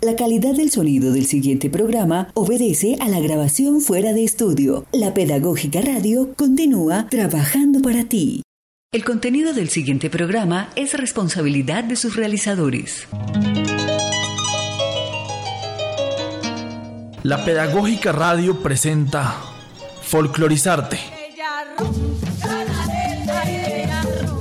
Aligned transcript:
La 0.00 0.14
calidad 0.14 0.54
del 0.54 0.70
sonido 0.70 1.12
del 1.12 1.26
siguiente 1.26 1.70
programa 1.70 2.28
obedece 2.34 2.96
a 3.00 3.08
la 3.08 3.18
grabación 3.18 3.80
fuera 3.80 4.12
de 4.12 4.22
estudio. 4.22 4.86
La 4.92 5.12
Pedagógica 5.12 5.80
Radio 5.80 6.34
continúa 6.36 7.08
trabajando 7.08 7.82
para 7.82 8.04
ti. 8.04 8.42
El 8.92 9.04
contenido 9.04 9.52
del 9.54 9.70
siguiente 9.70 10.08
programa 10.08 10.70
es 10.76 10.96
responsabilidad 10.96 11.82
de 11.82 11.96
sus 11.96 12.14
realizadores. 12.14 13.08
La 17.24 17.44
Pedagógica 17.44 18.12
Radio 18.12 18.62
presenta 18.62 19.34
Folclorizarte, 20.02 21.00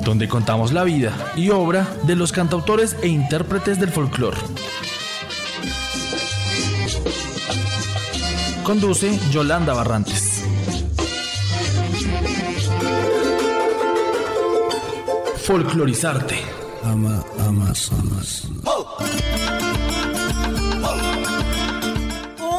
donde 0.04 0.28
contamos 0.28 0.72
la 0.72 0.84
vida 0.84 1.34
y 1.36 1.50
obra 1.50 1.88
de 2.04 2.16
los 2.16 2.32
cantautores 2.32 2.96
e 3.02 3.08
intérpretes 3.08 3.80
del 3.80 3.90
folclore. 3.90 4.38
Conduce 8.68 9.18
Yolanda 9.32 9.74
Barrantes. 9.74 10.44
Folclorizarte. 15.38 16.36
Ama, 16.84 17.24
amas, 17.48 17.90
amas. 17.94 18.44
Un 18.44 18.60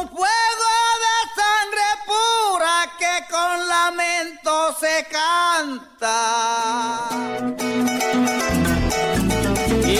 fuego 0.09 0.71
de 1.05 1.17
sangre 1.37 1.87
pura 2.09 2.75
que 2.97 3.15
con 3.29 3.55
lamento 3.67 4.53
se 4.79 4.95
canta. 5.11 6.17
Y 9.85 9.95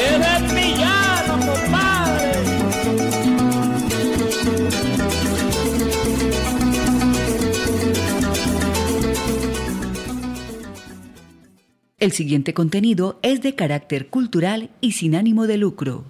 El 12.00 12.14
siguiente 12.14 12.53
contenido 12.53 13.19
es 13.23 13.42
de 13.42 13.55
carácter 13.55 14.08
cultural 14.08 14.69
y 14.80 14.94
sin 14.94 15.16
ánimo 15.16 15.47
de 15.47 15.58
lucro. 15.58 16.06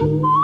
Donde 0.00 0.39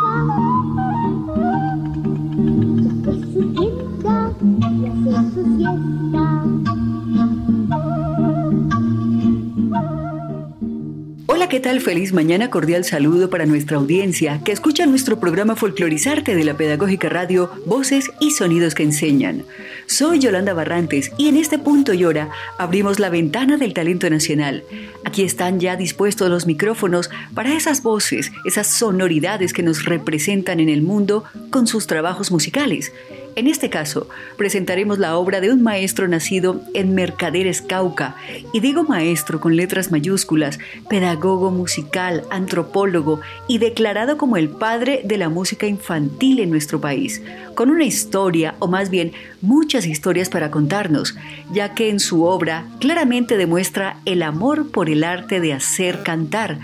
¿qué 11.56 11.60
tal? 11.60 11.80
Feliz 11.80 12.12
mañana, 12.12 12.50
cordial 12.50 12.84
saludo 12.84 13.30
para 13.30 13.46
nuestra 13.46 13.78
audiencia 13.78 14.42
que 14.44 14.52
escucha 14.52 14.84
nuestro 14.84 15.18
programa 15.18 15.56
Folclorizarte 15.56 16.34
de 16.34 16.44
la 16.44 16.54
Pedagógica 16.58 17.08
Radio, 17.08 17.50
Voces 17.64 18.10
y 18.20 18.32
Sonidos 18.32 18.74
que 18.74 18.82
Enseñan. 18.82 19.42
Soy 19.86 20.18
Yolanda 20.18 20.52
Barrantes 20.52 21.12
y 21.16 21.28
en 21.28 21.38
este 21.38 21.58
punto 21.58 21.94
y 21.94 22.04
hora 22.04 22.28
abrimos 22.58 22.98
la 22.98 23.08
ventana 23.08 23.56
del 23.56 23.72
talento 23.72 24.10
nacional. 24.10 24.64
Aquí 25.06 25.22
están 25.22 25.58
ya 25.58 25.76
dispuestos 25.76 26.28
los 26.28 26.44
micrófonos 26.44 27.08
para 27.32 27.56
esas 27.56 27.82
voces, 27.82 28.32
esas 28.44 28.66
sonoridades 28.66 29.54
que 29.54 29.62
nos 29.62 29.86
representan 29.86 30.60
en 30.60 30.68
el 30.68 30.82
mundo 30.82 31.24
con 31.48 31.66
sus 31.66 31.86
trabajos 31.86 32.30
musicales. 32.30 32.92
En 33.36 33.48
este 33.48 33.68
caso, 33.68 34.08
presentaremos 34.38 34.98
la 34.98 35.18
obra 35.18 35.42
de 35.42 35.52
un 35.52 35.62
maestro 35.62 36.08
nacido 36.08 36.62
en 36.72 36.94
Mercaderes, 36.94 37.60
Cauca, 37.60 38.16
y 38.54 38.60
digo 38.60 38.84
maestro 38.84 39.40
con 39.40 39.56
letras 39.56 39.92
mayúsculas, 39.92 40.58
pedagogo 40.88 41.50
musical, 41.50 42.22
antropólogo 42.30 43.20
y 43.46 43.58
declarado 43.58 44.16
como 44.16 44.38
el 44.38 44.48
padre 44.48 45.02
de 45.04 45.18
la 45.18 45.28
música 45.28 45.66
infantil 45.66 46.40
en 46.40 46.48
nuestro 46.48 46.80
país, 46.80 47.20
con 47.54 47.68
una 47.68 47.84
historia, 47.84 48.54
o 48.58 48.68
más 48.68 48.88
bien 48.88 49.12
muchas 49.42 49.84
historias 49.86 50.30
para 50.30 50.50
contarnos, 50.50 51.14
ya 51.52 51.74
que 51.74 51.90
en 51.90 52.00
su 52.00 52.24
obra 52.24 52.64
claramente 52.80 53.36
demuestra 53.36 53.98
el 54.06 54.22
amor 54.22 54.70
por 54.70 54.88
el 54.88 55.04
arte 55.04 55.40
de 55.40 55.52
hacer 55.52 56.02
cantar, 56.02 56.58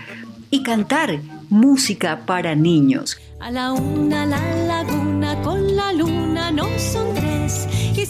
y 0.50 0.62
cantar 0.62 1.18
música 1.50 2.20
para 2.24 2.54
niños. 2.54 3.18
A 3.40 3.50
la 3.50 3.72
una 3.72 4.24
la 4.24 4.38
laguna 4.66 5.42
con 5.42 5.74
la 5.74 5.92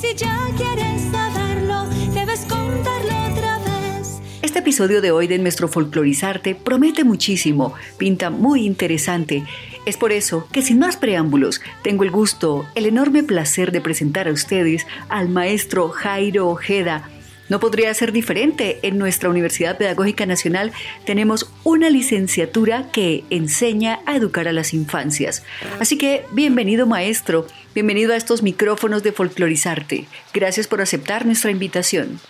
si 0.03 0.17
ya 0.17 0.37
quieres 0.57 1.01
saberlo, 1.13 1.85
debes 2.13 2.41
contarlo 2.41 3.31
otra 3.31 3.59
vez. 3.61 4.21
Este 4.43 4.59
episodio 4.59 5.01
de 5.01 5.13
hoy 5.13 5.29
de 5.29 5.39
nuestro 5.39 5.69
Folclorizarte 5.69 6.57
promete 6.57 7.05
muchísimo, 7.05 7.75
pinta 7.99 8.29
muy 8.29 8.67
interesante. 8.67 9.45
Es 9.87 9.97
por 9.97 10.11
eso 10.11 10.49
que 10.51 10.61
sin 10.61 10.81
más 10.81 10.97
preámbulos, 10.97 11.61
tengo 11.83 12.03
el 12.03 12.11
gusto, 12.11 12.67
el 12.75 12.87
enorme 12.87 13.23
placer 13.23 13.71
de 13.71 13.81
presentar 13.81 14.27
a 14.27 14.33
ustedes 14.33 14.89
al 15.09 15.29
maestro 15.29 15.89
Jairo 15.91 16.49
Ojeda. 16.49 17.09
No 17.53 17.61
podría 17.61 17.93
ser 17.93 18.13
diferente. 18.13 18.79
En 18.81 18.97
nuestra 18.97 19.29
Universidad 19.29 19.77
Pedagógica 19.77 20.25
Nacional 20.25 20.73
tenemos 21.05 21.53
una 21.65 21.91
licenciatura 21.91 22.91
que 22.93 23.25
enseña 23.29 24.01
a 24.07 24.17
educar 24.17 24.49
a 24.49 24.55
las 24.55 24.73
infancias. 24.73 25.45
Así 25.79 25.99
que 25.99 26.25
bienvenido 26.31 26.87
maestro, 26.87 27.47
bienvenido 27.75 28.15
a 28.15 28.17
estos 28.17 28.43
micrófonos 28.43 29.03
de 29.03 29.13
Folclorizarte. 29.13 30.07
Gracias 30.33 30.67
por 30.67 30.81
aceptar 30.81 31.27
nuestra 31.27 31.51
invitación. 31.51 32.21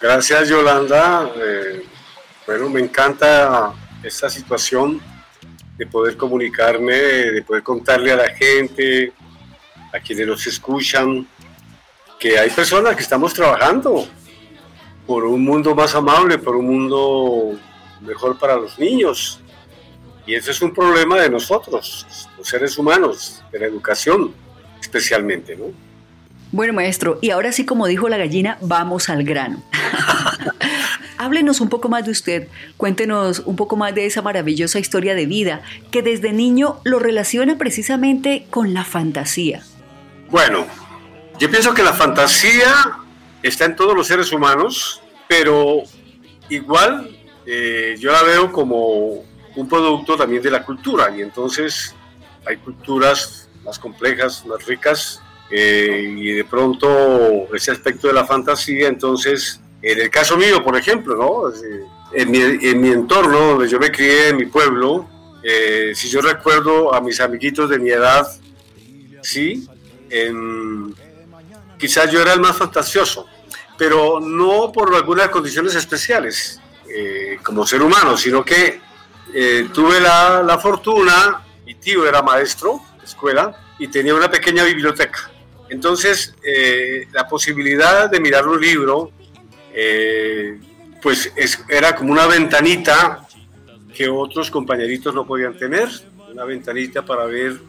Gracias 0.00 0.48
Yolanda. 0.48 1.32
Eh, 1.36 1.82
bueno, 2.46 2.70
me 2.70 2.78
encanta 2.78 3.72
esta 4.04 4.30
situación 4.30 5.00
de 5.76 5.84
poder 5.84 6.16
comunicarme, 6.16 6.94
de 6.94 7.42
poder 7.42 7.64
contarle 7.64 8.12
a 8.12 8.16
la 8.16 8.28
gente, 8.28 9.12
a 9.92 9.98
quienes 9.98 10.28
nos 10.28 10.46
escuchan, 10.46 11.26
que 12.20 12.38
hay 12.38 12.50
personas 12.50 12.94
que 12.94 13.02
estamos 13.02 13.34
trabajando 13.34 14.06
por 15.08 15.24
un 15.24 15.42
mundo 15.42 15.74
más 15.74 15.94
amable, 15.94 16.36
por 16.36 16.54
un 16.54 16.66
mundo 16.66 17.58
mejor 18.02 18.38
para 18.38 18.56
los 18.56 18.78
niños. 18.78 19.40
Y 20.26 20.34
ese 20.34 20.50
es 20.50 20.60
un 20.60 20.74
problema 20.74 21.18
de 21.18 21.30
nosotros, 21.30 22.06
los 22.36 22.46
seres 22.46 22.76
humanos, 22.76 23.42
de 23.50 23.58
la 23.58 23.66
educación 23.66 24.34
especialmente, 24.78 25.56
¿no? 25.56 25.64
Bueno, 26.52 26.74
maestro, 26.74 27.18
y 27.22 27.30
ahora 27.30 27.52
sí, 27.52 27.64
como 27.64 27.86
dijo 27.86 28.08
la 28.10 28.18
gallina, 28.18 28.58
vamos 28.60 29.08
al 29.08 29.24
grano. 29.24 29.62
Háblenos 31.18 31.62
un 31.62 31.70
poco 31.70 31.88
más 31.88 32.04
de 32.04 32.10
usted, 32.10 32.48
cuéntenos 32.76 33.40
un 33.40 33.56
poco 33.56 33.76
más 33.76 33.94
de 33.94 34.04
esa 34.04 34.20
maravillosa 34.20 34.78
historia 34.78 35.14
de 35.14 35.24
vida 35.24 35.62
que 35.90 36.02
desde 36.02 36.32
niño 36.32 36.80
lo 36.84 36.98
relaciona 36.98 37.56
precisamente 37.56 38.46
con 38.50 38.74
la 38.74 38.84
fantasía. 38.84 39.62
Bueno, 40.30 40.66
yo 41.38 41.50
pienso 41.50 41.72
que 41.72 41.82
la 41.82 41.94
fantasía 41.94 42.97
está 43.42 43.64
en 43.64 43.76
todos 43.76 43.94
los 43.94 44.06
seres 44.06 44.32
humanos, 44.32 45.00
pero 45.28 45.82
igual 46.48 47.16
eh, 47.46 47.96
yo 47.98 48.12
la 48.12 48.22
veo 48.22 48.52
como 48.52 49.24
un 49.56 49.68
producto 49.68 50.16
también 50.16 50.42
de 50.42 50.50
la 50.50 50.64
cultura 50.64 51.14
y 51.16 51.22
entonces 51.22 51.94
hay 52.46 52.56
culturas 52.58 53.48
más 53.64 53.78
complejas, 53.78 54.44
más 54.46 54.64
ricas 54.66 55.20
eh, 55.50 56.14
y 56.16 56.32
de 56.32 56.44
pronto 56.44 57.54
ese 57.54 57.70
aspecto 57.70 58.08
de 58.08 58.14
la 58.14 58.24
fantasía, 58.24 58.88
entonces 58.88 59.60
en 59.82 60.00
el 60.00 60.10
caso 60.10 60.36
mío, 60.36 60.62
por 60.64 60.76
ejemplo, 60.76 61.16
¿no? 61.16 61.52
en, 62.12 62.30
mi, 62.30 62.38
en 62.40 62.80
mi 62.80 62.88
entorno 62.88 63.38
donde 63.38 63.68
yo 63.68 63.78
me 63.78 63.90
crié, 63.90 64.28
en 64.28 64.36
mi 64.36 64.46
pueblo, 64.46 65.08
eh, 65.42 65.92
si 65.94 66.08
yo 66.08 66.20
recuerdo 66.20 66.94
a 66.94 67.00
mis 67.00 67.20
amiguitos 67.20 67.70
de 67.70 67.78
mi 67.78 67.90
edad, 67.90 68.26
sí, 69.22 69.66
en, 70.10 70.94
quizás 71.78 72.10
yo 72.10 72.20
era 72.20 72.32
el 72.32 72.40
más 72.40 72.56
fantasioso, 72.56 73.26
pero 73.76 74.20
no 74.20 74.72
por 74.72 74.94
algunas 74.94 75.28
condiciones 75.28 75.74
especiales 75.74 76.60
eh, 76.88 77.38
como 77.42 77.66
ser 77.66 77.82
humano, 77.82 78.16
sino 78.16 78.44
que 78.44 78.80
eh, 79.32 79.68
tuve 79.72 80.00
la, 80.00 80.42
la, 80.42 80.58
fortuna, 80.58 81.42
mi 81.64 81.74
tío 81.74 82.06
era 82.06 82.22
maestro 82.22 82.80
de 82.98 83.04
escuela 83.04 83.54
y 83.78 83.88
tenía 83.88 84.14
una 84.14 84.30
pequeña 84.30 84.64
biblioteca. 84.64 85.30
Entonces, 85.68 86.34
eh, 86.42 87.06
la 87.12 87.28
posibilidad 87.28 88.10
de 88.10 88.20
mirar 88.20 88.48
un 88.48 88.60
libro, 88.60 89.12
pues 91.00 91.30
es, 91.36 91.62
era 91.68 91.94
como 91.94 92.10
una 92.10 92.26
ventanita 92.26 93.28
que 93.94 94.08
otros 94.08 94.50
compañeritos 94.50 95.14
no 95.14 95.26
podían 95.26 95.56
tener. 95.56 95.88
una 96.32 96.44
ventanita 96.44 97.04
para 97.04 97.26
ver 97.26 97.60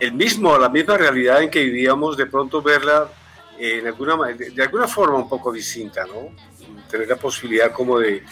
el 0.00 0.12
mismo, 0.12 0.58
la 0.58 0.68
misma 0.68 0.96
realidad 0.96 1.42
en 1.42 1.50
que 1.50 1.62
vivíamos, 1.62 2.16
de 2.16 2.26
pronto 2.26 2.60
verla 2.62 3.08
en 3.58 3.86
alguna, 3.86 4.16
de 4.34 4.62
alguna 4.62 4.88
forma 4.88 5.16
un 5.16 5.28
poco 5.28 5.52
distinta, 5.52 6.04
¿no? 6.06 6.34
Tener 6.90 7.08
la 7.08 7.16
posibilidad 7.16 7.72
como 7.72 7.98
de, 7.98 8.22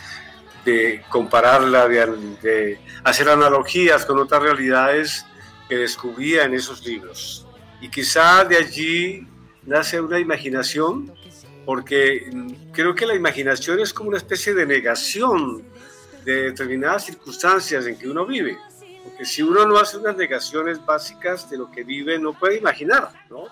de 0.65 1.03
compararla, 1.09 1.89
de, 1.89 2.07
de, 2.43 2.81
hacer 3.05 3.29
analogías 3.29 4.05
con 4.05 4.19
otras 4.19 4.43
realidades 4.43 5.27
que 5.69 5.77
descubría 5.77 6.45
en 6.45 6.55
esos 6.55 6.85
libros. 6.85 7.47
Y 7.81 7.89
quizá 7.89 8.45
de 8.45 8.57
allí 8.57 9.27
nace 9.65 10.01
una 10.01 10.19
imaginación, 10.19 11.13
porque 11.65 12.31
creo 12.73 12.95
que 12.95 13.07
la 13.07 13.15
imaginación 13.15 13.81
es 13.81 13.93
como 13.93 14.09
una 14.09 14.19
especie 14.19 14.55
de 14.55 14.67
negación 14.67 15.63
de 16.25 16.51
determinadas 16.51 17.07
circunstancias 17.07 17.87
en 17.87 17.97
que 17.97 18.09
uno 18.09 18.27
vive. 18.27 18.59
Porque 19.05 19.25
si 19.25 19.43
uno 19.43 19.65
no 19.67 19.79
hace 19.79 19.97
unas 19.97 20.17
negaciones 20.17 20.85
básicas 20.85 21.49
de 21.49 21.59
lo 21.59 21.71
que 21.71 21.85
vive, 21.85 22.19
no 22.19 22.33
puede 22.33 22.59
imaginar, 22.59 23.11
¿no? 23.31 23.47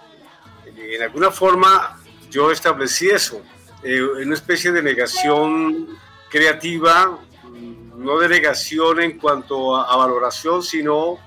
En 0.80 1.02
alguna 1.02 1.30
forma 1.30 1.98
yo 2.30 2.50
establecí 2.50 3.08
eso, 3.08 3.42
eh, 3.82 4.02
una 4.02 4.34
especie 4.34 4.72
de 4.72 4.82
negación 4.82 5.88
creativa, 6.28 7.19
mm, 7.42 8.04
no 8.04 8.19
de 8.19 8.28
negación 8.28 9.00
en 9.00 9.19
cuanto 9.19 9.76
a, 9.76 9.96
valoración, 9.96 10.62
sino 10.62 11.19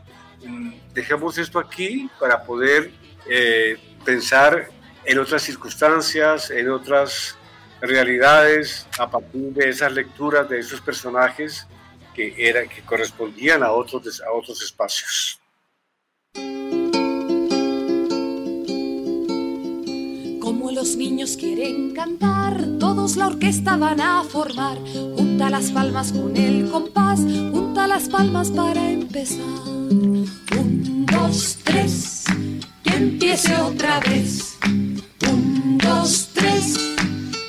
mm, 0.44 0.94
dejemos 0.94 1.38
esto 1.38 1.59
aquí 1.59 2.09
para 2.19 2.44
poder 2.44 2.92
eh, 3.27 3.77
pensar 4.06 4.69
en 5.06 5.19
otras 5.19 5.42
circunstancias, 5.44 6.51
en 6.51 6.69
otras 6.69 7.36
realidades, 7.81 8.88
a 9.00 9.09
partir 9.09 9.53
de 9.53 9.69
esas 9.69 9.92
lecturas 9.92 10.48
de 10.48 10.59
esos 10.59 10.81
personajes 10.81 11.68
que, 12.13 12.36
eran, 12.38 12.69
que 12.69 12.81
correspondían 12.83 13.63
a 13.63 13.71
otros, 13.71 14.21
a 14.21 14.31
otros 14.31 14.62
espacios. 14.62 15.39
Los 20.73 20.95
niños 20.95 21.35
quieren 21.38 21.91
cantar, 21.94 22.65
todos 22.79 23.18
la 23.18 23.27
orquesta 23.27 23.75
van 23.75 24.00
a 24.00 24.23
formar. 24.23 24.77
Junta 25.18 25.50
las 25.50 25.69
palmas 25.71 26.13
con 26.13 26.35
el 26.38 26.69
compás, 26.71 27.19
junta 27.19 27.88
las 27.88 28.07
palmas 28.07 28.50
para 28.51 28.89
empezar. 28.89 29.45
Un, 29.68 31.06
dos, 31.12 31.57
tres, 31.63 32.23
que 32.83 32.95
empiece 32.95 33.53
otra 33.56 34.00
vez. 34.00 34.57
Un, 34.65 35.77
dos, 35.77 36.29
tres, 36.33 36.77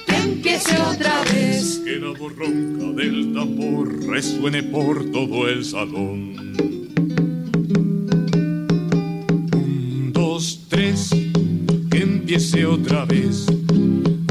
que 0.07 0.17
empiece 0.17 0.77
otra 0.79 1.23
vez. 1.33 1.81
Que 1.85 1.97
la 2.01 2.19
voz 2.19 2.37
ronca 2.37 3.03
del 3.03 3.33
tambor 3.33 4.05
resuene 4.07 4.65
por 4.65 5.11
todo 5.13 5.49
el 5.49 5.65
salón. 5.65 6.92
Empiece 12.35 12.65
otra 12.65 13.05
vez. 13.05 13.47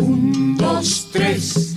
Un, 0.01 0.57
dos, 0.57 1.09
tres, 1.11 1.75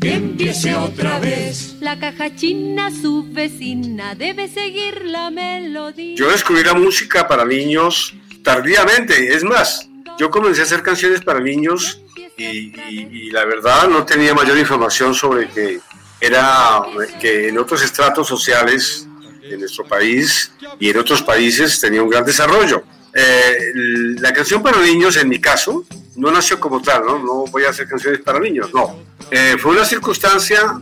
que 0.00 0.14
empiece 0.14 0.74
otra 0.74 1.20
vez. 1.20 1.76
La 1.80 1.96
caja 1.96 2.34
china, 2.34 2.90
su 2.90 3.24
vecina, 3.30 4.16
debe 4.16 4.48
seguir 4.48 5.04
la 5.04 5.30
melodía. 5.30 6.16
Yo 6.16 6.28
descubrí 6.28 6.64
la 6.64 6.74
música 6.74 7.28
para 7.28 7.44
niños 7.44 8.12
tardíamente, 8.42 9.32
es 9.32 9.44
más, 9.44 9.88
yo 10.18 10.28
comencé 10.28 10.62
a 10.62 10.64
hacer 10.64 10.82
canciones 10.82 11.20
para 11.20 11.38
niños 11.38 12.02
y, 12.36 12.72
y, 12.88 13.08
y, 13.12 13.30
la 13.30 13.44
verdad 13.44 13.86
no 13.88 14.04
tenía 14.04 14.34
mayor 14.34 14.58
información 14.58 15.14
sobre 15.14 15.46
que 15.50 15.78
era 16.20 16.82
que 17.20 17.48
en 17.48 17.58
otros 17.58 17.80
estratos 17.82 18.26
sociales 18.26 19.06
de 19.40 19.56
nuestro 19.56 19.84
país 19.84 20.50
y 20.80 20.90
en 20.90 20.98
otros 20.98 21.22
países 21.22 21.78
tenía 21.78 22.02
un 22.02 22.08
gran 22.08 22.24
desarrollo. 22.24 22.82
Eh, 23.12 23.72
la 24.20 24.32
canción 24.32 24.62
para 24.62 24.80
niños, 24.80 25.16
en 25.16 25.28
mi 25.28 25.40
caso, 25.40 25.84
no 26.16 26.30
nació 26.30 26.60
como 26.60 26.80
tal, 26.80 27.04
¿no? 27.04 27.18
No 27.18 27.44
voy 27.46 27.64
a 27.64 27.70
hacer 27.70 27.88
canciones 27.88 28.20
para 28.20 28.38
niños, 28.38 28.72
no. 28.72 28.96
Eh, 29.30 29.56
fue 29.58 29.72
una 29.72 29.84
circunstancia 29.84 30.80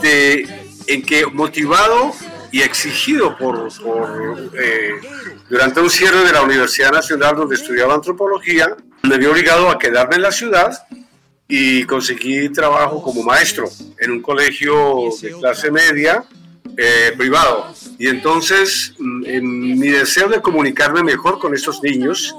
de, 0.00 0.46
en 0.86 1.02
que 1.02 1.26
motivado 1.26 2.12
y 2.52 2.62
exigido 2.62 3.36
por, 3.36 3.68
por 3.82 4.50
eh, 4.58 4.92
durante 5.48 5.80
un 5.80 5.90
cierre 5.90 6.24
de 6.24 6.32
la 6.32 6.42
Universidad 6.42 6.92
Nacional 6.92 7.36
donde 7.36 7.56
estudiaba 7.56 7.94
antropología, 7.94 8.74
me 9.02 9.18
vi 9.18 9.26
obligado 9.26 9.70
a 9.70 9.78
quedarme 9.78 10.16
en 10.16 10.22
la 10.22 10.32
ciudad 10.32 10.86
y 11.48 11.84
conseguí 11.84 12.48
trabajo 12.48 13.02
como 13.02 13.22
maestro 13.22 13.68
en 14.00 14.10
un 14.10 14.22
colegio 14.22 15.10
de 15.20 15.32
clase 15.32 15.70
media 15.70 16.24
eh, 16.76 17.12
privado. 17.16 17.72
Y 17.98 18.08
entonces 18.08 18.94
en 18.98 19.78
mi 19.78 19.88
deseo 19.88 20.28
de 20.28 20.40
comunicarme 20.40 21.02
mejor 21.02 21.38
con 21.38 21.54
estos 21.54 21.82
niños 21.82 22.34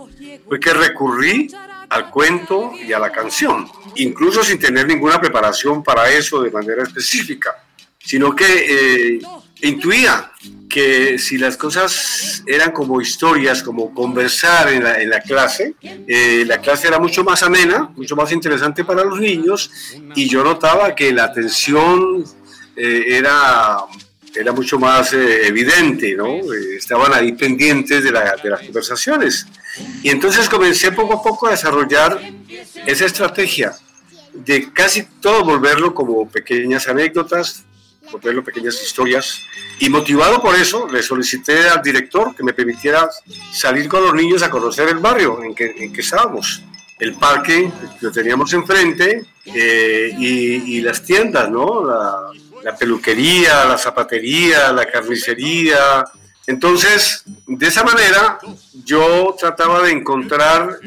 fue 0.47 0.59
que 0.59 0.73
recurrí 0.73 1.49
al 1.89 2.09
cuento 2.09 2.73
y 2.85 2.91
a 2.93 2.99
la 2.99 3.11
canción, 3.11 3.67
incluso 3.95 4.43
sin 4.43 4.59
tener 4.59 4.87
ninguna 4.87 5.19
preparación 5.19 5.83
para 5.83 6.09
eso 6.09 6.41
de 6.41 6.51
manera 6.51 6.83
específica, 6.83 7.63
sino 7.97 8.35
que 8.35 9.15
eh, 9.15 9.21
intuía 9.61 10.31
que 10.69 11.17
si 11.17 11.37
las 11.37 11.55
cosas 11.57 12.43
eran 12.45 12.71
como 12.71 13.01
historias, 13.01 13.63
como 13.63 13.93
conversar 13.93 14.71
en 14.73 14.83
la, 14.83 15.01
en 15.01 15.09
la 15.09 15.21
clase, 15.21 15.75
eh, 15.81 16.43
la 16.45 16.59
clase 16.59 16.87
era 16.87 16.99
mucho 16.99 17.23
más 17.23 17.41
amena, 17.41 17.89
mucho 17.95 18.15
más 18.15 18.31
interesante 18.31 18.83
para 18.83 19.03
los 19.03 19.19
niños 19.19 19.71
y 20.15 20.27
yo 20.29 20.43
notaba 20.43 20.93
que 20.93 21.11
la 21.13 21.25
atención 21.25 22.25
eh, 22.75 23.17
era, 23.17 23.77
era 24.35 24.51
mucho 24.51 24.79
más 24.79 25.13
eh, 25.13 25.47
evidente, 25.47 26.15
¿no? 26.15 26.27
Eh, 26.27 26.77
estaban 26.77 27.13
ahí 27.13 27.33
pendientes 27.33 28.03
de, 28.03 28.11
la, 28.11 28.35
de 28.41 28.49
las 28.49 28.61
conversaciones. 28.61 29.47
Y 30.03 30.09
entonces 30.09 30.49
comencé 30.49 30.91
poco 30.91 31.15
a 31.15 31.23
poco 31.23 31.47
a 31.47 31.51
desarrollar 31.51 32.19
esa 32.85 33.05
estrategia 33.05 33.75
de 34.33 34.71
casi 34.71 35.03
todo 35.19 35.43
volverlo 35.43 35.93
como 35.93 36.29
pequeñas 36.29 36.87
anécdotas, 36.87 37.63
volverlo 38.11 38.43
pequeñas 38.43 38.81
historias. 38.81 39.41
Y 39.79 39.89
motivado 39.89 40.41
por 40.41 40.55
eso, 40.55 40.87
le 40.87 41.01
solicité 41.01 41.69
al 41.69 41.81
director 41.81 42.35
que 42.35 42.43
me 42.43 42.53
permitiera 42.53 43.09
salir 43.51 43.87
con 43.87 44.03
los 44.03 44.13
niños 44.13 44.43
a 44.43 44.49
conocer 44.49 44.89
el 44.89 44.97
barrio 44.97 45.43
en 45.43 45.55
que, 45.55 45.73
en 45.77 45.91
que 45.91 46.01
estábamos. 46.01 46.63
El 46.99 47.15
parque 47.15 47.71
lo 48.01 48.11
teníamos 48.11 48.51
enfrente 48.53 49.23
eh, 49.45 50.11
y, 50.17 50.77
y, 50.77 50.81
las 50.81 51.03
tiendas, 51.03 51.47
¿no? 51.47 51.85
La, 51.85 52.31
la, 52.67 52.75
peluquería, 52.75 53.65
la 53.65 53.77
zapatería, 53.77 54.71
la 54.71 54.85
carnicería. 54.85 56.03
Entonces, 56.45 57.23
de 57.45 57.67
esa 57.67 57.83
manera, 57.83 58.39
yo 58.83 59.35
trataba 59.39 59.81
de 59.83 59.91
encontrar 59.91 60.79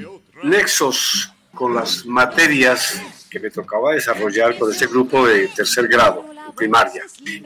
nexos 0.43 1.33
con 1.55 1.75
las 1.75 2.05
materias 2.07 3.01
que 3.31 3.41
me 3.41 3.51
tocaba 3.51 3.93
desarrollar 3.93 4.59
con 4.59 4.71
este 4.71 4.87
grupo 4.87 5.27
de 5.27 5.49
tercer 5.49 5.89
grado 5.89 6.25
primaria. 6.57 7.05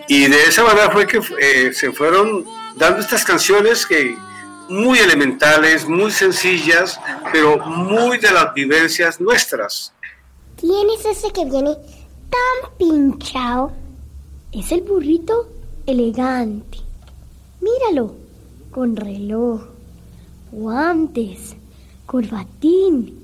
Y 0.08 0.26
de 0.26 0.44
esa 0.44 0.64
manera 0.64 0.90
fue 0.90 1.06
que 1.06 1.20
eh, 1.40 1.72
se 1.72 1.92
fueron 1.92 2.44
dando 2.76 3.00
estas 3.00 3.24
canciones 3.24 3.84
que 3.86 4.16
muy 4.68 4.98
elementales, 4.98 5.86
muy 5.86 6.10
sencillas, 6.10 6.98
pero 7.30 7.58
muy 7.58 8.18
de 8.18 8.30
las 8.30 8.54
vivencias 8.54 9.20
nuestras. 9.20 9.92
¿Quién 10.56 10.88
es 10.90 11.04
ese 11.04 11.30
que 11.32 11.44
viene 11.44 11.76
tan 12.30 12.76
pinchado? 12.78 13.83
Es 14.54 14.70
el 14.70 14.82
burrito 14.82 15.48
elegante. 15.84 16.78
Míralo, 17.60 18.14
con 18.70 18.94
reloj, 18.94 19.62
guantes, 20.52 21.56
corbatín, 22.06 23.18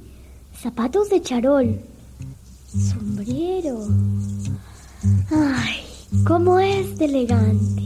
zapatos 0.60 1.08
de 1.08 1.22
charol, 1.22 1.80
sombrero. 2.72 3.86
Ay, 5.30 5.84
cómo 6.26 6.58
es 6.58 6.98
de 6.98 7.04
elegante. 7.04 7.80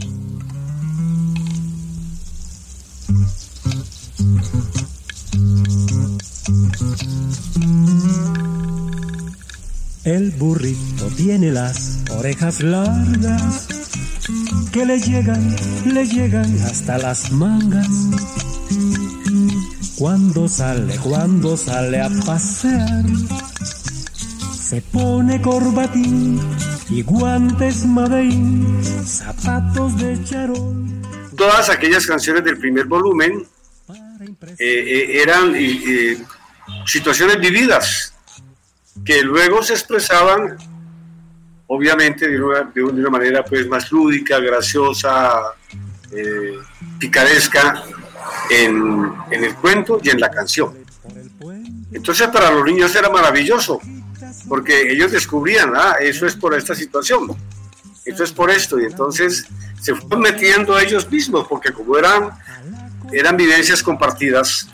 El 10.05 10.33
burrito 10.33 11.07
tiene 11.17 11.51
las 11.51 12.01
orejas 12.11 12.63
largas 12.63 13.67
que 14.71 14.85
le 14.85 15.01
llegan, 15.01 15.57
le 15.87 16.07
llegan 16.07 16.59
hasta 16.61 16.99
las 16.99 17.33
mangas. 17.33 17.89
Cuando 19.97 20.47
sale, 20.47 20.95
cuando 20.99 21.57
sale 21.57 22.03
a 22.03 22.11
pasear, 22.27 23.03
se 24.55 24.83
pone 24.83 25.41
corbatín 25.41 26.39
y 26.91 27.01
guantes 27.01 27.87
madeín, 27.87 28.85
zapatos 29.07 29.97
de 29.97 30.23
charol. 30.23 30.85
Todas 31.35 31.71
aquellas 31.71 32.07
canciones 32.07 32.45
del 32.45 32.59
primer 32.59 32.85
volumen 32.85 33.47
eh, 33.89 34.55
eh, 34.59 35.23
eran 35.23 35.55
eh, 35.57 36.19
situaciones 36.85 37.41
vividas 37.41 38.14
que 39.05 39.23
luego 39.23 39.63
se 39.63 39.75
expresaban 39.75 40.57
obviamente 41.67 42.29
de 42.29 42.43
una, 42.43 42.63
de 42.63 42.83
una 42.83 43.11
manera 43.11 43.45
pues 43.45 43.67
más 43.69 43.91
lúdica, 43.91 44.39
graciosa, 44.39 45.55
eh, 46.13 46.59
picaresca 46.99 47.83
en, 48.51 49.13
en 49.31 49.45
el 49.45 49.55
cuento 49.57 50.01
y 50.03 50.11
en 50.11 50.21
la 50.21 50.31
canción. 50.31 50.75
Entonces 51.93 52.29
para 52.29 52.51
los 52.51 52.65
niños 52.65 52.95
era 52.95 53.09
maravilloso, 53.09 53.81
porque 54.49 54.93
ellos 54.93 55.13
descubrían, 55.13 55.73
ah, 55.77 55.97
eso 56.01 56.27
es 56.27 56.35
por 56.35 56.55
esta 56.55 56.75
situación, 56.75 57.29
eso 58.05 58.25
es 58.25 58.33
por 58.33 58.51
esto, 58.51 58.81
y 58.81 58.85
entonces 58.85 59.47
se 59.81 59.95
fueron 59.95 60.21
metiendo 60.21 60.79
ellos 60.79 61.11
mismos, 61.11 61.47
porque 61.49 61.73
como 61.73 61.97
eran, 61.97 62.31
eran 63.13 63.37
vivencias 63.37 63.83
compartidas, 63.83 64.69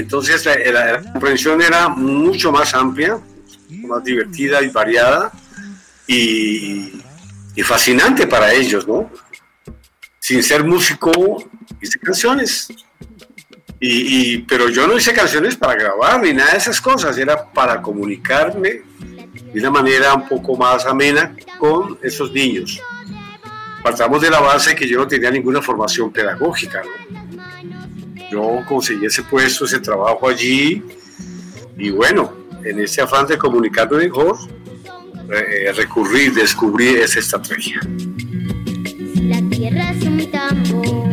entonces 0.00 0.44
la, 0.44 1.02
comprensión 1.12 1.60
era 1.60 1.88
mucho 1.88 2.52
más 2.52 2.74
amplia, 2.74 3.18
más 3.70 4.04
divertida 4.04 4.62
y 4.62 4.68
variada, 4.68 5.32
y, 6.06 7.02
y 7.54 7.62
fascinante 7.62 8.26
para 8.26 8.52
ellos, 8.52 8.86
¿no? 8.86 9.10
Sin 10.20 10.42
ser 10.42 10.64
músico, 10.64 11.10
hice 11.80 11.98
canciones. 11.98 12.68
Y, 13.80 14.38
pero 14.38 14.68
yo 14.68 14.86
no 14.86 14.96
hice 14.96 15.12
canciones 15.12 15.56
para 15.56 15.74
grabar 15.74 16.20
ni 16.20 16.32
nada 16.32 16.52
de 16.52 16.58
esas 16.58 16.80
cosas, 16.80 17.16
era 17.16 17.50
para 17.52 17.80
comunicarme 17.80 18.82
de 19.52 19.60
una 19.60 19.70
manera 19.70 20.14
un 20.14 20.28
poco 20.28 20.56
más 20.56 20.84
amena 20.84 21.36
con 21.58 21.98
esos 22.02 22.32
niños. 22.32 22.80
Partamos 23.82 24.20
de 24.20 24.30
la 24.30 24.40
base 24.40 24.74
que 24.74 24.88
yo 24.88 24.98
no 24.98 25.06
tenía 25.06 25.30
ninguna 25.30 25.62
formación 25.62 26.12
pedagógica. 26.12 26.82
Yo 28.30 28.62
conseguí 28.66 29.06
ese 29.06 29.22
puesto, 29.22 29.64
ese 29.64 29.80
trabajo 29.80 30.28
allí, 30.28 30.82
y 31.76 31.90
bueno, 31.90 32.32
en 32.64 32.80
ese 32.80 33.00
afán 33.00 33.26
de 33.26 33.38
comunicarme 33.38 33.98
mejor, 33.98 34.36
eh, 35.32 35.72
recurrí, 35.72 36.28
descubrí 36.28 36.88
esa 36.88 37.20
estrategia. 37.20 37.80
La 39.22 39.40
tierra 39.48 39.92
es 39.92 40.02
un 40.04 40.30
tambor, 40.30 41.10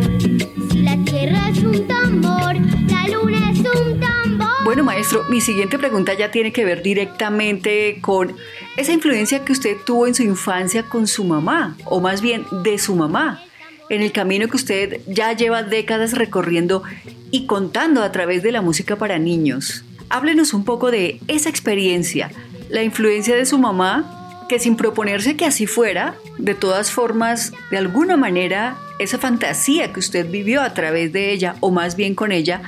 si 0.71 0.81
la 0.81 0.97
tierra 1.05 1.49
es 1.49 1.59
un 1.59 1.87
tambor, 1.87 2.55
la 2.89 3.07
luna 3.07 3.51
es 3.51 3.59
un 3.59 3.99
tambor. 3.99 4.47
Bueno, 4.63 4.83
maestro, 4.83 5.23
mi 5.29 5.39
siguiente 5.39 5.77
pregunta 5.77 6.13
ya 6.13 6.31
tiene 6.31 6.51
que 6.51 6.65
ver 6.65 6.81
directamente 6.81 7.99
con 8.01 8.35
esa 8.75 8.91
influencia 8.91 9.45
que 9.45 9.53
usted 9.53 9.77
tuvo 9.85 10.07
en 10.07 10.15
su 10.15 10.23
infancia 10.23 10.83
con 10.83 11.07
su 11.07 11.23
mamá, 11.23 11.77
o 11.85 12.01
más 12.01 12.21
bien 12.21 12.45
de 12.63 12.77
su 12.77 12.95
mamá, 12.95 13.44
en 13.89 14.01
el 14.01 14.11
camino 14.11 14.47
que 14.47 14.57
usted 14.57 15.01
ya 15.07 15.33
lleva 15.33 15.63
décadas 15.63 16.13
recorriendo 16.13 16.83
y 17.31 17.45
contando 17.45 18.03
a 18.03 18.11
través 18.11 18.43
de 18.43 18.51
la 18.51 18.61
música 18.61 18.95
para 18.95 19.19
niños. 19.19 19.83
Háblenos 20.09 20.53
un 20.53 20.65
poco 20.65 20.91
de 20.91 21.19
esa 21.27 21.49
experiencia, 21.49 22.31
la 22.69 22.83
influencia 22.83 23.35
de 23.35 23.45
su 23.45 23.57
mamá 23.57 24.15
que 24.47 24.59
sin 24.59 24.75
proponerse 24.75 25.35
que 25.35 25.45
así 25.45 25.65
fuera, 25.65 26.15
de 26.37 26.53
todas 26.53 26.91
formas, 26.91 27.51
de 27.71 27.77
alguna 27.77 28.17
manera, 28.17 28.77
esa 28.99 29.17
fantasía 29.17 29.91
que 29.91 29.99
usted 29.99 30.29
vivió 30.29 30.61
a 30.61 30.73
través 30.73 31.11
de 31.11 31.31
ella, 31.31 31.55
o 31.61 31.71
más 31.71 31.95
bien 31.95 32.15
con 32.15 32.31
ella, 32.31 32.61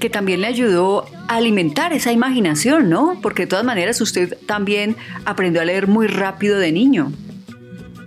que 0.00 0.10
también 0.10 0.40
le 0.40 0.48
ayudó 0.48 1.06
a 1.28 1.36
alimentar 1.36 1.92
esa 1.92 2.10
imaginación, 2.10 2.88
¿no? 2.88 3.18
Porque 3.22 3.42
de 3.42 3.48
todas 3.48 3.64
maneras 3.64 4.00
usted 4.00 4.36
también 4.46 4.96
aprendió 5.24 5.60
a 5.60 5.64
leer 5.64 5.86
muy 5.86 6.06
rápido 6.06 6.58
de 6.58 6.72
niño. 6.72 7.12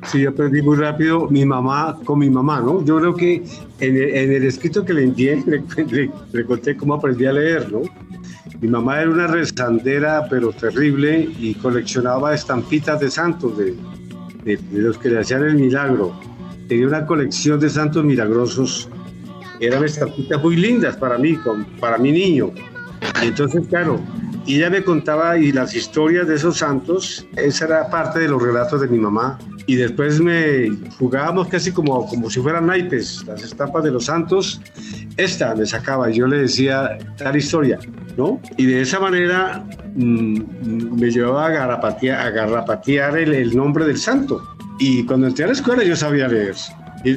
Sí, 0.05 0.25
aprendí 0.25 0.61
muy 0.61 0.77
rápido 0.77 1.29
mi 1.29 1.45
mamá 1.45 1.97
con 2.03 2.19
mi 2.19 2.29
mamá, 2.29 2.59
¿no? 2.59 2.83
Yo 2.83 2.97
creo 2.97 3.15
que 3.15 3.43
en 3.79 3.95
el, 3.97 4.43
escrito 4.43 4.83
que 4.83 4.93
le 4.93 5.03
envié 5.03 5.43
le, 5.45 6.11
le 6.31 6.45
conté 6.45 6.75
cómo 6.75 6.95
aprendí 6.95 7.25
a 7.25 7.33
leer, 7.33 7.71
¿no? 7.71 7.81
Mi 8.63 8.69
mamá 8.69 9.01
era 9.01 9.09
una 9.09 9.27
rezandera, 9.27 10.25
pero 10.29 10.53
terrible, 10.53 11.29
y 11.37 11.53
coleccionaba 11.55 12.33
estampitas 12.33 12.97
de 13.01 13.11
santos, 13.11 13.57
de, 13.57 13.75
los 14.71 14.97
que 14.97 15.09
le 15.09 15.19
hacían 15.19 15.43
el 15.43 15.55
milagro. 15.55 16.17
Tenía 16.69 16.87
una 16.87 17.05
colección 17.05 17.59
de 17.59 17.69
santos 17.69 18.05
milagrosos. 18.05 18.87
Eran 19.59 19.83
estampitas 19.83 20.41
muy 20.41 20.55
lindas 20.55 20.95
para 20.95 21.17
mí, 21.17 21.37
para 21.81 21.97
mi 21.97 22.13
niño. 22.13 22.51
Y 23.21 23.27
entonces, 23.27 23.67
claro, 23.67 23.99
ella 24.47 24.69
me 24.69 24.83
contaba 24.83 25.37
y 25.37 25.51
las 25.51 25.73
historias 25.75 26.27
de 26.27 26.35
esos 26.35 26.57
santos, 26.57 27.25
esa 27.35 27.65
era 27.65 27.89
parte 27.89 28.19
de 28.19 28.27
los 28.27 28.41
relatos 28.41 28.81
de 28.81 28.87
mi 28.87 28.99
mamá. 28.99 29.39
Y 29.65 29.75
después 29.75 30.19
me 30.19 30.69
jugábamos 30.99 31.47
casi 31.47 31.71
como, 31.71 32.05
como 32.07 32.29
si 32.29 32.41
fueran 32.41 32.67
naipes, 32.67 33.23
las 33.25 33.43
estampas 33.43 33.83
de 33.83 33.91
los 33.91 34.05
santos. 34.05 34.59
Esta 35.15 35.55
me 35.55 35.65
sacaba 35.65 36.11
y 36.11 36.15
yo 36.15 36.27
le 36.27 36.39
decía 36.39 36.97
tal 37.17 37.37
historia, 37.37 37.79
¿no? 38.17 38.41
Y 38.57 38.65
de 38.65 38.81
esa 38.81 38.99
manera 38.99 39.63
mm, 39.95 40.99
me 40.99 41.09
llevaba 41.09 41.47
a 41.47 41.49
garrapatear, 42.29 43.17
el, 43.17 43.33
el, 43.33 43.55
nombre 43.55 43.85
del 43.85 43.97
santo. 43.97 44.43
Y 44.79 45.05
cuando 45.05 45.27
entré 45.27 45.45
a 45.45 45.47
la 45.47 45.53
escuela 45.53 45.83
yo 45.83 45.95
sabía 45.95 46.27
leer, 46.27 46.55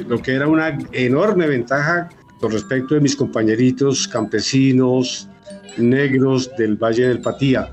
lo 0.07 0.21
que 0.21 0.33
era 0.33 0.47
una 0.47 0.77
enorme 0.93 1.47
ventaja 1.47 2.07
con 2.39 2.51
respecto 2.51 2.95
de 2.95 3.01
mis 3.01 3.15
compañeritos 3.15 4.07
campesinos, 4.07 5.27
negros 5.77 6.51
del 6.57 6.75
Valle 6.75 7.07
del 7.07 7.21
Patía. 7.21 7.69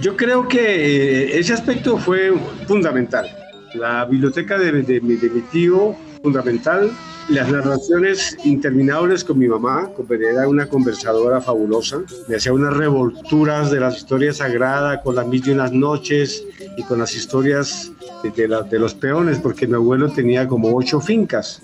Yo 0.00 0.16
creo 0.16 0.46
que 0.46 0.60
eh, 0.60 1.38
ese 1.38 1.52
aspecto 1.52 1.98
fue 1.98 2.32
fundamental. 2.66 3.26
La 3.74 4.04
biblioteca 4.04 4.58
de, 4.58 4.82
de, 4.82 5.00
mi 5.00 5.16
tío, 5.52 5.94
fundamental. 6.22 6.90
Las 7.28 7.50
narraciones 7.50 8.38
interminables 8.44 9.22
con 9.22 9.38
mi 9.38 9.46
mamá, 9.48 9.90
era 10.08 10.48
una 10.48 10.66
conversadora 10.66 11.42
fabulosa. 11.42 11.98
Me 12.26 12.36
hacía 12.36 12.54
unas 12.54 12.74
revolturas 12.74 13.70
de 13.70 13.80
las 13.80 13.98
historias 13.98 14.38
sagradas 14.38 15.00
con 15.02 15.14
las 15.14 15.26
mil 15.26 15.46
y 15.46 15.50
unas 15.50 15.72
noches 15.72 16.42
y 16.78 16.82
con 16.84 17.00
las 17.00 17.14
historias 17.14 17.92
de, 18.22 18.30
de 18.48 18.78
los 18.78 18.94
peones, 18.94 19.38
porque 19.40 19.66
mi 19.66 19.74
abuelo 19.74 20.10
tenía 20.10 20.48
como 20.48 20.74
ocho 20.74 21.00
fincas. 21.00 21.60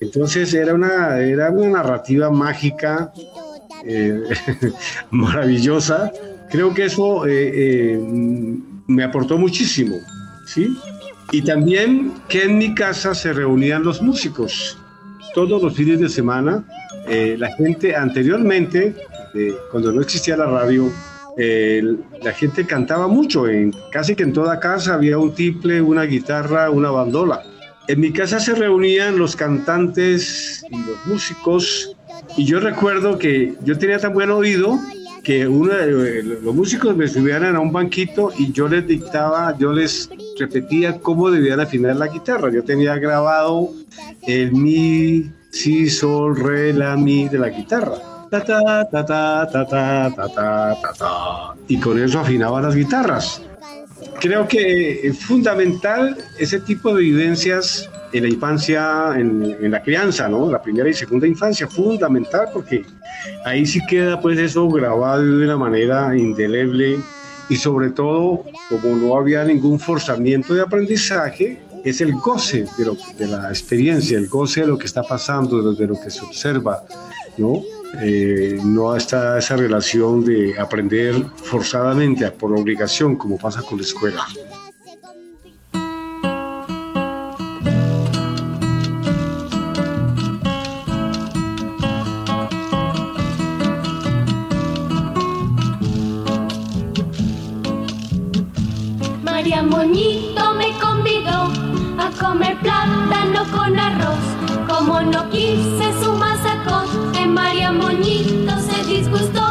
Entonces 0.00 0.54
era 0.54 0.74
una, 0.74 1.18
era 1.18 1.50
una 1.50 1.82
narrativa 1.82 2.30
mágica 2.30 3.12
eh, 3.88 4.22
maravillosa. 5.10 6.10
Creo 6.50 6.74
que 6.74 6.84
eso 6.86 7.26
eh, 7.26 7.50
eh, 7.54 7.98
me 8.86 9.04
aportó 9.04 9.38
muchísimo, 9.38 9.96
¿sí? 10.46 10.76
Y 11.32 11.42
también 11.42 12.12
que 12.28 12.44
en 12.44 12.58
mi 12.58 12.74
casa 12.74 13.14
se 13.14 13.32
reunían 13.32 13.82
los 13.82 14.00
músicos. 14.00 14.78
Todos 15.34 15.62
los 15.62 15.74
fines 15.74 16.00
de 16.00 16.08
semana, 16.08 16.64
la 17.36 17.52
gente 17.56 17.94
anteriormente, 17.94 18.94
cuando 19.70 19.92
no 19.92 20.00
existía 20.00 20.36
la 20.36 20.46
radio, 20.46 20.90
la 21.36 22.32
gente 22.32 22.64
cantaba 22.64 23.08
mucho. 23.08 23.44
Casi 23.90 24.14
que 24.14 24.22
en 24.22 24.32
toda 24.32 24.60
casa 24.60 24.94
había 24.94 25.18
un 25.18 25.34
tiple, 25.34 25.82
una 25.82 26.04
guitarra, 26.04 26.70
una 26.70 26.90
bandola. 26.90 27.42
En 27.88 28.00
mi 28.00 28.12
casa 28.12 28.38
se 28.40 28.54
reunían 28.54 29.18
los 29.18 29.36
cantantes 29.36 30.64
y 30.70 30.78
los 30.78 31.06
músicos 31.06 31.95
y 32.36 32.44
yo 32.44 32.60
recuerdo 32.60 33.18
que 33.18 33.54
yo 33.64 33.78
tenía 33.78 33.98
tan 33.98 34.12
buen 34.12 34.30
oído 34.30 34.78
que 35.26 35.48
uno 35.48 35.74
de 35.74 36.22
los 36.22 36.54
músicos 36.54 36.96
me 36.96 37.08
subían 37.08 37.56
a 37.56 37.58
un 37.58 37.72
banquito 37.72 38.30
y 38.38 38.52
yo 38.52 38.68
les 38.68 38.86
dictaba, 38.86 39.56
yo 39.58 39.72
les 39.72 40.08
repetía 40.38 41.00
cómo 41.00 41.32
debían 41.32 41.58
afinar 41.58 41.96
la 41.96 42.06
guitarra. 42.06 42.48
Yo 42.52 42.62
tenía 42.62 42.94
grabado 42.96 43.70
el 44.22 44.52
mi, 44.52 45.28
si, 45.50 45.90
sol, 45.90 46.36
re, 46.36 46.72
la, 46.72 46.96
mi 46.96 47.28
de 47.28 47.38
la 47.40 47.48
guitarra. 47.48 47.96
Ta, 48.30 48.44
ta, 48.44 48.88
ta, 48.88 49.04
ta, 49.04 49.48
ta, 49.50 49.66
ta, 49.66 50.10
ta, 50.14 50.76
ta, 50.80 50.92
ta, 50.96 51.54
Y 51.66 51.80
con 51.80 52.00
eso 52.00 52.20
afinaba 52.20 52.62
las 52.62 52.76
guitarras. 52.76 53.42
Creo 54.20 54.46
que 54.46 55.08
es 55.08 55.18
fundamental 55.18 56.16
ese 56.38 56.60
tipo 56.60 56.94
de 56.94 57.02
vivencias 57.02 57.90
en 58.12 58.22
la 58.22 58.28
infancia, 58.28 59.14
en, 59.16 59.70
la 59.70 59.82
crianza, 59.82 60.28
¿no? 60.28 60.50
La 60.50 60.60
primera 60.62 60.88
y 60.88 60.94
segunda 60.94 61.26
infancia, 61.26 61.66
fundamental 61.66 62.48
porque 62.52 62.84
ahí 63.44 63.66
sí 63.66 63.80
queda 63.86 64.20
pues 64.20 64.38
eso 64.38 64.68
grabado 64.68 65.22
de 65.22 65.44
una 65.44 65.56
manera 65.56 66.16
indeleble 66.16 66.98
y 67.48 67.56
sobre 67.56 67.90
todo, 67.90 68.44
como 68.68 68.96
no 68.96 69.16
había 69.16 69.44
ningún 69.44 69.78
forzamiento 69.78 70.54
de 70.54 70.62
aprendizaje, 70.62 71.60
es 71.84 72.00
el 72.00 72.12
goce 72.14 72.66
de, 72.76 72.84
lo, 72.84 72.96
de 73.16 73.26
la 73.28 73.48
experiencia, 73.48 74.18
el 74.18 74.26
goce 74.26 74.62
de 74.62 74.66
lo 74.66 74.78
que 74.78 74.86
está 74.86 75.02
pasando, 75.02 75.72
de 75.72 75.86
lo 75.86 76.00
que 76.00 76.10
se 76.10 76.24
observa, 76.24 76.82
¿no? 77.36 77.62
Eh, 78.02 78.58
no 78.64 78.94
está 78.96 79.38
esa 79.38 79.56
relación 79.56 80.24
de 80.24 80.58
aprender 80.58 81.14
forzadamente 81.36 82.28
por 82.32 82.52
obligación 82.52 83.16
como 83.16 83.38
pasa 83.38 83.62
con 83.62 83.78
la 83.78 83.84
escuela. 83.84 84.26
Moñito 99.66 100.54
me 100.54 100.70
convidó 100.78 101.52
a 101.98 102.10
comer 102.18 102.56
plátano 102.60 103.44
con 103.52 103.78
arroz. 103.78 104.18
Como 104.68 105.02
no 105.02 105.28
quise 105.30 105.92
su 106.02 106.12
masacón, 106.12 107.12
de 107.12 107.26
María 107.26 107.72
Moñito 107.72 108.52
se 108.60 108.84
disgustó. 108.84 109.42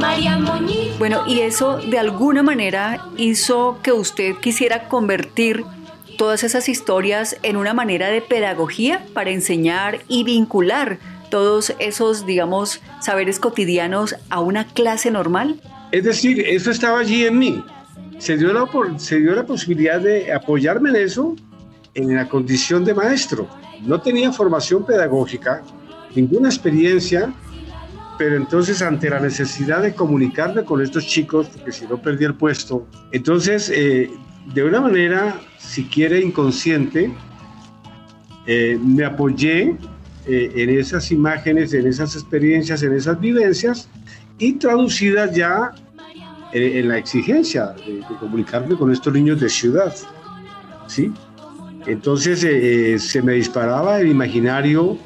María 0.00 0.38
Bueno, 0.98 1.22
y 1.28 1.40
eso 1.40 1.78
de 1.78 1.98
alguna 1.98 2.42
manera 2.42 3.06
hizo 3.16 3.78
que 3.82 3.92
usted 3.92 4.34
quisiera 4.36 4.88
convertir 4.88 5.64
todas 6.18 6.42
esas 6.42 6.68
historias 6.68 7.36
en 7.42 7.56
una 7.56 7.72
manera 7.72 8.08
de 8.08 8.20
pedagogía 8.20 9.04
para 9.14 9.30
enseñar 9.30 10.00
y 10.08 10.24
vincular 10.24 10.98
todos 11.30 11.72
esos, 11.78 12.26
digamos, 12.26 12.80
saberes 13.00 13.38
cotidianos 13.38 14.16
a 14.28 14.40
una 14.40 14.66
clase 14.66 15.10
normal? 15.10 15.60
Es 15.92 16.04
decir, 16.04 16.40
eso 16.46 16.70
estaba 16.70 16.98
allí 16.98 17.24
en 17.24 17.38
mí. 17.38 17.64
Se 18.22 18.36
dio 18.36 18.52
la, 18.52 18.68
se 19.00 19.18
dio 19.18 19.34
la 19.34 19.44
posibilidad 19.44 20.00
de 20.00 20.32
apoyarme 20.32 20.90
en 20.90 20.96
eso 20.96 21.34
en 21.94 22.14
la 22.14 22.28
condición 22.28 22.84
de 22.84 22.94
maestro. 22.94 23.48
No 23.84 24.00
tenía 24.00 24.30
formación 24.30 24.86
pedagógica, 24.86 25.60
ninguna 26.14 26.48
experiencia, 26.48 27.34
pero 28.18 28.36
entonces 28.36 28.80
ante 28.80 29.10
la 29.10 29.18
necesidad 29.18 29.82
de 29.82 29.92
comunicarme 29.92 30.64
con 30.64 30.80
estos 30.80 31.04
chicos, 31.04 31.48
porque 31.48 31.72
si 31.72 31.84
no 31.88 32.00
perdí 32.00 32.24
el 32.24 32.36
puesto, 32.36 32.86
entonces 33.10 33.68
eh, 33.74 34.08
de 34.54 34.62
una 34.62 34.80
manera, 34.80 35.40
si 35.58 35.82
quiere, 35.86 36.20
inconsciente, 36.20 37.12
eh, 38.46 38.78
me 38.80 39.04
apoyé 39.04 39.76
eh, 40.28 40.52
en 40.54 40.70
esas 40.70 41.10
imágenes, 41.10 41.74
en 41.74 41.88
esas 41.88 42.14
experiencias, 42.14 42.84
en 42.84 42.92
esas 42.92 43.18
vivencias 43.18 43.88
y 44.38 44.52
traducidas 44.52 45.34
ya 45.34 45.72
en 46.52 46.88
la 46.88 46.98
exigencia 46.98 47.74
de, 47.86 48.02
comunicarme 48.20 48.76
con 48.76 48.92
estos 48.92 49.12
niños 49.12 49.40
de 49.40 49.48
ciudad. 49.48 49.94
¿sí? 50.86 51.12
Entonces 51.86 52.44
eh, 52.44 52.98
se 52.98 53.22
me 53.22 53.34
disparaba 53.34 54.00
el 54.00 54.08
imaginario 54.08 54.98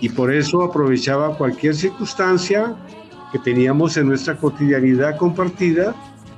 y 0.00 0.08
por 0.08 0.32
eso 0.32 0.62
aprovechaba 0.62 1.36
cualquier 1.36 1.74
circunstancia 1.74 2.76
que 3.32 3.38
teníamos 3.38 3.96
en 3.96 4.08
nuestra 4.08 4.36
cotidianidad 4.36 5.16
compartida 5.16 5.94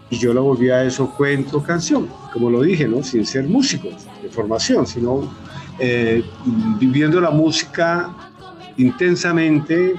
y 0.08 0.18
yo 0.18 0.32
la 0.32 0.40
volvía 0.40 0.76
a 0.76 0.84
eso 0.84 1.10
cuento, 1.10 1.62
canción, 1.62 2.08
como 2.32 2.48
lo 2.48 2.62
dije, 2.62 2.86
¿no? 2.86 3.02
sin 3.02 3.26
ser 3.26 3.44
músico 3.44 3.88
de 4.22 4.28
formación, 4.30 4.86
sino 4.86 5.28
eh, 5.78 6.22
viviendo 6.78 7.20
la 7.20 7.30
música 7.30 8.14
intensamente, 8.76 9.90
eh, 9.90 9.96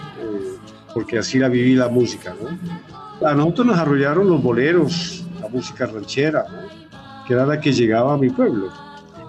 porque 0.93 1.17
así 1.17 1.37
la 1.39 1.49
viví 1.49 1.75
la 1.75 1.89
música. 1.89 2.33
¿no? 2.41 2.96
A 3.25 3.33
nosotros 3.33 3.67
nos 3.67 3.77
arrollaron 3.77 4.29
los 4.29 4.41
boleros, 4.41 5.25
la 5.41 5.49
música 5.49 5.85
ranchera, 5.85 6.45
que 7.25 7.33
era 7.33 7.45
la 7.45 7.59
que 7.59 7.71
llegaba 7.71 8.13
a 8.13 8.17
mi 8.17 8.29
pueblo 8.29 8.71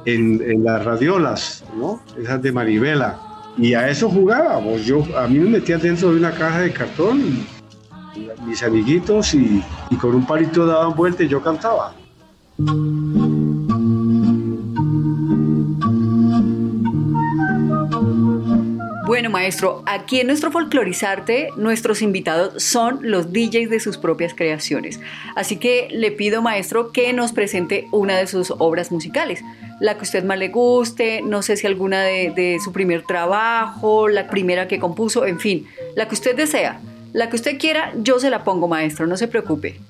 en, 0.05 0.65
las 0.65 0.85
radiolas, 0.85 1.65
¿no? 1.77 2.03
Esas 2.21 2.43
de 2.43 2.53
Maribela. 2.53 3.19
Y 3.57 3.75
a 3.75 3.89
eso 3.89 4.09
jugábamos. 4.09 4.85
Yo, 4.85 5.05
a 5.17 5.27
mí 5.27 5.39
me 5.39 5.51
metía 5.51 5.79
dentro 5.79 6.13
de 6.13 6.19
una 6.19 6.31
caja 6.31 6.61
de 6.61 6.73
cartón, 6.73 7.47
mis 8.47 8.63
amiguitos, 8.63 9.35
y, 9.35 9.63
y 9.91 9.97
con 9.97 10.15
un 10.15 10.27
palito 10.27 10.67
daban 10.67 10.95
vuelta 10.95 11.23
y 11.25 11.29
yo 11.29 11.43
cantaba. 11.43 11.93
Bueno, 19.19 19.31
maestro, 19.31 19.83
aquí 19.85 20.21
en 20.21 20.29
nuestro 20.29 20.53
folclorizarte, 20.53 21.49
nuestros 21.57 22.03
invitados 22.03 22.63
son 22.63 23.01
los 23.03 23.33
DJs 23.33 23.69
de 23.69 23.81
sus 23.81 23.99
propias 23.99 24.33
creaciones. 24.33 25.01
Así 25.35 25.57
que 25.57 25.89
le 25.91 26.13
pido, 26.13 26.41
maestro, 26.41 26.93
que 26.93 27.13
nos 27.13 27.33
presente 27.33 27.89
una 27.91 28.17
de 28.17 28.29
sus 28.29 28.53
obras 28.59 28.93
musicales. 28.93 29.43
La 29.81 29.97
que 29.97 30.05
usted 30.05 30.23
más 30.23 30.39
le 30.39 30.51
guste, 30.51 31.21
no 31.23 31.43
sé 31.43 31.57
si 31.57 31.67
alguna 31.67 32.01
de, 32.03 32.31
de 32.31 32.59
su 32.63 32.73
primer 32.73 33.03
trabajo, 33.03 34.07
la 34.07 34.29
primera 34.29 34.69
que 34.69 34.79
compuso, 34.79 35.27
en 35.27 35.41
fin, 35.41 35.67
la 35.97 36.07
que 36.07 36.15
usted 36.15 36.37
desea. 36.37 36.81
La 37.13 37.29
que 37.29 37.35
usted 37.35 37.59
quiera, 37.59 37.93
yo 37.97 38.21
se 38.21 38.31
la 38.31 38.45
pongo, 38.45 38.69
maestro, 38.69 39.09
no 39.09 39.17
se 39.17 39.27
preocupe. 39.27 39.81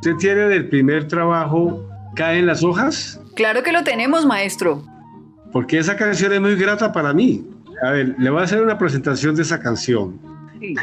¿Usted 0.00 0.16
tiene 0.16 0.48
del 0.48 0.68
primer 0.68 1.06
trabajo 1.06 1.88
Caen 2.16 2.46
las 2.46 2.64
hojas? 2.64 3.20
Claro 3.36 3.62
que 3.62 3.70
lo 3.70 3.84
tenemos, 3.84 4.26
maestro. 4.26 4.82
Porque 5.52 5.78
esa 5.78 5.96
canción 5.96 6.32
es 6.32 6.40
muy 6.40 6.56
grata 6.56 6.92
para 6.92 7.12
mí. 7.12 7.44
A 7.82 7.90
ver, 7.90 8.14
le 8.18 8.30
voy 8.30 8.40
a 8.40 8.44
hacer 8.44 8.62
una 8.62 8.78
presentación 8.78 9.34
de 9.34 9.42
esa 9.42 9.60
canción. 9.60 10.20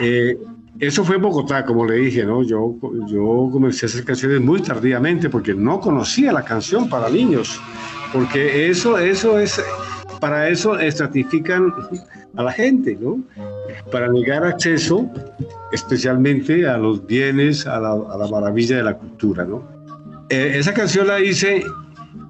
Eh, 0.02 0.38
eso 0.80 1.04
fue 1.04 1.18
en 1.18 1.22
Bogotá, 1.22 1.66
como 1.66 1.86
le 1.86 1.96
dije, 1.96 2.26
¿no? 2.26 2.44
Yo, 2.44 2.76
yo 3.08 3.50
comencé 3.52 3.86
a 3.86 3.88
hacer 3.88 4.06
canciones 4.06 4.42
muy 4.42 4.62
tardíamente 4.62 5.30
porque 5.30 5.54
no 5.54 5.80
conocía 5.80 6.32
la 6.32 6.44
canción 6.44 6.90
para 6.90 7.10
niños. 7.10 7.60
Porque 8.14 8.70
eso, 8.70 8.98
eso 8.98 9.40
es, 9.40 9.62
para 10.20 10.50
eso 10.50 10.80
estratifican 10.80 11.74
a 12.36 12.44
la 12.44 12.52
gente, 12.52 12.98
¿no? 13.00 13.22
Para 13.92 14.10
negar 14.10 14.46
acceso, 14.46 15.10
especialmente 15.72 16.68
a 16.68 16.78
los 16.78 17.06
bienes, 17.06 17.68
a 17.68 17.80
la, 17.80 17.92
a 17.92 18.18
la 18.18 18.28
maravilla 18.28 18.78
de 18.78 18.84
la 18.84 18.98
cultura, 18.98 19.46
¿no? 19.46 19.64
Eh, 20.30 20.54
esa 20.56 20.74
canción 20.74 21.08
la 21.08 21.20
hice 21.20 21.64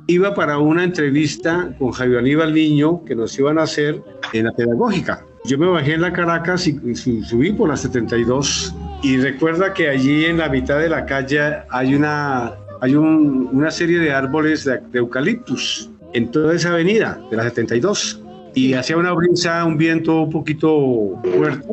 iba 0.10 0.34
para 0.34 0.58
una 0.58 0.84
entrevista 0.84 1.72
con 1.78 1.91
Javier 1.91 2.19
Aníbal 2.19 2.54
Niño 2.54 3.04
que 3.06 3.15
nos 3.15 3.38
iban 3.38 3.60
a 3.60 3.63
hacer 3.63 4.02
en 4.34 4.45
la 4.45 4.52
pedagógica. 4.52 5.24
Yo 5.45 5.58
me 5.60 5.67
bajé 5.67 5.93
en 5.93 6.02
la 6.02 6.12
Caracas 6.12 6.67
y, 6.67 6.95
subí 6.95 7.54
por 7.54 7.69
la 7.69 7.78
72 7.78 8.76
y 9.04 9.17
recuerda 9.17 9.72
que 9.72 9.88
allí 9.88 10.26
en 10.26 10.39
la 10.39 10.50
mitad 10.50 10.80
de 10.80 10.89
la 10.89 11.06
calle 11.06 11.60
hay 11.69 11.93
una, 11.93 12.54
hay 12.82 12.95
una 12.95 13.69
serie 13.69 14.00
de 14.00 14.12
árboles 14.12 14.65
de, 14.65 14.82
eucaliptus 14.93 15.91
en 16.13 16.32
toda 16.32 16.56
esa 16.56 16.69
avenida 16.69 17.22
de 17.30 17.38
la 17.38 17.43
72 17.43 18.24
y 18.56 18.74
hacía 18.74 18.98
una 18.98 19.13
brisa, 19.13 19.63
un 19.63 19.78
viento 19.78 20.24
un 20.24 20.32
poquito 20.32 21.22
fuerte. 21.38 21.67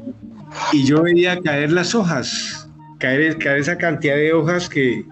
Y 0.74 0.84
yo 0.84 1.02
veía 1.02 1.40
caer 1.40 1.72
las 1.72 1.94
hojas, 1.94 2.68
caer, 2.98 3.38
caer 3.38 3.60
esa 3.60 3.78
cantidad 3.78 4.14
de 4.14 4.34
hojas 4.34 4.68
que, 4.68 5.06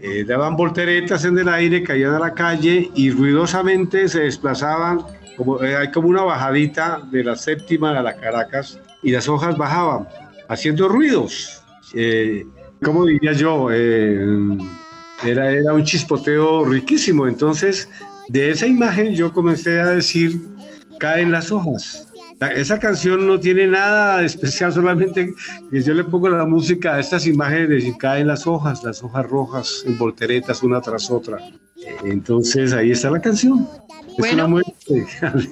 eh, 0.00 0.24
daban 0.24 0.56
volteretas 0.56 1.24
en 1.24 1.38
el 1.38 1.48
aire, 1.48 1.82
caían 1.82 2.14
a 2.14 2.18
la 2.18 2.34
calle 2.34 2.90
y 2.94 3.10
ruidosamente 3.10 4.08
se 4.08 4.20
desplazaban, 4.20 5.02
como, 5.36 5.62
eh, 5.62 5.76
hay 5.76 5.90
como 5.90 6.08
una 6.08 6.22
bajadita 6.22 7.00
de 7.10 7.24
la 7.24 7.36
séptima 7.36 7.98
a 7.98 8.02
la 8.02 8.16
Caracas 8.16 8.78
y 9.02 9.10
las 9.10 9.28
hojas 9.28 9.56
bajaban, 9.56 10.08
haciendo 10.48 10.88
ruidos. 10.88 11.62
Eh, 11.94 12.46
como 12.82 13.06
diría 13.06 13.32
yo? 13.32 13.70
era, 13.70 15.50
era 15.50 15.72
un 15.72 15.84
chispoteo 15.84 16.64
riquísimo. 16.64 17.26
Entonces, 17.26 17.88
de 18.28 18.50
esa 18.50 18.66
imagen 18.66 19.14
yo 19.14 19.32
comencé 19.32 19.80
a 19.80 19.86
decir, 19.86 20.40
caen 20.98 21.32
las 21.32 21.50
hojas 21.50 22.07
esa 22.40 22.78
canción 22.78 23.26
no 23.26 23.40
tiene 23.40 23.66
nada 23.66 24.18
de 24.18 24.26
especial, 24.26 24.72
solamente 24.72 25.34
que 25.70 25.82
yo 25.82 25.94
le 25.94 26.04
pongo 26.04 26.28
la 26.28 26.46
música 26.46 26.94
a 26.94 27.00
estas 27.00 27.26
imágenes 27.26 27.84
de 27.84 27.96
caen 27.98 28.28
las 28.28 28.46
hojas, 28.46 28.84
las 28.84 29.02
hojas 29.02 29.26
rojas 29.26 29.82
en 29.86 29.98
volteretas 29.98 30.62
una 30.62 30.80
tras 30.80 31.10
otra. 31.10 31.38
Entonces 32.04 32.72
ahí 32.72 32.92
está 32.92 33.10
la 33.10 33.20
canción. 33.20 33.68
Es 34.16 34.32
una 34.32 34.46
muestra 34.46 34.74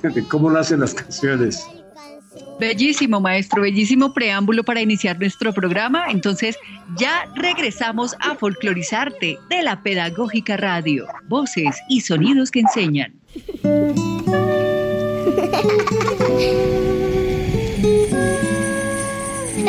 de 0.03 0.25
cómo 0.29 0.51
nacen 0.51 0.81
las 0.81 0.95
canciones. 0.95 1.67
Bellísimo, 2.59 3.21
maestro, 3.21 3.63
bellísimo 3.63 4.15
preámbulo 4.15 4.65
para 4.65 4.81
iniciar 4.81 5.19
nuestro 5.19 5.53
programa. 5.53 6.07
Entonces, 6.09 6.57
ya 6.97 7.27
regresamos 7.35 8.17
a 8.21 8.35
folclorizarte 8.35 9.39
de 9.51 9.63
la 9.63 9.83
Pedagógica 9.83 10.57
Radio. 10.57 11.07
Voces 11.29 11.77
y 11.89 12.01
sonidos 12.01 12.51
que 12.51 12.61
enseñan. 12.61 13.13
Ha 15.27 15.33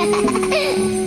ha 0.03 0.21
ha! 0.51 1.06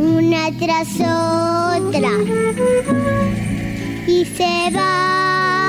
Una 0.00 0.50
tras 0.58 0.88
otra, 0.94 2.10
y 4.06 4.24
se 4.24 4.70
van 4.72 5.59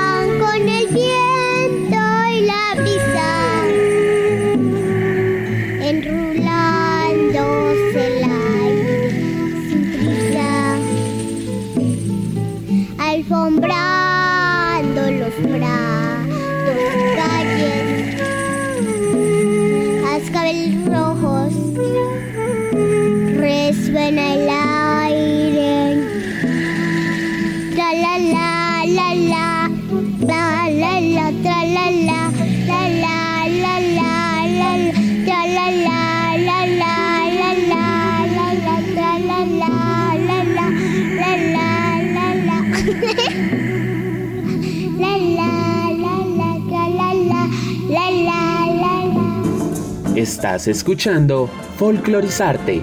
Estás 50.22 50.68
escuchando 50.68 51.50
Folclorizarte. 51.78 52.80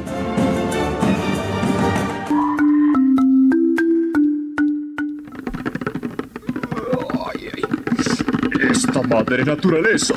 Esta 8.59 9.01
madre 9.03 9.45
naturaleza 9.45 10.15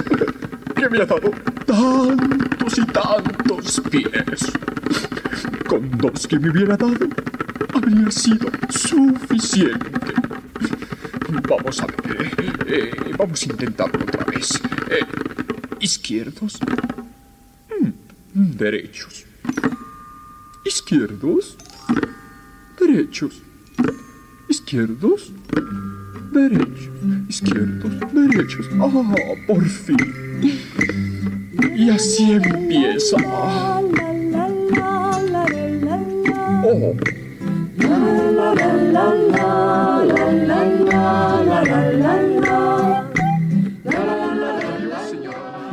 que 0.74 0.88
me 0.90 0.98
ha 0.98 1.06
dado 1.06 1.30
tantos 1.64 2.78
y 2.78 2.86
tantos 2.86 3.80
pies. 3.88 4.52
Con 5.68 5.96
dos 5.98 6.26
que 6.26 6.40
me 6.40 6.50
hubiera 6.50 6.76
dado 6.76 7.06
habría 7.72 8.10
sido 8.10 8.50
suficiente. 8.68 10.12
Vamos 11.48 11.80
a 11.80 11.86
ver, 11.86 12.34
eh, 12.36 12.52
eh, 12.66 12.90
vamos 13.16 13.40
a 13.42 13.44
intentarlo 13.44 14.02
otra 14.02 14.24
vez. 14.24 14.60
Eh, 14.90 15.06
izquierdos, 15.78 16.58
derechos. 18.62 19.24
Izquierdos, 20.64 21.56
derechos. 22.78 23.42
Izquierdos, 24.48 25.32
derechos. 26.32 26.90
Izquierdos, 27.28 27.92
derechos. 28.12 28.66
Ah, 28.78 28.88
por 29.48 29.64
fin. 29.64 29.96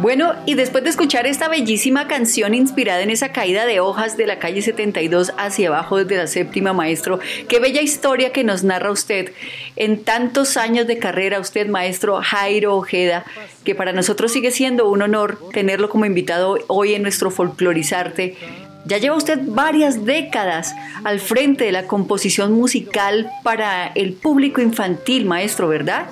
Bueno, 0.01 0.33
y 0.45 0.53
después 0.53 0.85
de 0.85 0.91
escuchar 0.91 1.27
esta 1.27 1.49
bellísima 1.49 2.07
canción 2.07 2.53
inspirada 2.53 3.01
en 3.01 3.09
esa 3.09 3.33
caída 3.33 3.65
de 3.65 3.81
hojas 3.81 4.15
de 4.15 4.27
la 4.27 4.39
calle 4.39 4.61
72 4.61 5.33
hacia 5.37 5.67
abajo 5.67 5.97
desde 5.97 6.15
la 6.15 6.27
séptima, 6.27 6.71
maestro, 6.71 7.19
qué 7.49 7.59
bella 7.59 7.81
historia 7.81 8.31
que 8.31 8.45
nos 8.45 8.63
narra 8.63 8.91
usted 8.91 9.33
en 9.75 10.01
tantos 10.01 10.55
años 10.55 10.87
de 10.87 10.99
carrera, 10.99 11.41
usted, 11.41 11.67
maestro 11.67 12.21
Jairo 12.23 12.77
Ojeda, 12.77 13.25
que 13.65 13.75
para 13.75 13.91
nosotros 13.91 14.31
sigue 14.31 14.51
siendo 14.51 14.89
un 14.89 15.01
honor 15.01 15.37
tenerlo 15.51 15.89
como 15.89 16.05
invitado 16.05 16.57
hoy 16.67 16.93
en 16.93 17.01
nuestro 17.01 17.29
Folclorizarte. 17.29 18.37
Ya 18.85 18.99
lleva 18.99 19.17
usted 19.17 19.39
varias 19.47 20.05
décadas 20.05 20.73
al 21.03 21.19
frente 21.19 21.65
de 21.65 21.73
la 21.73 21.87
composición 21.87 22.53
musical 22.53 23.29
para 23.43 23.87
el 23.87 24.13
público 24.13 24.61
infantil, 24.61 25.25
maestro, 25.25 25.67
¿verdad? 25.67 26.07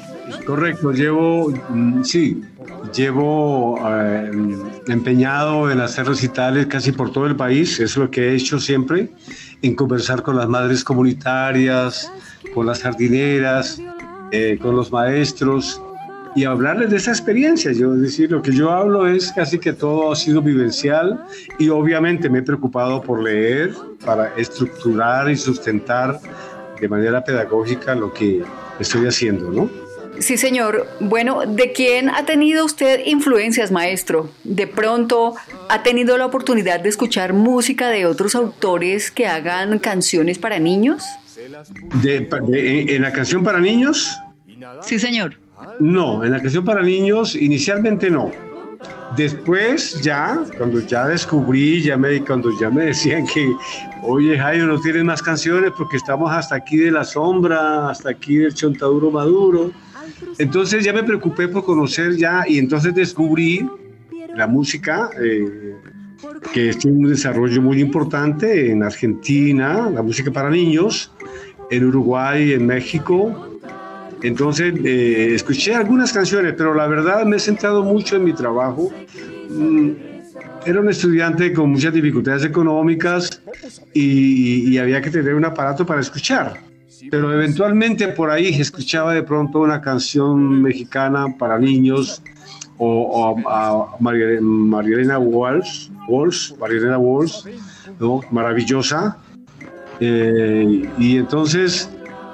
Correcto, 0.45 0.91
llevo, 0.91 1.54
mm, 1.69 2.04
sí, 2.04 2.41
llevo 2.93 3.80
eh, 3.88 4.32
empeñado 4.88 5.71
en 5.71 5.80
hacer 5.80 6.08
recitales 6.08 6.67
casi 6.67 6.91
por 6.91 7.12
todo 7.12 7.25
el 7.25 7.36
país, 7.36 7.80
es 7.80 7.97
lo 7.97 8.10
que 8.10 8.30
he 8.30 8.36
hecho 8.36 8.60
siempre, 8.60 9.10
en 9.62 9.75
conversar 9.75 10.23
con 10.23 10.38
las 10.38 10.47
madres 10.47 10.84
comunitarias, 10.84 12.12
con 12.53 12.65
las 12.65 12.82
jardineras, 12.82 13.82
eh, 14.32 14.58
con 14.62 14.75
los 14.75 14.91
maestros 14.91 15.82
y 16.36 16.45
hablarles 16.45 16.91
de 16.91 16.97
esa 16.97 17.12
experiencia. 17.12 17.71
Yo, 17.71 17.95
es 17.95 18.01
decir, 18.01 18.32
lo 18.32 18.41
que 18.41 18.51
yo 18.51 18.71
hablo 18.71 19.08
es 19.08 19.32
casi 19.32 19.58
que 19.58 19.73
todo 19.73 20.12
ha 20.12 20.15
sido 20.15 20.41
vivencial 20.41 21.23
y 21.58 21.69
obviamente 21.69 22.30
me 22.30 22.39
he 22.39 22.43
preocupado 22.43 23.01
por 23.01 23.23
leer 23.23 23.73
para 24.06 24.36
estructurar 24.36 25.30
y 25.30 25.36
sustentar 25.36 26.19
de 26.80 26.88
manera 26.88 27.23
pedagógica 27.23 27.95
lo 27.95 28.13
que 28.13 28.43
estoy 28.80 29.08
haciendo, 29.08 29.49
¿no? 29.49 29.87
Sí, 30.19 30.38
señor. 30.38 30.88
Bueno, 30.99 31.41
¿de 31.45 31.71
quién 31.73 32.10
ha 32.10 32.25
tenido 32.25 32.65
usted 32.65 33.01
influencias, 33.06 33.71
maestro? 33.71 34.30
¿De 34.43 34.67
pronto 34.67 35.36
ha 35.69 35.84
tenido 35.84 36.17
la 36.17 36.25
oportunidad 36.25 36.80
de 36.80 36.89
escuchar 36.89 37.34
música 37.34 37.89
de 37.89 38.06
otros 38.06 38.36
autores 38.36 39.12
que 39.12 39.27
hagan 39.27 39.80
canciones 39.80 40.38
para 40.39 40.60
niños? 40.60 41.03
De- 42.01 42.21
de- 42.47 42.95
¿En 42.95 43.01
la 43.01 43.12
canción 43.12 43.43
para 43.43 43.60
niños? 43.60 44.17
Sí, 44.82 44.97
señor. 44.99 45.38
No, 45.80 46.23
en 46.23 46.32
la 46.32 46.41
canción 46.41 46.65
para 46.65 46.82
niños 46.82 47.36
inicialmente 47.36 48.10
no. 48.10 48.32
Después 49.15 50.01
ya, 50.01 50.39
cuando 50.58 50.80
ya 50.82 51.08
descubrí, 51.08 51.82
ya 51.82 51.97
me, 51.97 52.23
cuando 52.23 52.49
ya 52.60 52.69
me 52.69 52.86
decían 52.86 53.25
que, 53.25 53.51
oye 54.03 54.38
Jairo, 54.38 54.67
no 54.67 54.80
tienes 54.80 55.03
más 55.03 55.21
canciones 55.23 55.71
porque 55.77 55.97
estamos 55.97 56.32
hasta 56.32 56.56
aquí 56.56 56.77
de 56.77 56.91
la 56.91 57.03
sombra, 57.03 57.89
hasta 57.89 58.10
aquí 58.12 58.38
del 58.38 58.53
chontaduro 58.53 59.10
maduro. 59.10 59.71
Entonces 60.38 60.84
ya 60.84 60.93
me 60.93 61.04
preocupé 61.04 61.48
por 61.48 61.63
conocer 61.63 62.15
ya 62.15 62.43
y 62.48 62.58
entonces 62.58 62.93
descubrí 62.93 63.67
la 64.36 64.48
música, 64.48 65.10
eh, 65.22 65.76
que 66.54 66.70
es 66.70 66.86
un 66.86 67.04
desarrollo 67.10 67.62
muy 67.62 67.80
importante 67.82 68.72
en 68.72 68.84
Argentina, 68.84 69.89
la 69.89 70.02
música 70.02 70.32
para 70.32 70.50
niños, 70.50 71.12
en 71.70 71.86
Uruguay, 71.86 72.54
en 72.54 72.65
México, 72.65 73.48
entonces, 74.24 74.74
eh, 74.84 75.34
escuché 75.36 75.76
algunas 75.76 76.12
canciones, 76.12 76.54
pero 76.58 76.74
la 76.74 76.88
verdad 76.88 77.24
me 77.26 77.38
he 77.38 77.39
centrado 77.39 77.84
mucho 77.84 78.15
en 78.15 78.24
mi 78.24 78.34
trabajo. 78.34 78.91
Mm, 79.50 79.91
Era 80.65 80.82
un 80.82 80.89
estudiante 80.89 81.54
con 81.54 81.70
muchas 81.70 81.93
dificultades 81.93 82.43
económicas 82.43 83.41
y, 83.93 84.70
y 84.70 84.78
había 84.78 85.02
que 85.02 85.10
tener 85.10 85.34
un 85.34 85.46
aparato 85.46 85.86
para 85.86 86.02
escuchar. 86.02 86.60
Pero 87.12 87.34
eventualmente 87.34 88.08
por 88.10 88.30
ahí 88.30 88.48
escuchaba 88.60 89.14
de 89.14 89.24
pronto 89.24 89.60
una 89.60 89.82
canción 89.82 90.62
mexicana 90.62 91.36
para 91.38 91.60
niños 91.60 92.22
o, 92.78 92.88
o 92.88 93.50
a, 93.50 93.70
a 93.70 93.88
María, 94.00 94.40
María 94.42 94.96
Elena 94.96 95.20
Walsh, 95.20 95.90
Walsh, 96.08 96.54
María 96.58 96.78
Elena 96.78 96.98
Walsh, 96.98 97.46
¿no? 98.00 98.22
maravillosa. 98.32 99.18
Eh, 100.00 100.88
y 100.98 101.18
entonces 101.18 101.90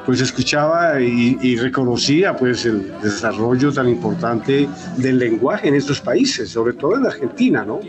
pues 0.06 0.19
escuchaba 0.19 0.99
y, 0.99 1.38
y 1.41 1.56
reconocía 1.56 2.36
pues 2.36 2.65
el 2.65 2.91
desarrollo 3.02 3.71
tan 3.71 3.88
importante 3.88 4.67
del 4.97 5.17
lenguaje 5.17 5.69
en 5.69 5.76
estos 5.76 6.02
países, 6.02 6.49
sobre 6.49 6.73
todo 6.73 6.97
en 6.97 7.06
Argentina, 7.06 7.63
¿no? 7.63 7.80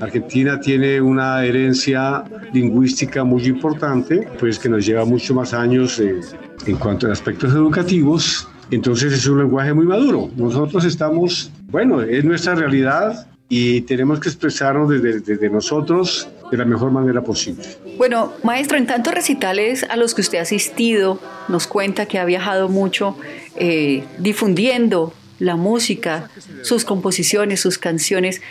Argentina 0.00 0.60
tiene 0.60 1.00
una 1.00 1.44
herencia 1.44 2.24
lingüística 2.52 3.24
muy 3.24 3.44
importante, 3.46 4.28
pues 4.38 4.58
que 4.58 4.68
nos 4.68 4.84
lleva 4.84 5.04
mucho 5.04 5.34
más 5.34 5.54
años 5.54 5.98
eh, 6.00 6.20
en 6.66 6.76
cuanto 6.76 7.08
a 7.08 7.12
aspectos 7.12 7.52
educativos. 7.52 8.48
Entonces 8.70 9.12
es 9.12 9.26
un 9.26 9.38
lenguaje 9.38 9.72
muy 9.72 9.86
maduro. 9.86 10.30
Nosotros 10.36 10.84
estamos, 10.84 11.50
bueno, 11.68 12.02
es 12.02 12.24
nuestra 12.24 12.54
realidad 12.54 13.26
y 13.48 13.82
tenemos 13.82 14.18
que 14.20 14.28
expresarnos 14.28 14.90
desde, 14.90 15.48
nosotros 15.48 16.28
de 16.50 16.56
la 16.56 16.64
mejor 16.64 16.90
manera 16.90 17.22
posible. 17.22 17.64
Bueno, 17.96 18.32
maestro, 18.42 18.76
en 18.76 18.86
tantos 18.86 19.14
recitales 19.14 19.84
a 19.88 19.96
los 19.96 20.14
que 20.14 20.20
usted 20.20 20.38
ha 20.38 20.42
asistido, 20.42 21.20
nos 21.48 21.66
cuenta 21.66 22.06
que 22.06 22.18
ha 22.18 22.24
viajado 22.24 22.68
mucho 22.68 23.16
eh, 23.54 24.04
difundiendo 24.18 25.12
la 25.38 25.56
música, 25.56 26.30
sus 26.62 26.84
composiciones, 26.84 27.60
sus 27.60 27.78
canciones. 27.78 28.42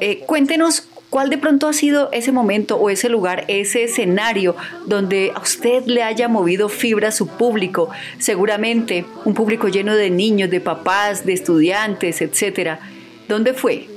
Eh, 0.00 0.20
cuéntenos 0.26 0.88
cuál 1.10 1.30
de 1.30 1.38
pronto 1.38 1.68
ha 1.68 1.72
sido 1.72 2.10
ese 2.12 2.32
momento 2.32 2.76
o 2.76 2.90
ese 2.90 3.08
lugar, 3.08 3.44
ese 3.48 3.84
escenario 3.84 4.56
donde 4.86 5.32
a 5.34 5.40
usted 5.40 5.84
le 5.86 6.02
haya 6.02 6.28
movido 6.28 6.68
fibra 6.68 7.08
a 7.08 7.12
su 7.12 7.26
público, 7.26 7.90
seguramente 8.18 9.04
un 9.24 9.34
público 9.34 9.68
lleno 9.68 9.94
de 9.94 10.10
niños, 10.10 10.50
de 10.50 10.60
papás, 10.60 11.24
de 11.24 11.32
estudiantes, 11.32 12.20
etcétera. 12.20 12.80
¿Dónde 13.28 13.54
fue? 13.54 13.88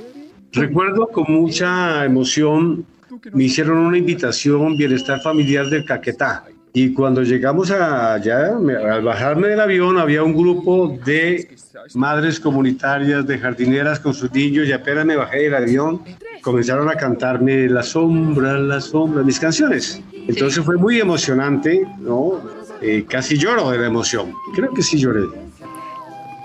Recuerdo 0.52 1.08
con 1.08 1.24
mucha 1.28 2.04
emoción, 2.04 2.84
me 3.32 3.44
hicieron 3.44 3.78
una 3.78 3.96
invitación 3.96 4.76
Bienestar 4.76 5.20
Familiar 5.22 5.68
del 5.68 5.84
Caquetá. 5.84 6.44
Y 6.74 6.94
cuando 6.94 7.22
llegamos 7.22 7.70
allá, 7.70 8.56
al 8.56 9.02
bajarme 9.02 9.48
del 9.48 9.60
avión, 9.60 9.98
había 9.98 10.22
un 10.22 10.32
grupo 10.32 10.98
de 11.04 11.54
madres 11.94 12.40
comunitarias, 12.40 13.26
de 13.26 13.38
jardineras 13.38 14.00
con 14.00 14.14
sus 14.14 14.32
niños, 14.32 14.66
y 14.66 14.72
apenas 14.72 15.04
me 15.04 15.16
bajé 15.16 15.40
del 15.40 15.54
avión, 15.54 16.02
comenzaron 16.40 16.88
a 16.88 16.94
cantarme 16.94 17.68
La 17.68 17.82
sombra, 17.82 18.58
la 18.58 18.80
sombra, 18.80 19.22
mis 19.22 19.38
canciones. 19.38 20.00
Entonces 20.12 20.64
fue 20.64 20.78
muy 20.78 20.98
emocionante, 20.98 21.86
¿no? 21.98 22.40
Eh, 22.80 23.04
casi 23.08 23.36
lloro 23.36 23.70
de 23.70 23.78
la 23.78 23.86
emoción. 23.86 24.32
Creo 24.54 24.72
que 24.72 24.82
sí 24.82 24.98
lloré. 24.98 25.28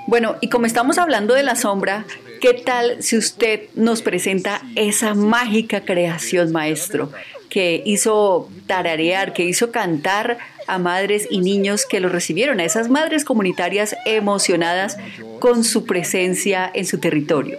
Bueno, 0.08 0.36
y 0.42 0.50
como 0.50 0.66
estamos 0.66 0.98
hablando 0.98 1.34
de 1.34 1.44
la 1.44 1.56
sombra, 1.56 2.06
¿qué 2.42 2.54
tal 2.54 3.02
si 3.02 3.18
usted 3.18 3.62
nos 3.76 4.02
presenta 4.02 4.62
esa 4.76 5.14
mágica 5.14 5.82
creación, 5.82 6.52
maestro, 6.52 7.12
que 7.58 7.82
hizo 7.84 8.48
tararear, 8.68 9.34
que 9.34 9.44
hizo 9.44 9.72
cantar 9.72 10.38
a 10.68 10.78
madres 10.78 11.28
y 11.32 11.40
niños 11.40 11.88
que 11.90 12.00
lo 12.00 12.08
recibieron, 12.08 12.60
a 12.60 12.64
esas 12.64 12.88
madres 12.88 13.26
comunitarias 13.26 13.96
emocionadas 14.06 14.96
con 15.40 15.64
su 15.64 15.84
presencia 15.84 16.70
en 16.72 16.86
su 16.86 17.00
territorio? 17.00 17.58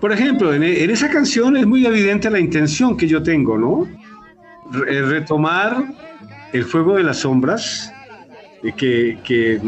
Por 0.00 0.12
ejemplo, 0.12 0.54
en, 0.54 0.62
esa 0.62 1.10
canción 1.10 1.56
es 1.56 1.66
muy 1.66 1.84
evidente 1.84 2.30
la 2.30 2.38
intención 2.38 2.96
que 2.96 3.08
yo 3.08 3.20
tengo, 3.20 3.58
¿no? 3.58 3.88
retomar 4.70 5.86
el 6.52 6.64
fuego 6.64 6.94
de 6.94 7.02
las 7.02 7.16
sombras, 7.16 7.92
que, 8.76 9.18
que 9.24 9.60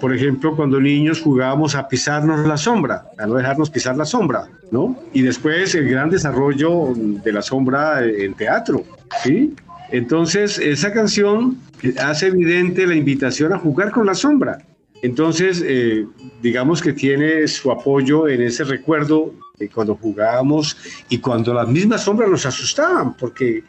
por 0.00 0.14
ejemplo, 0.14 0.56
cuando 0.56 0.80
niños 0.80 1.20
jugábamos 1.20 1.74
a 1.74 1.86
pisarnos 1.86 2.46
la 2.46 2.56
sombra, 2.56 3.06
a 3.18 3.26
no 3.26 3.34
dejarnos 3.34 3.70
pisar 3.70 3.96
la 3.96 4.04
sombra, 4.04 4.48
¿no? 4.70 4.96
Y 5.12 5.22
después 5.22 5.74
el 5.74 5.88
gran 5.88 6.10
desarrollo 6.10 6.92
de 6.94 7.32
la 7.32 7.42
sombra 7.42 8.04
en 8.04 8.34
teatro, 8.34 8.84
¿sí? 9.22 9.54
Entonces, 9.90 10.58
esa 10.58 10.92
canción 10.92 11.58
hace 11.98 12.28
evidente 12.28 12.86
la 12.86 12.94
invitación 12.94 13.52
a 13.52 13.58
jugar 13.58 13.90
con 13.90 14.06
la 14.06 14.14
sombra. 14.14 14.58
Entonces, 15.02 15.62
eh, 15.66 16.06
digamos 16.42 16.82
que 16.82 16.92
tiene 16.92 17.46
su 17.48 17.70
apoyo 17.70 18.28
en 18.28 18.42
ese 18.42 18.64
recuerdo 18.64 19.32
de 19.58 19.68
cuando 19.68 19.96
jugábamos 19.96 20.76
y 21.08 21.18
cuando 21.18 21.52
las 21.52 21.68
mismas 21.68 22.04
sombras 22.04 22.30
nos 22.30 22.46
asustaban, 22.46 23.14
porque 23.14 23.64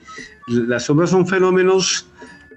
las 0.47 0.83
sombras 0.83 1.09
son 1.09 1.27
fenómenos 1.27 2.07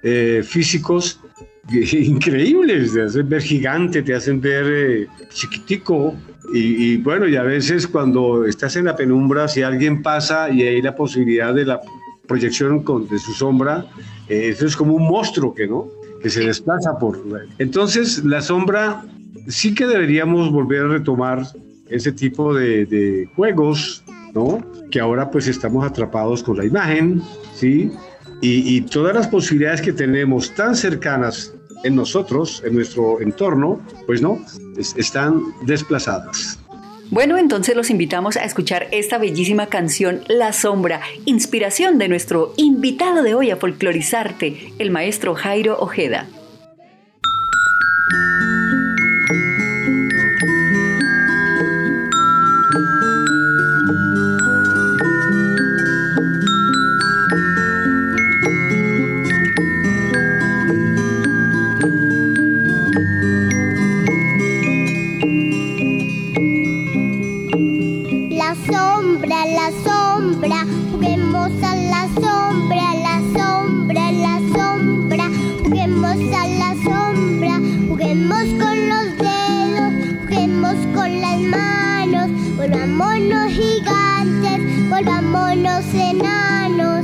eh, 0.07 0.43
físicos 0.43 1.19
increíbles, 1.71 2.93
te 2.93 3.01
hacen 3.01 3.27
ver 3.27 3.41
gigante, 3.41 4.03
te 4.03 4.13
hacen 4.13 4.39
ver 4.39 4.65
eh, 4.67 5.07
chiquitico. 5.29 6.13
Y, 6.53 6.97
bueno, 6.97 7.27
y 7.27 7.35
a 7.35 7.41
veces 7.41 7.87
cuando 7.87 8.45
estás 8.45 8.75
en 8.75 8.85
la 8.85 8.95
penumbra, 8.95 9.47
si 9.47 9.63
alguien 9.63 10.03
pasa 10.03 10.51
y 10.51 10.61
hay 10.61 10.79
la 10.79 10.95
posibilidad 10.95 11.55
de 11.55 11.65
la 11.65 11.81
proyección 12.27 12.83
con, 12.83 13.07
de 13.07 13.17
su 13.17 13.33
sombra, 13.33 13.83
eh, 14.29 14.49
eso 14.49 14.67
es 14.67 14.75
como 14.75 14.93
un 14.93 15.07
monstruo 15.07 15.55
que, 15.55 15.67
¿no? 15.67 15.87
que 16.21 16.29
se 16.29 16.45
desplaza 16.45 16.99
por... 16.99 17.19
Entonces, 17.57 18.23
la 18.23 18.41
sombra 18.41 19.03
sí 19.47 19.73
que 19.73 19.87
deberíamos 19.87 20.51
volver 20.51 20.83
a 20.83 20.87
retomar 20.89 21.47
ese 21.89 22.11
tipo 22.11 22.53
de, 22.53 22.85
de 22.85 23.27
juegos, 23.35 24.03
¿no? 24.35 24.63
Que 24.91 24.99
ahora 24.99 25.31
pues 25.31 25.47
estamos 25.47 25.83
atrapados 25.83 26.43
con 26.43 26.57
la 26.57 26.65
imagen, 26.65 27.23
¿sí? 27.55 27.91
Y, 28.45 28.81
todas 28.81 29.15
las 29.15 29.27
posibilidades 29.27 29.81
que 29.81 29.93
tenemos 29.93 30.53
tan 30.53 30.75
cercanas 30.75 31.53
en 31.83 31.95
nosotros, 31.95 32.61
en 32.65 32.75
nuestro 32.75 33.21
entorno, 33.21 33.81
pues 34.05 34.21
no, 34.21 34.39
están 34.77 35.41
desplazadas. 35.63 36.59
Bueno, 37.11 37.37
entonces 37.37 37.75
los 37.75 37.91
invitamos 37.91 38.35
a 38.35 38.43
escuchar 38.43 38.87
esta 38.91 39.19
bellísima 39.19 39.67
canción 39.67 40.21
La 40.27 40.53
Sombra, 40.53 41.01
inspiración 41.25 41.99
de 41.99 42.07
nuestro 42.07 42.53
invitado 42.57 43.21
de 43.21 43.35
hoy 43.35 43.51
a 43.51 43.57
folclorizarte, 43.57 44.73
el 44.79 44.89
maestro 44.89 45.35
Jairo 45.35 45.77
Ojeda. 45.79 46.27
Juguemos 78.15 78.63
con 78.63 78.89
los 78.89 79.17
dedos, 79.17 79.93
juguemos 80.21 80.75
con 80.95 81.19
las 81.19 81.37
manos, 81.41 82.29
volvámonos 82.55 83.51
gigantes, 83.51 84.89
volvámonos 84.89 85.83
enanos. 85.93 87.03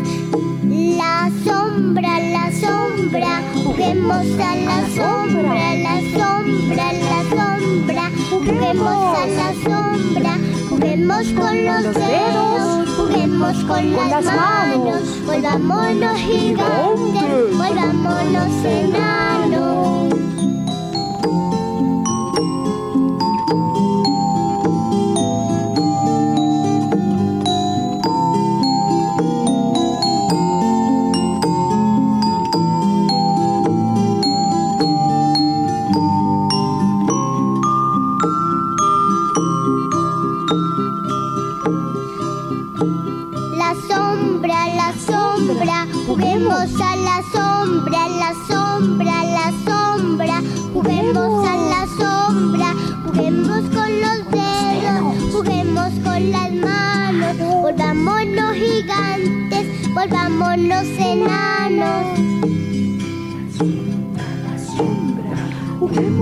La 0.63 1.30
sombra, 1.43 2.17
la 2.17 2.50
sombra, 2.54 3.41
juguemos 3.62 4.26
a 4.39 4.56
la 4.56 4.88
sombra, 4.95 5.76
la 5.76 6.00
sombra, 6.15 6.93
la 6.93 7.21
sombra, 7.30 8.12
juguemos 8.30 9.17
a 9.17 9.28
la 9.28 9.54
sombra, 9.65 10.38
juguemos 10.69 11.28
con 11.34 11.65
los 11.65 11.93
dedos, 11.93 12.89
juguemos 12.95 13.63
con 13.65 13.91
las 13.91 14.24
manos, 14.24 15.26
volvámonos 15.26 16.17
gigantes, 16.19 17.58
volvámonos 17.58 18.65
enanos. 18.65 20.31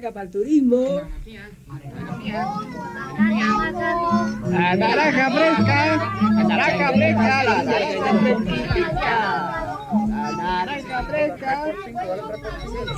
Chancaca 0.00 0.12
para 0.12 0.24
el 0.24 0.30
turismo. 0.30 1.02
La 4.48 4.76
naranja 4.76 5.30
fresca, 5.30 5.96
la 6.22 6.44
naranja 6.44 6.88
fresca, 6.92 7.44
la 7.44 7.62
naranja 7.62 8.10
La 10.08 10.32
naranja 10.36 11.02
fresca. 11.04 11.64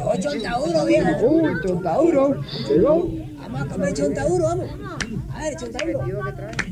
80 0.05 0.51
euros, 0.51 0.87
viejo. 0.87 1.27
Uy, 1.27 1.55
80 1.65 1.95
euros. 1.97 2.37
Vamos 3.41 3.61
a 3.61 3.67
comer 3.67 3.88
80 3.91 4.23
euros, 4.23 4.49
vamos. 4.49 4.71
A 5.35 5.38
ver, 5.43 5.57
80 5.57 6.72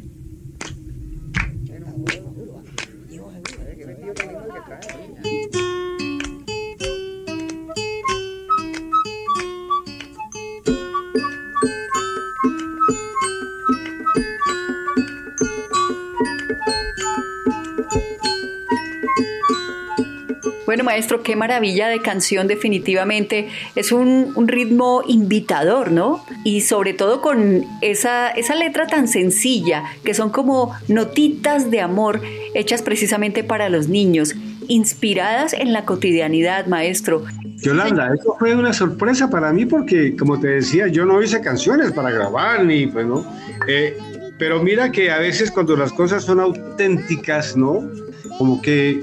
Bueno, 20.71 20.85
maestro, 20.85 21.25
qué 21.25 21.35
maravilla 21.35 21.89
de 21.89 22.01
canción 22.01 22.47
definitivamente. 22.47 23.49
Es 23.75 23.91
un, 23.91 24.31
un, 24.37 24.47
ritmo 24.47 25.03
invitador, 25.05 25.91
¿no? 25.91 26.25
Y 26.45 26.61
sobre 26.61 26.93
todo 26.93 27.21
con 27.21 27.65
esa, 27.81 28.29
esa 28.29 28.55
letra 28.55 28.87
tan 28.87 29.09
sencilla, 29.09 29.83
que 30.05 30.15
son 30.15 30.31
como 30.31 30.73
notitas 30.87 31.73
de 31.73 31.81
amor 31.81 32.21
hechas 32.55 32.83
precisamente 32.83 33.43
para 33.43 33.69
los 33.69 33.89
niños, 33.89 34.37
inspiradas 34.69 35.55
en 35.55 35.73
la 35.73 35.85
cotidianidad, 35.85 36.69
maestro. 36.69 37.25
Yolanda, 37.57 38.15
eso 38.15 38.37
fue 38.39 38.55
una 38.55 38.73
sorpresa 38.73 39.29
para 39.29 39.53
mí 39.53 39.67
porque, 39.67 40.15
como 40.15 40.39
te 40.39 40.47
decía, 40.47 40.87
yo 40.87 41.05
no 41.05 41.21
hice 41.21 41.41
canciones 41.41 41.91
para 41.91 42.13
grabar 42.13 42.65
ni, 42.65 42.87
pues, 42.87 43.07
¿no? 43.07 43.27
Eh, 43.67 43.99
pero 44.39 44.63
mira 44.63 44.93
que 44.93 45.11
a 45.11 45.19
veces 45.19 45.51
cuando 45.51 45.77
las 45.77 45.93
cosas 45.93 46.23
son 46.23 46.39
auténticas, 46.39 47.57
¿no? 47.57 47.91
Como 48.39 48.63
que 48.63 49.01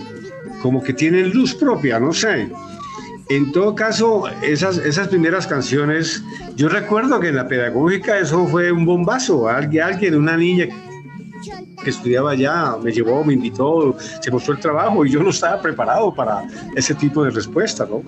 como 0.62 0.84
que 0.84 0.94
tienen 0.94 1.32
luz 1.32 1.54
propia, 1.56 2.00
no 2.00 2.14
sé. 2.14 2.50
En 3.30 3.52
todo 3.52 3.76
caso, 3.76 4.24
esas, 4.42 4.78
esas 4.78 5.10
primeras 5.10 5.46
canciones, 5.48 6.24
yo 6.56 6.70
recuerdo 6.70 7.20
que 7.20 7.28
en 7.28 7.36
la 7.36 7.48
pedagógica 7.48 8.18
eso 8.18 8.48
fue 8.48 8.72
un 8.72 8.86
bombazo. 8.86 9.50
Alguien, 9.50 9.84
alguien 9.84 10.16
una 10.16 10.38
niña 10.38 10.68
que 11.84 11.90
estudiaba 11.90 12.32
allá 12.32 12.78
me 12.82 12.92
llevó, 12.92 13.24
me 13.24 13.34
invitó, 13.34 13.96
se 14.22 14.32
mostró 14.32 14.54
el 14.54 14.60
trabajo 14.60 15.06
y 15.06 15.12
yo 15.12 15.22
no 15.22 15.30
estaba 15.30 15.62
preparado 15.62 16.14
para 16.14 16.44
ese 16.76 16.96
tipo 16.96 17.24
de 17.24 17.32
respuesta, 17.32 17.86
¿no? 17.86 18.02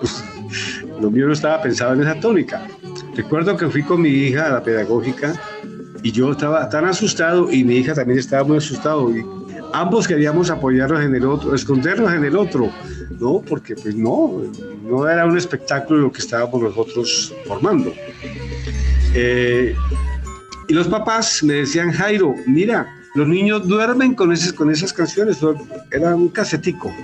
Lo 1.00 1.10
mío 1.10 1.26
no 1.26 1.32
estaba 1.32 1.62
pensado 1.62 1.94
en 1.94 2.02
esa 2.02 2.18
tónica. 2.18 2.66
Recuerdo 3.14 3.56
que 3.56 3.68
fui 3.68 3.82
con 3.82 4.00
mi 4.00 4.10
hija 4.10 4.46
a 4.46 4.50
la 4.50 4.62
pedagógica 4.62 5.34
y 6.02 6.12
yo 6.12 6.32
estaba 6.32 6.68
tan 6.68 6.86
asustado 6.86 7.50
y 7.52 7.62
mi 7.64 7.76
hija 7.76 7.94
también 7.94 8.18
estaba 8.18 8.44
muy 8.44 8.56
asustado 8.56 9.14
y 9.14 9.24
ambos 9.72 10.06
queríamos 10.06 10.50
apoyarnos 10.50 11.02
en 11.02 11.14
el 11.14 11.26
otro, 11.26 11.54
escondernos 11.54 12.12
en 12.12 12.24
el 12.24 12.36
otro, 12.36 12.70
¿no? 13.18 13.42
Porque 13.46 13.74
pues 13.74 13.94
no, 13.94 14.42
no 14.82 15.08
era 15.08 15.26
un 15.26 15.36
espectáculo 15.36 16.00
lo 16.00 16.12
que 16.12 16.20
estábamos 16.20 16.62
nosotros 16.62 17.34
formando. 17.46 17.92
Eh, 19.14 19.74
y 20.68 20.72
los 20.72 20.88
papás 20.88 21.42
me 21.42 21.54
decían, 21.54 21.92
Jairo, 21.92 22.34
mira, 22.46 22.86
los 23.14 23.26
niños 23.26 23.66
duermen 23.66 24.14
con 24.14 24.32
esas, 24.32 24.52
con 24.52 24.70
esas 24.70 24.92
canciones, 24.92 25.38
era 25.90 26.14
un 26.14 26.28
casetico. 26.28 26.94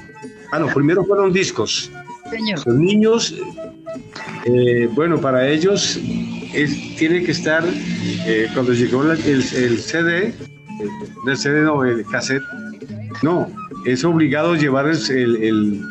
Ah, 0.52 0.58
no, 0.58 0.68
primero 0.68 1.04
fueron 1.04 1.32
discos. 1.32 1.90
Los 2.64 2.76
niños, 2.76 3.34
eh, 4.44 4.88
bueno, 4.92 5.20
para 5.20 5.48
ellos 5.48 5.98
es, 6.54 6.96
tiene 6.96 7.22
que 7.22 7.32
estar, 7.32 7.64
eh, 7.66 8.48
cuando 8.54 8.72
llegó 8.72 9.02
el, 9.02 9.20
el 9.20 9.78
CD, 9.80 10.34
del 11.24 11.36
CD 11.36 11.62
no, 11.62 11.84
el 11.84 12.04
cassette. 12.06 12.42
No, 13.22 13.48
es 13.84 14.04
obligado 14.04 14.54
llevar 14.54 14.86
el, 14.88 15.36
el, 15.36 15.82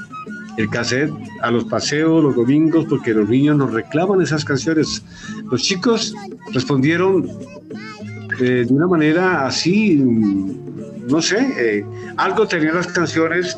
el, 0.57 0.69
cassette 0.69 1.11
a 1.41 1.51
los 1.51 1.65
paseos 1.65 2.23
los 2.23 2.35
domingos 2.35 2.85
porque 2.87 3.13
los 3.13 3.27
niños 3.27 3.57
nos 3.57 3.73
reclaman 3.73 4.21
esas 4.21 4.45
canciones. 4.45 5.03
Los 5.51 5.63
chicos 5.63 6.13
respondieron 6.53 7.27
eh, 8.39 8.65
de 8.67 8.73
una 8.73 8.87
manera 8.87 9.45
así, 9.45 9.95
no 9.95 11.21
sé, 11.21 11.53
eh, 11.57 11.85
algo 12.17 12.47
tenían 12.47 12.75
las 12.75 12.87
canciones 12.87 13.57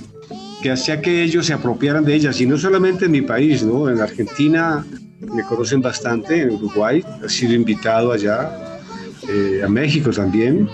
que 0.61 0.71
hacía 0.71 1.01
que 1.01 1.23
ellos 1.23 1.47
se 1.47 1.53
apropiaran 1.53 2.05
de 2.05 2.15
ellas, 2.15 2.39
y 2.41 2.45
no 2.45 2.57
solamente 2.57 3.05
en 3.05 3.11
mi 3.11 3.21
país, 3.21 3.63
¿no? 3.63 3.89
En 3.89 3.99
Argentina 3.99 4.85
me 5.19 5.43
conocen 5.43 5.81
bastante, 5.81 6.41
en 6.41 6.51
Uruguay, 6.51 7.03
he 7.23 7.29
sido 7.29 7.53
invitado 7.53 8.11
allá, 8.11 8.79
eh, 9.27 9.61
a 9.63 9.67
México 9.67 10.11
también, 10.11 10.69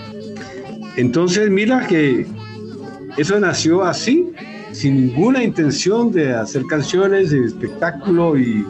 entonces, 0.96 1.50
mira 1.50 1.86
que 1.86 2.26
eso 3.16 3.38
nació 3.40 3.84
así, 3.84 4.30
sin 4.72 5.06
ninguna 5.08 5.42
intención 5.42 6.12
de 6.12 6.34
hacer 6.34 6.64
canciones, 6.66 7.30
de 7.30 7.44
espectáculo 7.44 8.38
y... 8.38 8.64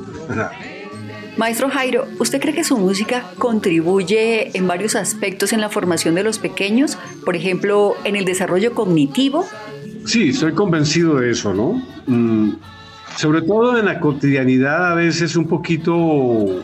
Maestro 1.36 1.68
Jairo, 1.68 2.06
¿usted 2.20 2.40
cree 2.40 2.54
que 2.54 2.62
su 2.62 2.78
música 2.78 3.24
contribuye 3.38 4.56
en 4.56 4.68
varios 4.68 4.94
aspectos 4.94 5.52
en 5.52 5.60
la 5.60 5.68
formación 5.68 6.14
de 6.14 6.22
los 6.22 6.38
pequeños? 6.38 6.96
Por 7.24 7.34
ejemplo, 7.34 7.96
en 8.04 8.14
el 8.14 8.24
desarrollo 8.24 8.72
cognitivo. 8.72 9.44
Sí, 10.06 10.28
estoy 10.28 10.52
convencido 10.52 11.16
de 11.16 11.30
eso, 11.30 11.52
¿no? 11.52 11.82
Mm, 12.06 12.52
sobre 13.16 13.42
todo 13.42 13.78
en 13.78 13.86
la 13.86 13.98
cotidianidad 13.98 14.92
a 14.92 14.94
veces 14.94 15.34
un 15.34 15.48
poquito 15.48 16.62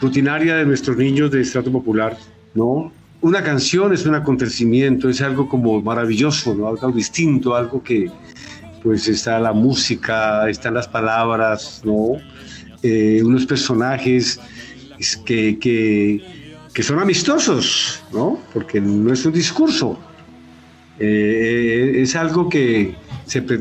rutinaria 0.00 0.56
de 0.56 0.64
nuestros 0.64 0.96
niños 0.96 1.30
de 1.30 1.42
estrato 1.42 1.70
popular, 1.70 2.16
¿no? 2.54 2.92
Una 3.20 3.42
canción 3.42 3.92
es 3.92 4.06
un 4.06 4.14
acontecimiento, 4.14 5.08
es 5.08 5.20
algo 5.20 5.48
como 5.48 5.80
maravilloso, 5.82 6.54
¿no? 6.54 6.68
algo 6.68 6.92
distinto, 6.92 7.54
algo 7.54 7.82
que 7.82 8.10
pues 8.82 9.08
está 9.08 9.40
la 9.40 9.52
música, 9.52 10.48
están 10.48 10.74
las 10.74 10.86
palabras, 10.86 11.82
¿no? 11.84 12.12
Eh, 12.82 13.20
unos 13.24 13.44
personajes 13.44 14.40
que, 15.24 15.58
que, 15.58 16.22
que, 16.72 16.82
son 16.84 17.00
amistosos, 17.00 18.04
¿no? 18.12 18.38
porque 18.54 18.80
no 18.80 19.12
es 19.12 19.26
un 19.26 19.32
discurso, 19.32 19.98
eh, 21.00 21.94
es 21.96 22.14
algo 22.14 22.48
que 22.48 22.94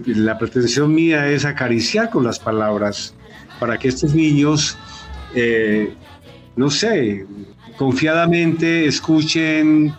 la 0.06 0.38
pretensión 0.38 0.94
mía 0.94 1.30
es 1.30 1.46
acariciar 1.46 2.12
con 2.12 2.24
las 2.24 2.38
palabras 2.38 3.16
para 3.60 3.78
que 3.78 3.88
estos 3.88 4.14
niños, 4.14 4.78
eh, 5.34 5.96
no 6.56 6.70
sé, 6.70 7.26
confiadamente 7.78 8.86
escuchen 8.86 9.94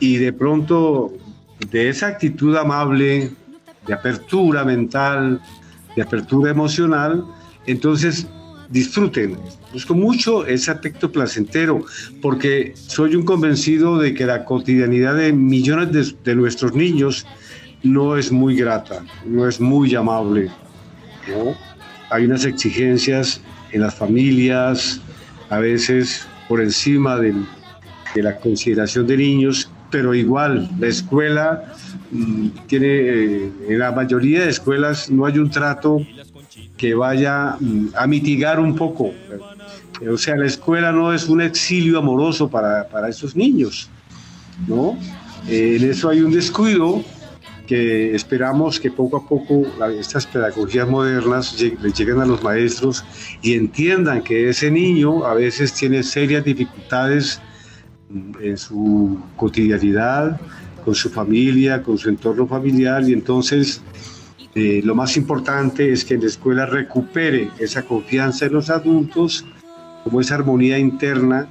y 0.00 0.16
de 0.16 0.32
pronto 0.32 1.12
de 1.70 1.88
esa 1.88 2.06
actitud 2.06 2.56
amable, 2.56 3.30
de 3.86 3.94
apertura 3.94 4.64
mental, 4.64 5.40
de 5.96 6.02
apertura 6.02 6.50
emocional, 6.50 7.24
entonces 7.66 8.26
disfruten. 8.70 9.36
Busco 9.72 9.94
mucho 9.94 10.46
ese 10.46 10.70
aspecto 10.70 11.10
placentero, 11.10 11.84
porque 12.22 12.72
soy 12.76 13.16
un 13.16 13.24
convencido 13.24 13.98
de 13.98 14.14
que 14.14 14.24
la 14.24 14.44
cotidianidad 14.44 15.16
de 15.16 15.32
millones 15.32 16.14
de, 16.22 16.34
nuestros 16.34 16.74
niños 16.74 17.26
no 17.82 18.16
es 18.16 18.30
muy 18.30 18.56
grata, 18.56 19.04
no 19.26 19.48
es 19.48 19.60
muy 19.60 19.94
amable. 19.94 20.50
Hay 22.10 22.24
unas 22.24 22.44
exigencias 22.44 23.40
en 23.72 23.82
las 23.82 23.94
familias, 23.94 25.00
a 25.50 25.58
veces 25.58 26.26
por 26.48 26.60
encima 26.60 27.18
de 27.18 27.34
la 28.16 28.36
consideración 28.36 29.06
de 29.06 29.16
niños, 29.16 29.70
pero 29.90 30.14
igual 30.14 30.68
la 30.78 30.88
escuela 30.88 31.74
mm, 32.10 32.48
tiene, 32.66 32.86
eh, 32.86 33.52
en 33.68 33.78
la 33.78 33.92
mayoría 33.92 34.42
de 34.44 34.50
escuelas 34.50 35.10
no 35.10 35.26
hay 35.26 35.38
un 35.38 35.50
trato 35.50 36.00
que 36.76 36.94
vaya 36.94 37.56
mm, 37.60 37.88
a 37.94 38.06
mitigar 38.06 38.60
un 38.60 38.74
poco. 38.74 39.12
O 40.08 40.16
sea, 40.16 40.36
la 40.36 40.46
escuela 40.46 40.92
no 40.92 41.12
es 41.12 41.28
un 41.28 41.40
exilio 41.40 41.98
amoroso 41.98 42.48
para, 42.48 42.88
para 42.88 43.08
esos 43.08 43.34
niños, 43.34 43.88
¿no? 44.66 44.96
Eh, 45.48 45.78
en 45.80 45.90
eso 45.90 46.08
hay 46.08 46.20
un 46.20 46.32
descuido 46.32 47.02
que 47.68 48.14
esperamos 48.14 48.80
que 48.80 48.90
poco 48.90 49.18
a 49.18 49.28
poco 49.28 49.62
estas 50.00 50.26
pedagogías 50.26 50.88
modernas 50.88 51.54
lleguen 51.54 52.18
a 52.18 52.24
los 52.24 52.42
maestros 52.42 53.04
y 53.42 53.52
entiendan 53.52 54.22
que 54.22 54.48
ese 54.48 54.70
niño 54.70 55.26
a 55.26 55.34
veces 55.34 55.74
tiene 55.74 56.02
serias 56.02 56.42
dificultades 56.44 57.42
en 58.40 58.56
su 58.56 59.20
cotidianidad, 59.36 60.40
con 60.82 60.94
su 60.94 61.10
familia, 61.10 61.82
con 61.82 61.98
su 61.98 62.08
entorno 62.08 62.46
familiar 62.46 63.06
y 63.06 63.12
entonces 63.12 63.82
eh, 64.54 64.80
lo 64.82 64.94
más 64.94 65.18
importante 65.18 65.92
es 65.92 66.06
que 66.06 66.16
la 66.16 66.26
escuela 66.26 66.64
recupere 66.64 67.50
esa 67.58 67.82
confianza 67.82 68.46
en 68.46 68.54
los 68.54 68.70
adultos, 68.70 69.44
como 70.04 70.22
esa 70.22 70.36
armonía 70.36 70.78
interna 70.78 71.46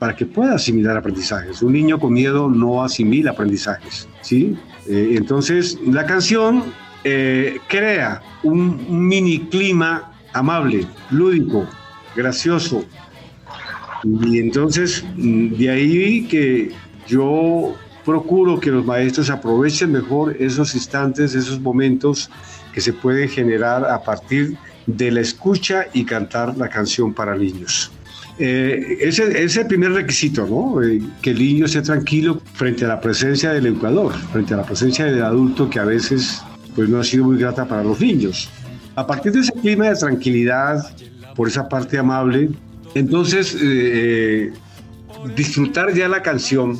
para 0.00 0.16
que 0.16 0.24
pueda 0.24 0.54
asimilar 0.54 0.96
aprendizajes. 0.96 1.62
Un 1.62 1.74
niño 1.74 2.00
con 2.00 2.14
miedo 2.14 2.48
no 2.48 2.82
asimila 2.82 3.32
aprendizajes, 3.32 4.08
¿sí? 4.22 4.56
Eh, 4.88 5.12
entonces, 5.14 5.78
la 5.86 6.06
canción 6.06 6.64
eh, 7.04 7.58
crea 7.68 8.22
un, 8.42 9.06
mini 9.08 9.40
clima 9.40 10.10
amable, 10.32 10.86
lúdico, 11.10 11.66
gracioso. 12.16 12.82
Y 14.02 14.38
entonces, 14.38 15.04
mm, 15.16 15.48
de 15.56 15.70
ahí 15.70 16.26
que 16.28 16.72
yo 17.06 17.76
procuro 18.02 18.58
que 18.58 18.70
los 18.70 18.86
maestros 18.86 19.28
aprovechen 19.28 19.92
mejor 19.92 20.34
esos 20.40 20.74
instantes, 20.74 21.34
esos 21.34 21.60
momentos 21.60 22.30
que 22.72 22.80
se 22.80 22.94
pueden 22.94 23.28
generar 23.28 23.84
a 23.84 24.02
partir 24.02 24.56
de 24.86 25.10
la 25.10 25.20
escucha 25.20 25.88
y 25.92 26.06
cantar 26.06 26.56
la 26.56 26.70
canción 26.70 27.12
para 27.12 27.36
niños. 27.36 27.92
Eh, 28.42 28.96
ese, 29.02 29.44
es 29.44 29.54
el 29.58 29.66
primer 29.66 29.92
requisito, 29.92 30.46
¿no? 30.46 30.82
Eh, 30.82 30.98
que 31.20 31.32
el 31.32 31.38
niño 31.38 31.66
esté 31.66 31.82
tranquilo 31.82 32.40
frente 32.54 32.86
a 32.86 32.88
la 32.88 32.98
presencia 32.98 33.52
del 33.52 33.66
educador, 33.66 34.14
frente 34.32 34.54
a 34.54 34.56
la 34.56 34.62
presencia 34.62 35.04
del 35.04 35.22
adulto 35.22 35.68
que 35.68 35.78
a 35.78 35.84
veces 35.84 36.40
pues, 36.74 36.88
no 36.88 37.00
ha 37.00 37.04
sido 37.04 37.24
muy 37.24 37.36
grata 37.36 37.66
para 37.68 37.84
los 37.84 38.00
niños. 38.00 38.48
A 38.96 39.06
partir 39.06 39.32
de 39.32 39.40
ese 39.40 39.52
clima 39.52 39.90
de 39.90 39.94
tranquilidad, 39.94 40.90
por 41.36 41.48
esa 41.48 41.68
parte 41.68 41.98
amable, 41.98 42.48
entonces 42.94 43.54
eh, 43.60 44.52
disfrutar 45.36 45.92
ya 45.92 46.08
la 46.08 46.22
canción, 46.22 46.78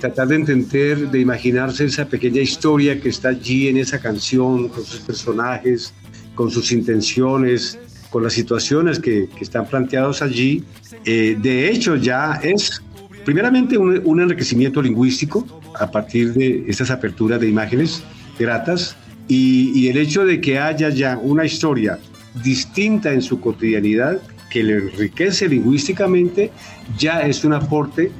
tratar 0.00 0.28
de 0.28 0.36
entender, 0.36 1.10
de 1.10 1.20
imaginarse 1.20 1.84
esa 1.84 2.06
pequeña 2.06 2.40
historia 2.40 2.98
que 2.98 3.10
está 3.10 3.28
allí 3.28 3.68
en 3.68 3.76
esa 3.76 3.98
canción, 3.98 4.70
con 4.70 4.82
sus 4.82 5.00
personajes, 5.00 5.92
con 6.34 6.50
sus 6.50 6.72
intenciones, 6.72 7.78
con 8.10 8.22
las 8.22 8.32
situaciones 8.32 8.98
que, 8.98 9.28
que 9.28 9.44
están 9.44 9.66
planteadas 9.66 10.22
allí. 10.22 10.64
Eh, 11.04 11.36
de 11.40 11.70
hecho, 11.70 11.96
ya 11.96 12.40
es 12.42 12.82
primeramente 13.24 13.78
un, 13.78 14.02
un, 14.04 14.20
enriquecimiento 14.20 14.82
lingüístico 14.82 15.46
a 15.78 15.90
partir 15.90 16.34
de 16.34 16.64
estas 16.68 16.90
aperturas 16.90 17.40
de 17.40 17.48
imágenes 17.48 18.02
gratas 18.38 18.96
y, 19.28 19.72
y 19.78 19.88
el 19.88 19.96
hecho 19.96 20.24
de 20.24 20.40
que 20.40 20.58
haya 20.58 20.88
ya 20.88 21.16
una 21.18 21.44
historia 21.44 21.98
distinta 22.42 23.12
en 23.12 23.22
su 23.22 23.40
cotidianidad 23.40 24.20
que 24.50 24.62
le 24.64 24.74
enriquece 24.78 25.48
lingüísticamente, 25.48 26.50
ya 26.98 27.20
es 27.20 27.44
un 27.44 27.52
aporte 27.52 28.10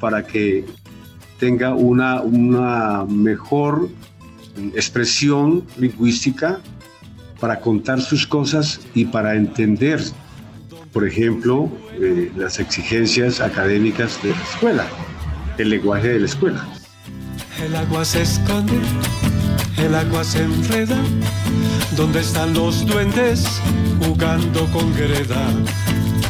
para 0.00 0.26
que 0.26 0.64
tenga 1.38 1.74
una, 1.74 2.22
una 2.22 3.04
mejor 3.04 3.90
expresión 4.74 5.64
lingüística 5.76 6.60
para 7.40 7.60
contar 7.60 8.00
sus 8.00 8.26
cosas 8.26 8.80
y 8.94 9.04
para 9.04 9.34
entender, 9.34 10.02
por 10.92 11.06
ejemplo, 11.06 11.70
eh, 12.00 12.30
las 12.36 12.58
exigencias 12.58 13.40
académicas 13.40 14.22
de 14.22 14.30
la 14.30 14.42
escuela, 14.42 14.86
el 15.58 15.70
lenguaje 15.70 16.08
de 16.08 16.20
la 16.20 16.26
escuela. 16.26 16.66
El 17.62 17.74
agua 17.74 18.04
se 18.04 18.22
esconde, 18.22 18.78
el 19.78 19.94
agua 19.94 20.24
se 20.24 20.42
enreda, 20.42 20.98
¿dónde 21.96 22.20
están 22.20 22.54
los 22.54 22.86
duendes 22.86 23.46
jugando 24.00 24.66
con 24.72 24.94
greda? 24.94 25.48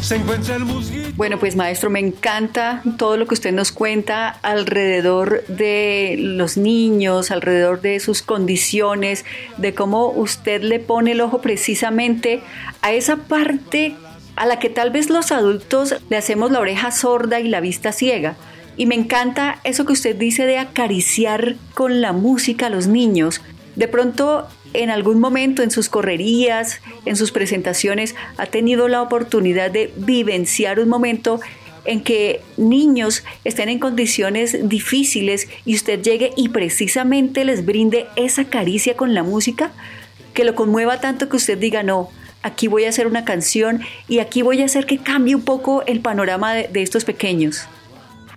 Se 0.01 0.15
encuentra 0.15 0.55
el 0.55 0.65
musguito. 0.65 1.06
Bueno, 1.17 1.39
pues 1.39 1.55
maestro, 1.55 1.89
me 1.89 1.99
encanta 1.99 2.83
todo 2.99 3.17
lo 3.17 3.25
que 3.25 3.33
usted 3.33 3.51
nos 3.51 3.71
cuenta 3.71 4.29
alrededor 4.43 5.43
de 5.47 6.15
los 6.19 6.57
niños, 6.57 7.31
alrededor 7.31 7.81
de 7.81 7.99
sus 7.99 8.21
condiciones, 8.21 9.25
de 9.57 9.73
cómo 9.73 10.09
usted 10.09 10.61
le 10.61 10.79
pone 10.79 11.13
el 11.13 11.21
ojo 11.21 11.41
precisamente 11.41 12.43
a 12.83 12.93
esa 12.93 13.15
parte 13.17 13.95
a 14.35 14.45
la 14.45 14.59
que 14.59 14.69
tal 14.69 14.91
vez 14.91 15.09
los 15.09 15.31
adultos 15.31 15.95
le 16.07 16.17
hacemos 16.17 16.51
la 16.51 16.59
oreja 16.59 16.91
sorda 16.91 17.39
y 17.39 17.47
la 17.47 17.61
vista 17.61 17.93
ciega. 17.93 18.35
Y 18.77 18.85
me 18.85 18.93
encanta 18.93 19.59
eso 19.63 19.87
que 19.87 19.93
usted 19.93 20.15
dice 20.15 20.45
de 20.45 20.59
acariciar 20.59 21.55
con 21.73 21.99
la 21.99 22.13
música 22.13 22.67
a 22.67 22.69
los 22.69 22.85
niños. 22.85 23.41
De 23.75 23.87
pronto 23.87 24.47
en 24.77 24.91
algún 24.91 25.19
momento 25.19 25.63
en 25.63 25.71
sus 25.71 25.89
correrías, 25.89 26.81
en 27.05 27.15
sus 27.15 27.31
presentaciones, 27.31 28.15
ha 28.37 28.45
tenido 28.45 28.87
la 28.87 29.01
oportunidad 29.01 29.71
de 29.71 29.91
vivenciar 29.97 30.79
un 30.79 30.87
momento 30.87 31.39
en 31.85 32.03
que 32.03 32.41
niños 32.57 33.23
estén 33.43 33.69
en 33.69 33.79
condiciones 33.79 34.69
difíciles 34.69 35.47
y 35.65 35.73
usted 35.73 36.01
llegue 36.01 36.31
y 36.37 36.49
precisamente 36.49 37.43
les 37.43 37.65
brinde 37.65 38.05
esa 38.15 38.45
caricia 38.45 38.95
con 38.95 39.15
la 39.15 39.23
música, 39.23 39.71
que 40.33 40.43
lo 40.43 40.53
conmueva 40.53 40.99
tanto 40.99 41.27
que 41.27 41.37
usted 41.37 41.57
diga, 41.57 41.81
no, 41.81 42.09
aquí 42.43 42.67
voy 42.67 42.83
a 42.83 42.89
hacer 42.89 43.07
una 43.07 43.25
canción 43.25 43.81
y 44.07 44.19
aquí 44.19 44.43
voy 44.43 44.61
a 44.61 44.65
hacer 44.65 44.85
que 44.85 44.99
cambie 44.99 45.33
un 45.33 45.43
poco 45.43 45.83
el 45.87 46.01
panorama 46.01 46.53
de, 46.53 46.81
estos 46.83 47.03
pequeños. 47.03 47.65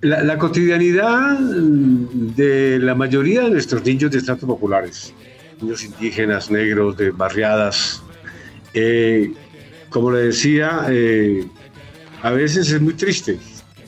La, 0.00 0.22
la, 0.22 0.38
cotidianidad 0.38 1.38
de 1.38 2.78
la 2.78 2.94
mayoría 2.94 3.42
de 3.42 3.50
nuestros 3.50 3.84
niños 3.84 4.10
de 4.10 4.18
estratos 4.18 4.46
populares 4.46 5.12
niños 5.62 5.84
indígenas, 5.84 6.50
negros, 6.50 6.96
de 6.96 7.10
barriadas. 7.10 8.02
Eh, 8.74 9.32
como 9.88 10.10
le 10.12 10.24
decía, 10.24 10.86
eh, 10.88 11.46
a 12.22 12.30
veces 12.30 12.70
es 12.70 12.80
muy 12.80 12.94
triste. 12.94 13.38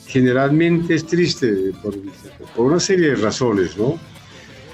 Generalmente 0.07 0.95
es 0.95 1.05
triste 1.05 1.71
por, 1.81 1.95
una 2.57 2.79
serie 2.79 3.09
de 3.09 3.15
razones, 3.15 3.77
¿no? 3.77 3.97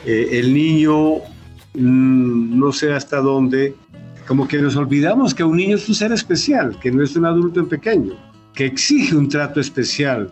Eh, 0.06 0.40
el 0.40 0.54
niño 0.54 1.18
mmm, 1.74 2.60
no 2.60 2.72
sé 2.72 2.92
hasta 2.94 3.18
dónde, 3.18 3.76
como 4.28 4.48
que 4.48 4.58
nos 4.60 4.76
olvidamos 4.76 5.34
que 5.34 5.44
un 5.44 5.58
niño 5.58 5.76
es 5.76 5.88
un 5.88 5.96
ser 5.96 6.12
especial, 6.12 6.78
que 6.80 6.92
no 6.92 7.04
es 7.04 7.16
un 7.16 7.26
adulto 7.26 7.60
en 7.60 7.68
pequeño, 7.68 8.14
que 8.54 8.66
exige 8.66 9.16
un 9.16 9.30
trato 9.30 9.60
especial, 9.60 10.32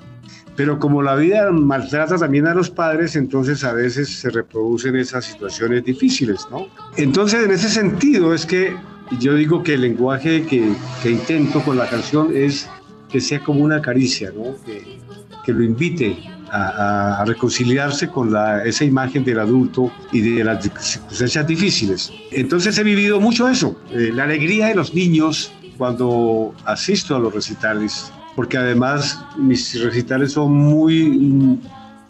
pero 0.58 0.80
como 0.80 1.04
la 1.04 1.16
vida 1.16 1.52
maltrata 1.52 2.18
también 2.18 2.48
a 2.48 2.56
los 2.56 2.72
padres, 2.72 3.16
entonces 3.16 3.64
a 3.64 3.74
veces 3.74 4.10
se 4.10 4.32
reproducen 4.32 4.96
esas 4.96 5.24
situaciones 5.24 5.86
difíciles, 5.86 6.48
¿no? 6.52 6.68
Entonces, 6.98 7.46
en 7.46 7.52
ese 7.52 7.70
sentido 7.70 8.34
es 8.34 8.46
que 8.46 8.76
yo 9.20 9.36
digo 9.36 9.62
que 9.62 9.76
el 9.76 9.82
lenguaje 9.82 10.46
que, 10.48 10.74
que 11.04 11.12
intento 11.12 11.62
con 11.62 11.78
la 11.78 11.88
canción 11.88 12.36
es 12.36 12.68
que 13.08 13.22
sea 13.22 13.40
como 13.40 13.64
una 13.64 13.82
caricia, 13.82 14.32
¿no? 14.36 14.56
Que, 14.66 15.00
que 15.46 15.54
lo 15.54 15.64
invite 15.64 16.18
a, 16.50 17.22
a, 17.22 17.26
reconciliarse 17.26 18.10
con 18.10 18.34
la, 18.34 18.66
esa 18.66 18.84
imagen 18.84 19.24
del 19.24 19.40
adulto 19.40 19.92
y 20.12 20.22
de 20.22 20.44
las 20.44 20.64
circunstancias 20.64 21.46
difíciles. 21.46 22.12
Entonces 22.32 22.76
he 22.80 22.84
vivido 22.84 23.22
mucho 23.22 23.48
eso, 23.48 23.80
eh, 23.92 24.12
la 24.12 24.24
alegría 24.24 24.68
de 24.68 24.76
los 24.76 24.96
niños 24.96 25.54
cuando 25.78 26.56
asisto 26.66 27.16
a 27.16 27.20
los 27.20 27.34
recitales, 27.34 28.12
porque 28.38 28.56
además 28.56 29.20
mis 29.36 29.84
recitales 29.84 30.34
son 30.34 30.54
muy, 30.54 31.60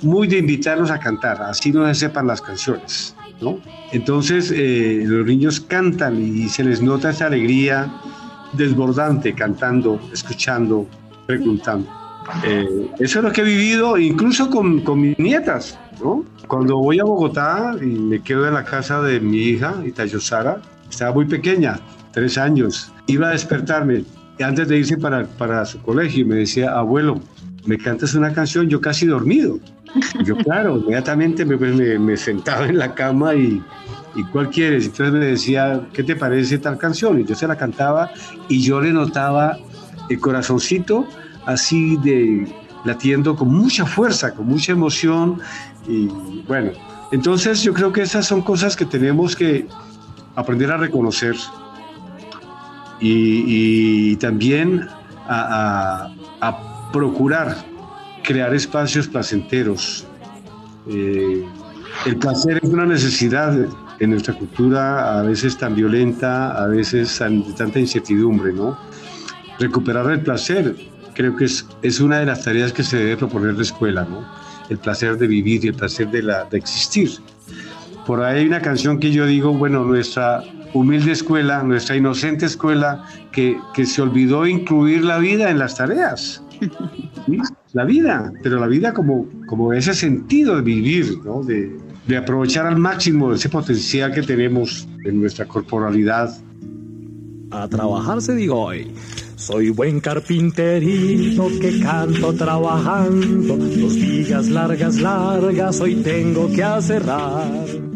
muy 0.02 0.28
de 0.28 0.40
invitarlos 0.40 0.92
a 0.92 1.00
cantar, 1.00 1.42
así 1.42 1.72
no 1.72 1.88
se 1.88 1.96
sepan 1.96 2.28
las 2.28 2.42
canciones. 2.42 3.16
¿no? 3.40 3.62
Entonces 3.94 4.52
eh, 4.54 5.04
los 5.06 5.26
niños 5.26 5.62
cantan 5.62 6.22
y 6.22 6.50
se 6.50 6.66
les 6.66 6.82
nota 6.82 7.12
esa 7.12 7.28
alegría 7.28 7.90
desbordante 8.52 9.34
cantando, 9.34 10.02
escuchando, 10.12 10.86
preguntando. 11.26 11.90
Eh, 12.44 12.90
eso 13.00 13.20
es 13.20 13.24
lo 13.24 13.32
que 13.32 13.40
he 13.40 13.46
vivido 13.46 13.98
incluso 13.98 14.50
con, 14.50 14.82
con 14.82 15.00
mis 15.00 15.18
nietas. 15.18 15.80
¿no? 16.04 16.26
Cuando 16.50 16.76
voy 16.76 17.00
a 17.00 17.06
Bogotá 17.06 17.74
y 17.82 17.86
me 17.86 18.22
quedo 18.22 18.46
en 18.46 18.56
la 18.56 18.66
casa 18.66 19.02
de 19.02 19.22
mi 19.22 19.38
hija, 19.38 19.76
Itayo 19.86 20.20
Sara, 20.20 20.62
estaba 20.90 21.14
muy 21.14 21.24
pequeña, 21.24 21.80
tres 22.12 22.38
años, 22.38 22.92
iba 23.06 23.30
a 23.30 23.32
despertarme, 23.32 24.04
antes 24.44 24.68
de 24.68 24.78
irse 24.78 24.98
para, 24.98 25.26
para 25.26 25.66
su 25.66 25.82
colegio 25.82 26.26
me 26.26 26.36
decía, 26.36 26.72
abuelo, 26.72 27.20
¿me 27.66 27.78
cantas 27.78 28.14
una 28.14 28.34
canción? 28.34 28.70
Yo 28.70 28.82
casi 28.82 29.06
dormido. 29.06 29.60
Yo, 30.24 30.36
claro, 30.38 30.78
inmediatamente 30.78 31.46
me, 31.46 31.56
me, 31.56 31.98
me 31.98 32.18
sentaba 32.18 32.68
en 32.68 32.78
la 32.78 32.94
cama 32.94 33.34
y, 33.36 33.62
¿y 34.16 34.24
cuál 34.26 34.50
quieres? 34.50 34.86
Entonces 34.86 35.14
me 35.14 35.26
decía, 35.26 35.82
¿qué 35.94 36.04
te 36.04 36.16
parece 36.16 36.58
tal 36.58 36.78
canción? 36.78 37.20
Y 37.20 37.26
yo 37.26 37.36
se 37.36 37.48
la 37.48 37.56
cantaba 37.56 38.12
y 38.48 38.62
yo 38.62 38.82
le 38.82 38.92
notaba 38.92 39.58
el 40.10 40.20
corazoncito 40.20 41.08
así 41.46 41.98
de 41.98 42.48
latiendo 42.84 43.36
con 43.36 43.50
mucha 43.50 43.86
fuerza, 43.86 44.34
con 44.34 44.46
mucha 44.48 44.72
emoción 44.72 45.40
y 45.88 46.08
bueno, 46.48 46.72
entonces 47.12 47.62
yo 47.64 47.74
creo 47.74 47.92
que 47.92 48.02
esas 48.02 48.26
son 48.26 48.42
cosas 48.42 48.76
que 48.76 48.86
tenemos 48.86 49.36
que 49.36 49.68
aprender 50.36 50.72
a 50.72 50.78
reconocer 50.78 51.36
y, 53.00 54.12
y 54.12 54.16
también 54.18 54.88
a, 55.28 56.10
a, 56.42 56.48
a, 56.48 56.92
procurar 56.92 57.56
crear 58.24 58.54
espacios 58.54 59.08
placenteros. 59.08 60.06
Eh, 60.90 61.46
el 62.06 62.18
placer 62.18 62.60
es 62.62 62.70
una 62.70 62.86
necesidad 62.86 63.54
en 64.00 64.10
nuestra 64.10 64.34
cultura 64.34 65.20
a 65.20 65.24
veces 65.24 65.58
tan 65.58 65.76
violenta, 65.76 66.52
a 66.52 66.68
veces 66.68 67.18
tan, 67.18 67.44
de 67.44 67.54
tanta 67.54 67.80
incertidumbre, 67.80 68.54
¿no? 68.54 68.78
Recuperar 69.60 70.10
el 70.12 70.22
placer 70.22 70.76
creo 71.18 71.36
que 71.36 71.46
es, 71.46 71.66
es 71.82 72.00
una 72.00 72.20
de 72.20 72.28
las 72.28 72.44
tareas 72.44 72.72
que 72.72 72.84
se 72.84 72.98
debe 72.98 73.18
proponer 73.18 73.56
la 73.56 73.64
escuela, 73.64 74.06
¿no? 74.06 74.24
El 74.70 74.78
placer 74.78 75.18
de 75.18 75.26
vivir 75.26 75.66
y 75.66 75.70
el 75.70 75.74
placer 75.74 76.12
de, 76.12 76.22
la, 76.22 76.46
de 76.46 76.60
existir. 76.60 77.10
Por 78.06 78.24
ahí 78.24 78.42
hay 78.42 78.46
una 78.46 78.62
canción 78.62 79.00
que 79.00 79.12
yo 79.12 79.26
digo, 79.26 79.52
bueno, 79.52 79.84
nuestra 79.84 80.44
humilde 80.74 81.12
escuela, 81.12 81.64
nuestra 81.64 81.96
inocente 81.96 82.46
escuela, 82.46 83.06
que, 83.32 83.58
que 83.74 83.86
se 83.86 84.02
olvidó 84.02 84.46
incluir 84.48 85.04
la 85.04 85.18
vida 85.18 85.50
en 85.50 85.60
las 85.60 85.76
tareas. 85.76 86.44
¿Sí? 87.28 87.38
La 87.74 87.84
vida, 87.84 88.32
pero 88.42 88.60
la 88.60 88.68
vida 88.68 88.94
como, 88.94 89.28
como 89.48 89.74
ese 89.74 89.94
sentido 89.94 90.56
de 90.56 90.62
vivir, 90.62 91.20
¿no? 91.24 91.44
de, 91.44 91.78
de 92.08 92.18
aprovechar 92.18 92.66
al 92.66 92.78
máximo 92.78 93.34
ese 93.34 93.50
potencial 93.50 94.14
que 94.14 94.24
tenemos 94.24 94.88
en 95.04 95.20
nuestra 95.20 95.46
corporalidad. 95.46 96.36
A 97.52 97.68
trabajar 97.68 98.22
se 98.22 98.36
digo 98.36 98.60
hoy. 98.60 98.92
Soy 99.36 99.70
buen 99.70 100.00
carpinterito 100.00 101.48
que 101.62 101.80
canto 101.80 102.34
trabajando. 102.34 103.56
Dos 103.56 103.96
vigas 103.96 104.50
largas, 104.50 105.00
largas, 105.00 105.80
hoy 105.80 105.96
tengo 105.98 106.52
que 106.52 106.64
aserrar. 106.64 107.87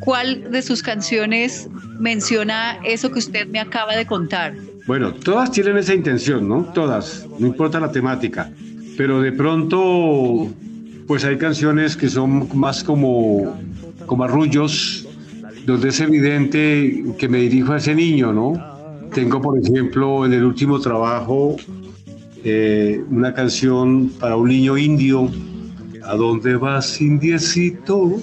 ¿Cuál 0.00 0.50
de 0.50 0.62
sus 0.62 0.82
canciones 0.82 1.68
menciona 1.98 2.78
eso 2.84 3.10
que 3.10 3.18
usted 3.18 3.46
me 3.48 3.60
acaba 3.60 3.96
de 3.96 4.06
contar? 4.06 4.54
Bueno, 4.86 5.12
todas 5.12 5.50
tienen 5.50 5.76
esa 5.76 5.94
intención, 5.94 6.48
¿no? 6.48 6.64
Todas, 6.72 7.26
no 7.38 7.46
importa 7.46 7.78
la 7.80 7.92
temática. 7.92 8.50
Pero 8.96 9.20
de 9.20 9.32
pronto, 9.32 10.48
pues 11.06 11.24
hay 11.24 11.36
canciones 11.36 11.96
que 11.96 12.08
son 12.08 12.48
más 12.58 12.82
como, 12.82 13.56
como 14.06 14.24
arrullos, 14.24 15.06
donde 15.66 15.90
es 15.90 16.00
evidente 16.00 17.04
que 17.18 17.28
me 17.28 17.38
dirijo 17.38 17.72
a 17.72 17.76
ese 17.76 17.94
niño, 17.94 18.32
¿no? 18.32 19.08
Tengo, 19.12 19.40
por 19.40 19.58
ejemplo, 19.58 20.24
en 20.24 20.32
el 20.32 20.44
último 20.44 20.80
trabajo, 20.80 21.56
eh, 22.44 23.02
una 23.10 23.34
canción 23.34 24.10
para 24.18 24.36
un 24.36 24.48
niño 24.48 24.78
indio. 24.78 25.30
¿A 26.04 26.14
dónde 26.14 26.56
vas, 26.56 27.00
indiecito? 27.00 28.20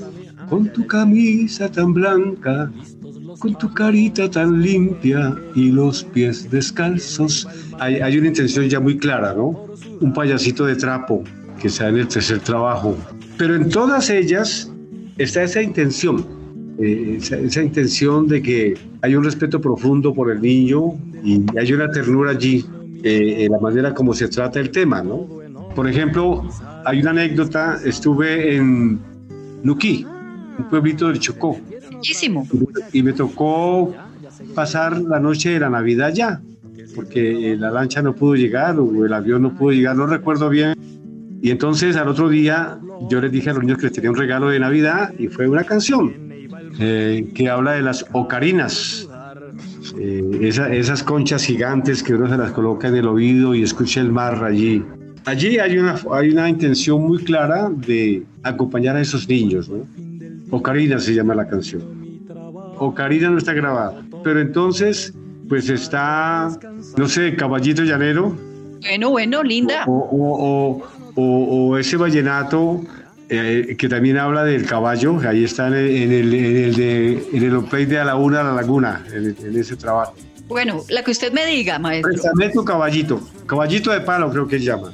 Con 0.49 0.71
tu 0.71 0.85
camisa 0.87 1.71
tan 1.71 1.93
blanca. 1.93 2.71
con 3.39 3.57
tu 3.57 3.73
carita 3.73 4.29
tan 4.29 4.61
limpia 4.61 5.35
y 5.55 5.71
los 5.71 6.03
pies 6.03 6.49
descalzos. 6.49 7.47
Hay, 7.79 8.17
una 8.17 8.27
intención 8.27 8.67
ya 8.69 8.79
muy 8.79 8.97
clara, 8.97 9.33
¿no? 9.33 9.65
Un 9.99 10.13
payasito 10.13 10.65
de 10.65 10.75
trapo 10.75 11.23
que 11.59 11.69
sea 11.69 11.89
en 11.89 11.97
el 11.97 12.07
tercer 12.07 12.39
trabajo. 12.39 12.95
Pero 13.37 13.55
en 13.55 13.69
todas 13.69 14.09
ellas 14.09 14.71
está 15.17 15.43
esa 15.43 15.61
intención, 15.61 16.25
eh, 16.79 17.17
esa, 17.19 17.37
esa 17.37 17.61
intención 17.61 18.27
de 18.27 18.41
que 18.41 18.73
hay 19.01 19.15
un 19.15 19.23
respeto 19.23 19.59
profundo 19.59 20.13
por 20.13 20.31
el 20.31 20.41
niño 20.41 20.93
y 21.23 21.43
hay 21.57 21.73
una 21.73 21.89
ternura 21.91 22.31
allí 22.31 22.65
eh, 23.03 23.45
en 23.45 23.51
la 23.51 23.59
manera 23.59 23.93
como 23.93 24.13
se 24.13 24.27
trata 24.27 24.59
el 24.59 24.71
tema, 24.71 25.03
¿no? 25.03 25.27
Por 25.75 25.87
ejemplo, 25.87 26.47
hay 26.85 27.01
una 27.01 27.11
anécdota, 27.11 27.77
estuve 27.85 28.55
en 28.55 28.99
Nuquí, 29.61 30.05
un 30.57 30.69
pueblito 30.69 31.07
del 31.07 31.19
Chocó, 31.19 31.57
Muchísimo. 31.91 32.47
y 32.93 33.03
me 33.03 33.13
tocó 33.13 33.93
pasar 34.53 35.01
la 35.01 35.19
noche 35.19 35.49
de 35.51 35.59
la 35.59 35.69
Navidad 35.69 36.13
ya, 36.13 36.41
porque 36.95 37.51
eh, 37.53 37.57
la 37.57 37.71
lancha 37.71 38.01
no 38.01 38.13
pudo 38.15 38.35
llegar 38.35 38.79
o 38.79 39.05
el 39.05 39.13
avión 39.13 39.41
no 39.41 39.53
pudo 39.55 39.71
llegar, 39.71 39.95
no 39.95 40.07
recuerdo 40.07 40.49
bien. 40.49 40.73
Y 41.41 41.51
entonces 41.51 41.95
al 41.95 42.07
otro 42.07 42.29
día 42.29 42.77
yo 43.09 43.21
les 43.21 43.31
dije 43.31 43.49
a 43.49 43.53
los 43.53 43.63
niños 43.63 43.77
que 43.77 43.83
les 43.87 43.93
tenía 43.93 44.09
un 44.09 44.15
regalo 44.17 44.49
de 44.49 44.59
Navidad 44.59 45.13
y 45.19 45.27
fue 45.27 45.47
una 45.47 45.63
canción 45.63 46.13
eh, 46.79 47.29
que 47.33 47.49
habla 47.49 47.73
de 47.73 47.81
las 47.81 48.05
ocarinas, 48.13 49.07
eh, 49.99 50.39
esa- 50.41 50.73
esas 50.73 51.03
conchas 51.03 51.43
gigantes 51.43 52.01
que 52.03 52.13
uno 52.15 52.27
se 52.29 52.37
las 52.37 52.51
coloca 52.51 52.87
en 52.87 52.95
el 52.95 53.07
oído 53.07 53.53
y 53.55 53.63
escucha 53.63 54.01
el 54.01 54.11
mar 54.11 54.43
allí. 54.43 54.83
Allí 55.25 55.57
hay 55.57 55.77
una, 55.77 55.95
hay 56.11 56.29
una 56.29 56.47
intención 56.49 57.01
muy 57.01 57.23
clara 57.23 57.69
de 57.75 58.23
acompañar 58.43 58.95
a 58.95 59.01
esos 59.01 59.27
niños, 59.27 59.69
¿no? 59.69 59.85
Ocarina 60.51 60.99
se 60.99 61.13
llama 61.13 61.35
la 61.35 61.47
canción. 61.47 61.81
Ocarina 62.77 63.29
no 63.29 63.37
está 63.37 63.53
grabada, 63.53 64.01
pero 64.23 64.39
entonces, 64.39 65.13
pues 65.47 65.69
está, 65.69 66.49
no 66.97 67.07
sé, 67.07 67.35
Caballito 67.35 67.83
Llanero, 67.83 68.35
Bueno, 68.81 69.09
bueno, 69.11 69.43
linda. 69.43 69.85
o, 69.87 69.91
o- 69.93 70.77
o- 70.77 70.83
o- 71.15 71.69
o 71.69 71.77
ese 71.77 71.95
vallenato 71.97 72.81
eh, 73.29 73.75
que 73.79 73.87
también 73.89 74.17
habla 74.17 74.43
del 74.43 74.65
caballo, 74.65 75.17
ahí 75.27 75.43
está 75.45 75.67
en 75.69 75.73
el, 75.73 75.89
en 75.89 76.11
el, 76.11 76.33
en 76.33 76.55
el, 76.57 76.75
de, 76.75 77.27
en 77.33 77.43
el 77.43 77.63
play 77.65 77.85
de 77.85 77.97
a 77.99 78.05
la 78.05 78.15
una 78.17 78.41
a 78.41 78.43
la 78.43 78.53
laguna, 78.53 79.03
en, 79.11 79.35
en 79.39 79.57
ese 79.57 79.75
trabajo. 79.75 80.13
Bueno, 80.47 80.83
la 80.89 81.03
que 81.03 81.09
usted 81.11 81.33
me 81.33 81.43
diga, 81.45 81.79
maestro. 81.79 82.11
Préstame 82.11 82.49
tu 82.49 82.63
caballito, 82.63 83.19
caballito 83.47 83.89
de 83.91 84.01
palo 84.01 84.29
creo 84.29 84.47
que 84.47 84.59
se 84.59 84.65
llama. 84.65 84.91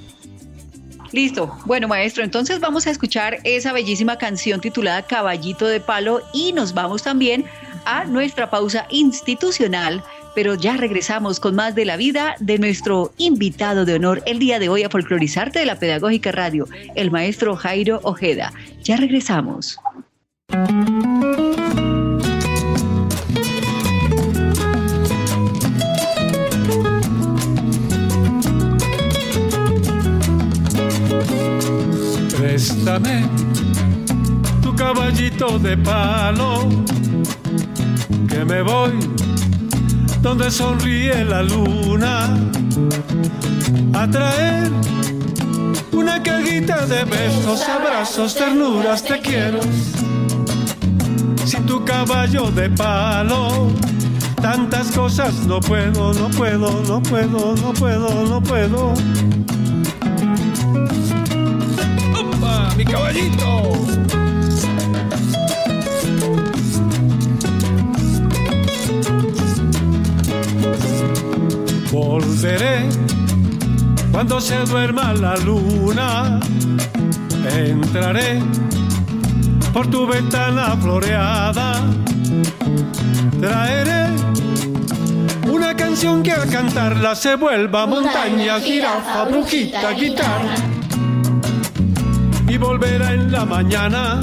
Listo. 1.12 1.58
Bueno, 1.66 1.88
maestro, 1.88 2.24
entonces 2.24 2.60
vamos 2.60 2.88
a 2.88 2.92
escuchar 2.92 3.40
esa 3.44 3.74
bellísima 3.74 4.18
canción 4.18 4.62
titulada 4.62 5.04
Caballito 5.04 5.68
de 5.68 5.80
Palo 5.80 6.22
y 6.34 6.54
nos 6.54 6.74
vamos 6.74 7.04
también 7.04 7.46
a 7.86 8.06
nuestra 8.06 8.50
pausa 8.50 8.86
institucional, 8.90 10.04
pero 10.36 10.56
ya 10.56 10.78
regresamos 10.78 11.40
con 11.40 11.56
más 11.56 11.76
de 11.76 11.86
la 11.86 11.98
vida 11.98 12.36
de 12.40 12.60
nuestro 12.60 13.12
invitado 13.18 13.84
de 13.86 13.96
honor 13.96 14.24
el 14.26 14.40
día 14.40 14.60
de 14.60 14.70
hoy 14.70 14.84
a 14.84 14.90
folclorizarte 14.90 15.60
de 15.60 15.66
la 15.66 15.80
Pedagógica 15.80 16.32
Radio, 16.32 16.68
el 16.96 17.12
maestro 17.12 17.56
Jairo 17.56 18.00
Ojeda. 18.04 18.54
Ya 18.84 18.96
regresamos. 18.96 19.78
Préstame 32.52 33.24
tu 34.62 34.76
caballito 34.76 35.58
de 35.58 35.78
palo, 35.78 36.68
que 38.28 38.44
me 38.44 38.62
voy 38.62 38.92
donde 40.22 40.52
sonríe 40.52 41.24
la 41.24 41.44
luna 41.44 42.28
a 43.94 44.06
traer 44.06 44.70
una 45.94 46.22
cajita 46.22 46.86
de 46.88 47.06
besos, 47.06 47.64
abrazos, 47.70 48.36
ternuras, 48.36 49.02
te 49.02 49.22
quiero. 49.22 49.62
Sin 51.46 51.66
tu 51.66 51.86
caballo 51.86 52.52
de 52.52 52.70
palo, 52.70 53.70
tantas 54.42 54.92
cosas 54.92 55.48
no 55.48 55.62
puedo, 55.62 56.14
no 56.14 56.28
puedo, 56.28 56.84
no 56.86 57.02
puedo, 57.02 57.56
no 57.56 57.72
puedo, 57.72 58.26
no 58.26 58.44
puedo. 58.44 58.94
¡Mi 62.82 62.88
caballito! 62.88 63.74
Volveré 71.92 72.90
cuando 74.12 74.42
se 74.42 74.58
duerma 74.66 75.14
la 75.14 75.38
luna. 75.38 76.40
Entraré 77.54 78.42
por 79.72 79.88
tu 79.92 80.08
ventana 80.08 80.76
floreada. 80.82 81.84
Traeré 83.40 84.08
una 85.52 85.76
canción 85.76 86.24
que 86.24 86.32
al 86.32 86.50
cantarla 86.50 87.14
se 87.14 87.36
vuelva 87.36 87.86
montaña, 87.86 88.60
jirafa, 88.60 89.26
brujita, 89.26 89.92
guitarra 89.92 90.71
volverá 92.92 93.14
en 93.14 93.32
la 93.32 93.46
mañana 93.46 94.20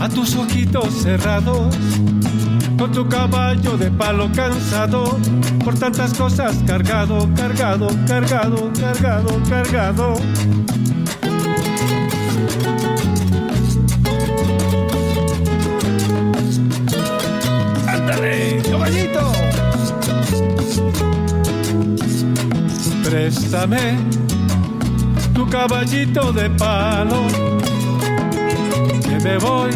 a 0.00 0.08
tus 0.08 0.34
ojitos 0.34 0.92
cerrados 1.02 1.76
con 2.76 2.90
tu 2.90 3.08
caballo 3.08 3.76
de 3.76 3.90
palo 3.92 4.28
cansado 4.34 5.18
por 5.64 5.78
tantas 5.78 6.14
cosas 6.14 6.56
cargado, 6.66 7.28
cargado, 7.36 7.88
cargado, 8.08 8.72
cargado, 8.72 9.40
cargado. 9.48 10.14
¡Ándale, 17.86 18.62
caballito! 18.68 19.32
Préstame 23.04 24.23
caballito 25.54 26.32
de 26.32 26.50
palo, 26.50 27.22
que 29.06 29.16
me 29.22 29.38
voy 29.38 29.70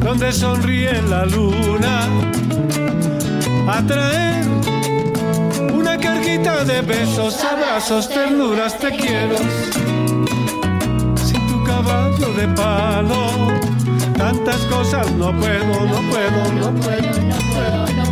donde 0.00 0.32
sonríe 0.32 1.00
la 1.02 1.24
luna 1.26 2.08
a 3.68 3.80
traer 3.86 4.44
una 5.72 5.96
carguita 5.96 6.64
de 6.64 6.82
besos, 6.82 7.38
abrazos, 7.44 8.08
ternuras, 8.08 8.76
te 8.80 8.90
quiero. 8.90 9.36
Sin 11.24 11.46
tu 11.46 11.62
caballo 11.62 12.28
de 12.34 12.48
palo, 12.48 13.28
tantas 14.16 14.60
cosas 14.74 15.08
no 15.12 15.30
puedo, 15.38 15.74
no 15.86 16.00
puedo, 16.10 16.40
no 16.62 16.80
puedo, 16.80 17.22
no 17.30 17.38
puedo, 17.52 18.07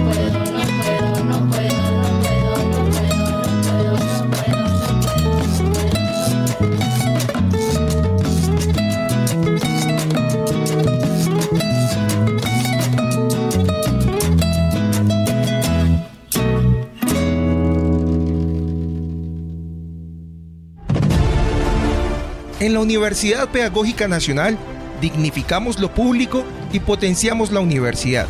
En 22.67 22.73
la 22.73 22.81
Universidad 22.81 23.49
Pedagógica 23.49 24.09
Nacional 24.09 24.59
dignificamos 25.01 25.79
lo 25.79 25.89
público 25.89 26.43
y 26.73 26.81
potenciamos 26.81 27.53
la 27.53 27.61
universidad. 27.61 28.27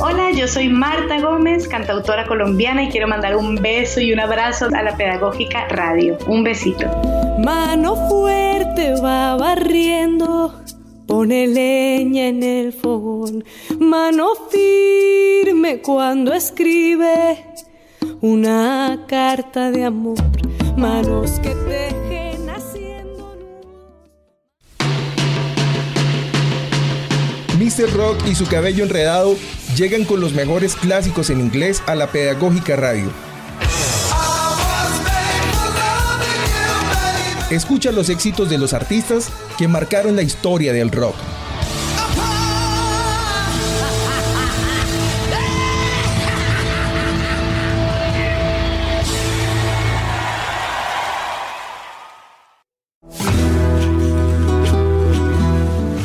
Hola, 0.00 0.30
yo 0.34 0.48
soy 0.48 0.70
Marta 0.70 1.20
Gómez, 1.20 1.68
cantautora 1.68 2.26
colombiana 2.26 2.84
y 2.84 2.88
quiero 2.88 3.06
mandar 3.06 3.36
un 3.36 3.56
beso 3.56 4.00
y 4.00 4.14
un 4.14 4.20
abrazo 4.20 4.68
a 4.74 4.82
la 4.82 4.96
Pedagógica 4.96 5.68
Radio. 5.68 6.16
Un 6.26 6.42
besito. 6.42 6.86
Mano 7.44 7.96
fuerte 8.08 8.94
va 9.02 9.36
barriendo, 9.36 10.57
pone 11.18 11.48
leña 11.48 12.28
en 12.28 12.44
el 12.44 12.72
fogón. 12.72 13.42
Mano 13.80 14.28
firme 14.52 15.82
cuando 15.82 16.32
escribe 16.32 17.44
una 18.20 19.04
carta 19.08 19.72
de 19.72 19.84
amor. 19.84 20.22
Manos 20.76 21.40
que 21.40 21.56
tejen 21.68 22.48
haciendo. 22.48 23.36
Mr. 27.58 27.92
Rock 27.96 28.24
y 28.30 28.36
su 28.36 28.46
cabello 28.46 28.84
enredado 28.84 29.34
llegan 29.76 30.04
con 30.04 30.20
los 30.20 30.34
mejores 30.34 30.76
clásicos 30.76 31.30
en 31.30 31.40
inglés 31.40 31.82
a 31.86 31.96
la 31.96 32.06
Pedagógica 32.12 32.76
Radio. 32.76 33.27
Escucha 37.50 37.92
los 37.92 38.10
éxitos 38.10 38.50
de 38.50 38.58
los 38.58 38.74
artistas 38.74 39.30
que 39.56 39.68
marcaron 39.68 40.14
la 40.14 40.20
historia 40.22 40.70
del 40.74 40.90
rock. 40.90 41.14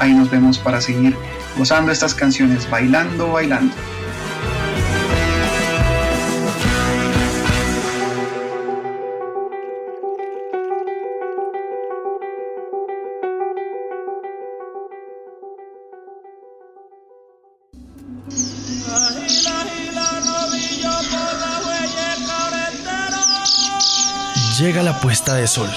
Ahí 0.00 0.12
nos 0.12 0.28
vemos 0.28 0.58
para 0.58 0.80
seguir 0.80 1.14
gozando 1.56 1.92
estas 1.92 2.16
canciones, 2.16 2.68
bailando, 2.68 3.30
bailando. 3.30 3.72
La 24.84 25.00
puesta 25.00 25.34
de 25.34 25.46
sol 25.46 25.70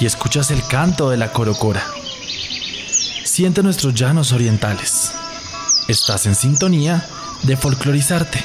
y 0.00 0.06
escuchas 0.06 0.50
el 0.50 0.66
canto 0.66 1.10
de 1.10 1.16
la 1.16 1.32
corocora. 1.32 1.84
Siente 3.24 3.62
nuestros 3.62 3.94
llanos 3.94 4.32
orientales. 4.32 5.12
Estás 5.86 6.26
en 6.26 6.34
sintonía 6.34 7.06
de 7.44 7.56
folclorizarte. 7.56 8.44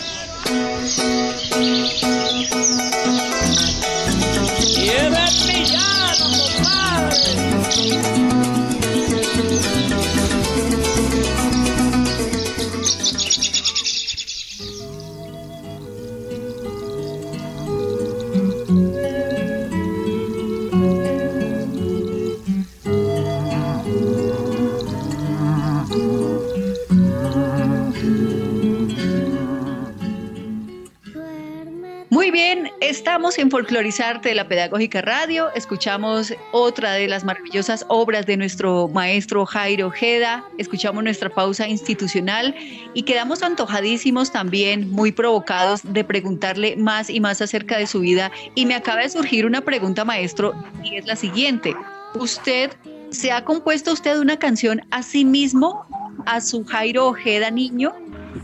Estamos 33.15 33.37
en 33.37 33.49
Folclorizarte 33.49 34.27
de 34.27 34.35
la 34.35 34.49
Pedagógica 34.49 35.01
Radio, 35.01 35.47
escuchamos 35.55 36.33
otra 36.51 36.91
de 36.95 37.07
las 37.07 37.23
maravillosas 37.23 37.85
obras 37.87 38.25
de 38.25 38.35
nuestro 38.35 38.89
maestro 38.89 39.45
Jairo 39.45 39.87
Ojeda, 39.87 40.43
escuchamos 40.57 41.01
nuestra 41.01 41.29
pausa 41.29 41.65
institucional 41.65 42.53
y 42.93 43.03
quedamos 43.03 43.41
antojadísimos 43.41 44.33
también, 44.33 44.91
muy 44.91 45.13
provocados 45.13 45.79
de 45.85 46.03
preguntarle 46.03 46.75
más 46.75 47.09
y 47.09 47.21
más 47.21 47.41
acerca 47.41 47.77
de 47.77 47.87
su 47.87 48.01
vida. 48.01 48.33
Y 48.53 48.65
me 48.65 48.75
acaba 48.75 48.99
de 48.99 49.09
surgir 49.09 49.45
una 49.45 49.61
pregunta, 49.61 50.03
maestro, 50.03 50.53
y 50.83 50.97
es 50.97 51.05
la 51.05 51.15
siguiente. 51.15 51.73
¿Usted 52.15 52.73
se 53.11 53.31
ha 53.31 53.45
compuesto 53.45 53.93
usted 53.93 54.19
una 54.19 54.37
canción 54.37 54.81
a 54.91 55.01
sí 55.03 55.23
mismo, 55.23 55.85
a 56.25 56.41
su 56.41 56.65
Jairo 56.65 57.07
Ojeda 57.07 57.49
niño? 57.49 57.95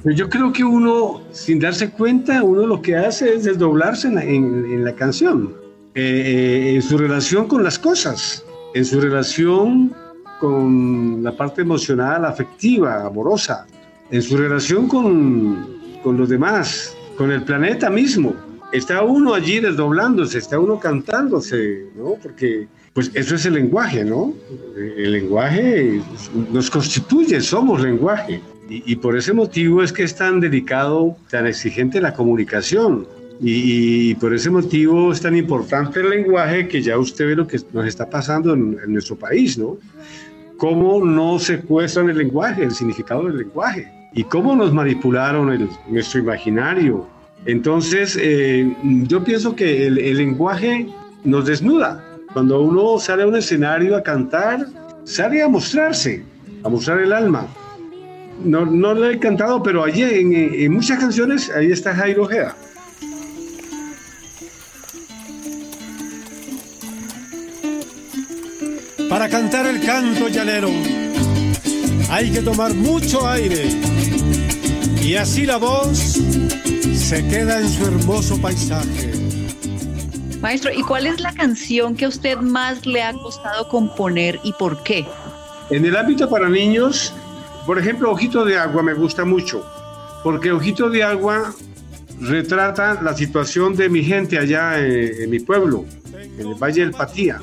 Pues 0.04 0.16
yo 0.16 0.30
creo 0.30 0.52
que 0.52 0.64
uno, 0.64 1.22
sin 1.32 1.60
darse 1.60 1.92
cuenta, 1.92 2.44
uno 2.44 2.66
lo 2.66 2.82
que 2.82 2.96
hace 2.96 3.36
es 3.36 3.44
desdoblarse 3.44 4.08
en 4.08 4.84
la, 4.84 4.96
canción, 4.96 5.54
eh, 5.94 6.02
eh, 6.02 6.76
en 6.76 6.82
su 6.82 6.98
relación 6.98 7.48
con 7.48 7.64
las 7.64 7.78
cosas, 7.78 8.46
en 8.74 8.86
su 8.86 9.00
relación 9.02 9.94
con 10.40 11.22
la 11.24 11.36
parte 11.36 11.62
emocional, 11.62 12.26
afectiva, 12.26 13.06
amorosa, 13.06 13.68
en 14.10 14.22
su 14.22 14.38
relación 14.38 14.88
con, 14.88 15.78
con 16.04 16.18
los 16.18 16.30
demás, 16.30 16.96
con 17.18 17.32
el 17.32 17.44
planeta 17.44 17.90
mismo. 17.90 18.34
Está 18.72 19.04
uno 19.04 19.34
allí 19.34 19.60
desdoblándose, 19.60 20.38
está 20.38 20.58
uno 20.58 20.80
cantándose, 20.80 21.90
¿no? 21.96 22.16
Porque 22.24 22.68
pues 22.94 23.10
eso 23.14 23.36
es 23.36 23.46
el 23.46 23.54
lenguaje, 23.54 24.04
¿no? 24.04 24.34
El 24.76 25.14
lenguaje 25.14 26.02
nos 26.52 26.70
constituye, 26.70 27.40
somos 27.40 27.82
lenguaje. 27.82 28.42
Y, 28.70 28.96
por 28.98 29.18
ese 29.18 29.34
motivo 29.34 29.84
es 29.84 29.92
que 29.92 30.04
es 30.04 30.16
tan 30.16 30.40
delicado, 30.40 31.18
tan 31.30 31.46
exigente 31.46 32.00
la 32.00 32.14
comunicación. 32.14 33.06
Y, 33.42 34.16
por 34.16 34.34
ese 34.34 34.50
motivo 34.50 35.12
es 35.12 35.22
tan 35.22 35.36
importante 35.36 36.00
el 36.00 36.10
lenguaje 36.10 36.68
que 36.68 36.82
ya 36.82 36.98
usted 36.98 37.28
ve 37.28 37.36
lo 37.36 37.48
que 37.48 37.60
nos 37.74 37.86
está 37.86 38.10
pasando 38.10 38.54
en, 38.54 38.78
nuestro 38.88 39.16
país, 39.18 39.58
¿no? 39.58 39.78
Cómo 40.58 41.04
nos 41.04 41.44
secuestran 41.44 42.10
el 42.10 42.18
lenguaje, 42.18 42.64
el 42.64 42.72
significado 42.72 43.26
del 43.26 43.40
lenguaje. 43.40 43.92
Y 44.14 44.24
cómo 44.26 44.56
nos 44.56 44.74
manipularon 44.74 45.52
el, 45.52 45.70
nuestro 45.90 46.20
imaginario. 46.20 47.08
Entonces, 47.46 48.18
eh, 48.22 48.74
yo 48.84 49.24
pienso 49.24 49.56
que 49.56 49.88
el 49.88 50.18
lenguaje 50.18 50.88
nos 51.24 51.46
desnuda. 51.46 52.11
Cuando 52.34 52.62
uno 52.62 52.98
sale 53.00 53.24
a 53.24 53.28
un 53.28 53.36
escenario 53.36 53.96
a 53.96 54.04
cantar, 54.04 54.66
sale 55.04 55.42
a 55.42 55.48
mostrarse, 55.48 56.24
a 56.64 56.70
mostrar 56.70 57.00
el 57.00 57.12
alma 57.12 57.48
no, 58.44 58.66
no 58.66 58.94
le 58.94 59.14
he 59.14 59.20
cantado, 59.20 59.62
pero 59.62 59.84
allí 59.84 60.04
en, 60.04 60.74
muchas 60.74 61.00
canciones, 61.00 61.50
ahí 61.50 61.72
está 61.72 61.94
Jairo 61.96 62.24
Ojeda. 62.24 62.56
Para 69.10 69.28
cantar 69.28 69.66
el 69.68 69.82
canto 69.82 70.30
llanero 70.30 70.70
hay 72.10 72.32
que 72.32 72.42
tomar 72.42 72.74
mucho 72.74 73.28
aire 73.28 73.68
y 75.04 75.16
así 75.16 75.46
la 75.46 75.58
voz 75.58 76.18
se 76.96 77.28
queda 77.28 77.60
en 77.60 77.70
su 77.70 77.86
hermoso 77.86 78.42
paisaje. 78.42 79.21
Maestro, 80.42 80.72
¿y 80.74 80.82
cuál 80.82 81.06
es 81.06 81.20
la 81.20 81.34
canción 81.34 81.96
que 81.96 82.06
a 82.06 82.08
usted 82.08 82.38
más 82.38 82.88
le 82.88 83.04
ha 83.04 83.14
costado 83.14 83.68
componer 83.68 84.40
y 84.44 84.54
por 84.54 84.82
qué? 84.82 85.06
En 85.70 85.86
el 85.86 85.96
ámbito 85.96 86.28
para 86.28 86.50
niños, 86.50 87.14
por 87.68 87.78
ejemplo, 87.78 88.12
Ojito 88.12 88.44
de 88.44 88.58
Agua 88.58 88.82
me 88.82 88.96
gusta 88.96 89.24
mucho, 89.24 89.64
porque 90.24 90.52
Ojito 90.52 90.90
de 90.90 91.04
Agua 91.04 91.54
retrata 92.20 93.00
la 93.04 93.16
situación 93.16 93.76
de 93.76 93.88
mi 93.88 94.04
gente 94.04 94.40
allá 94.40 94.80
en, 94.80 95.30
mi 95.30 95.40
pueblo, 95.40 95.86
en 96.12 96.48
el 96.48 96.56
Valle 96.56 96.82
del 96.82 96.92
Patía. 96.92 97.40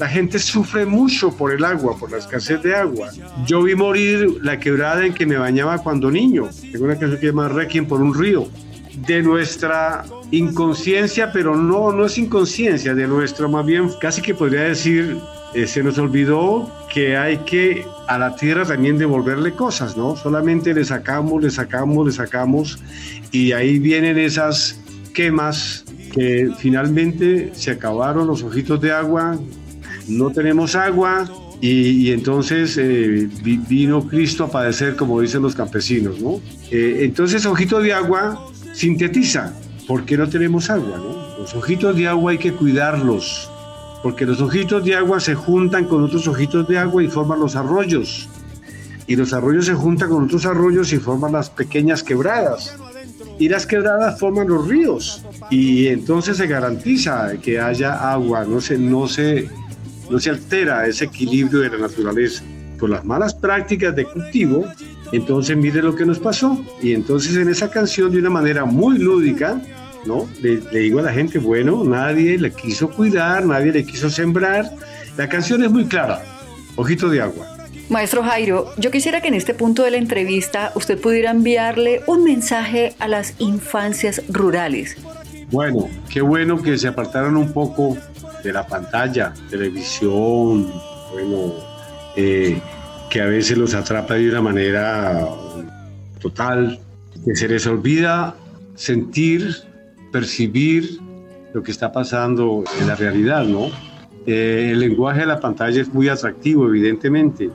La 0.00 0.08
gente 0.08 0.38
sufre 0.38 0.86
mucho 0.86 1.36
por 1.36 1.52
el 1.52 1.62
agua, 1.62 1.96
por 1.98 2.10
la 2.10 2.18
escasez 2.18 2.62
de 2.62 2.74
agua. 2.74 3.10
Yo 3.46 3.62
vi 3.62 3.74
morir 3.74 4.38
la 4.42 4.58
quebrada 4.58 5.04
en 5.04 5.12
que 5.12 5.26
me 5.26 5.36
bañaba 5.36 5.78
cuando 5.78 6.10
niño. 6.10 6.48
Tengo 6.72 6.86
una 6.86 6.98
canción 6.98 7.20
que 7.20 7.26
llama 7.26 7.48
Requiem 7.48 7.86
por 7.86 8.00
un 8.00 8.14
río. 8.14 8.48
De 9.06 9.22
nuestra 9.22 10.04
inconsciencia, 10.30 11.32
pero 11.32 11.56
no, 11.56 11.92
no 11.92 12.06
es 12.06 12.18
inconsciencia, 12.18 12.94
de 12.94 13.06
nuestra, 13.06 13.48
más 13.48 13.64
bien 13.66 13.90
casi 14.00 14.22
que 14.22 14.34
podría 14.34 14.62
decir, 14.62 15.18
eh, 15.54 15.66
se 15.66 15.82
nos 15.82 15.98
olvidó 15.98 16.70
que 16.92 17.16
hay 17.16 17.38
que 17.38 17.84
a 18.06 18.18
la 18.18 18.36
tierra 18.36 18.64
también 18.64 18.98
devolverle 18.98 19.52
cosas, 19.52 19.96
¿no? 19.96 20.16
Solamente 20.16 20.72
le 20.74 20.84
sacamos, 20.84 21.42
le 21.42 21.50
sacamos, 21.50 22.06
le 22.06 22.12
sacamos 22.12 22.78
y 23.32 23.52
ahí 23.52 23.78
vienen 23.78 24.18
esas 24.18 24.80
quemas 25.12 25.84
que 26.12 26.50
finalmente 26.58 27.50
se 27.54 27.72
acabaron 27.72 28.26
los 28.26 28.42
ojitos 28.42 28.80
de 28.80 28.92
agua, 28.92 29.38
no 30.08 30.30
tenemos 30.30 30.74
agua 30.74 31.28
y, 31.60 32.10
entonces 32.10 32.76
eh, 32.78 33.28
vino 33.42 34.06
Cristo 34.08 34.44
a 34.44 34.50
padecer 34.50 34.96
como 34.96 35.20
dicen 35.20 35.42
los 35.42 35.54
campesinos, 35.54 36.20
¿no? 36.20 36.40
Eh, 36.70 37.00
entonces 37.02 37.44
ojitos 37.44 37.82
de 37.82 37.92
agua 37.92 38.49
sintetiza, 38.72 39.52
porque 39.86 40.16
no 40.16 40.28
tenemos 40.28 40.70
agua. 40.70 41.00
Los 41.38 41.54
ojitos 41.54 41.96
de 41.96 42.08
agua 42.08 42.32
hay 42.32 42.38
que 42.38 42.52
cuidarlos, 42.52 43.50
porque 44.02 44.26
los 44.26 44.40
ojitos 44.40 44.84
de 44.84 44.94
agua 44.94 45.20
se 45.20 45.34
juntan 45.34 45.86
con 45.86 46.02
otros 46.02 46.26
ojitos 46.28 46.68
de 46.68 46.78
agua 46.78 47.02
y 47.02 47.08
forman 47.08 47.40
los 47.40 47.56
arroyos. 47.56 48.28
Y 49.06 49.16
los 49.16 49.32
arroyos 49.32 49.66
se 49.66 49.74
juntan 49.74 50.10
con 50.10 50.24
otros 50.24 50.46
arroyos 50.46 50.92
y 50.92 50.98
forman 50.98 51.32
las 51.32 51.50
pequeñas 51.50 52.02
quebradas. 52.02 52.76
y 53.38 53.48
las 53.48 53.66
quebradas 53.66 54.18
forman 54.18 54.48
los 54.48 54.68
ríos 54.68 55.22
y 55.50 55.88
entonces 55.88 56.36
se 56.36 56.46
garantiza 56.46 57.32
que 57.42 57.58
haya 57.58 58.12
agua, 58.12 58.44
no 58.44 58.60
se, 58.60 58.76
no 58.78 59.08
se, 59.08 59.48
no 60.10 60.20
se 60.20 60.30
altera 60.30 60.86
ese 60.86 61.06
equilibrio 61.06 61.60
de 61.60 61.70
la 61.70 61.78
naturaleza. 61.78 62.44
Por 62.78 62.90
las 62.90 63.04
malas 63.04 63.34
prácticas 63.34 63.96
de 63.96 64.04
cultivo, 64.04 64.66
entonces 65.12 65.56
mire 65.56 65.82
lo 65.82 65.94
que 65.94 66.06
nos 66.06 66.18
pasó. 66.18 66.64
Y 66.82 66.94
entonces 66.94 67.36
en 67.36 67.48
esa 67.48 67.70
canción 67.70 68.10
de 68.12 68.18
una 68.18 68.30
manera 68.30 68.64
muy 68.64 68.98
lúdica, 68.98 69.60
¿no? 70.06 70.28
Le, 70.40 70.60
le 70.72 70.80
digo 70.80 71.00
a 71.00 71.02
la 71.02 71.12
gente, 71.12 71.38
bueno, 71.38 71.84
nadie 71.84 72.38
le 72.38 72.52
quiso 72.52 72.90
cuidar, 72.90 73.44
nadie 73.44 73.72
le 73.72 73.84
quiso 73.84 74.10
sembrar. 74.10 74.70
La 75.16 75.28
canción 75.28 75.62
es 75.64 75.70
muy 75.70 75.86
clara, 75.86 76.22
ojito 76.76 77.08
de 77.08 77.20
agua. 77.20 77.46
Maestro 77.90 78.22
Jairo, 78.22 78.70
yo 78.76 78.92
quisiera 78.92 79.20
que 79.20 79.26
en 79.26 79.34
este 79.34 79.52
punto 79.52 79.82
de 79.82 79.90
la 79.90 79.96
entrevista 79.96 80.70
usted 80.76 80.96
pudiera 81.00 81.32
enviarle 81.32 82.02
un 82.06 82.22
mensaje 82.22 82.94
a 83.00 83.08
las 83.08 83.34
infancias 83.38 84.22
rurales. 84.28 84.96
Bueno, 85.50 85.88
qué 86.08 86.20
bueno 86.20 86.62
que 86.62 86.78
se 86.78 86.86
apartaron 86.86 87.36
un 87.36 87.52
poco 87.52 87.96
de 88.44 88.52
la 88.52 88.64
pantalla, 88.64 89.34
televisión, 89.50 90.72
bueno, 91.12 91.54
eh, 92.14 92.60
que 93.10 93.20
a 93.20 93.26
veces 93.26 93.58
los 93.58 93.74
atrapa 93.74 94.14
de 94.14 94.30
una 94.30 94.40
manera 94.40 95.26
total, 96.20 96.78
que 97.24 97.34
se 97.34 97.48
les 97.48 97.66
olvida 97.66 98.34
sentir, 98.76 99.54
percibir 100.12 100.98
lo 101.52 101.62
que 101.62 101.72
está 101.72 101.90
pasando 101.92 102.64
en 102.80 102.86
la 102.86 102.94
realidad, 102.94 103.44
¿no? 103.44 103.66
Eh, 104.26 104.70
el 104.72 104.80
lenguaje 104.80 105.20
de 105.20 105.26
la 105.26 105.40
pantalla 105.40 105.80
es 105.80 105.92
muy 105.92 106.08
atractivo, 106.08 106.68
evidentemente, 106.68 107.50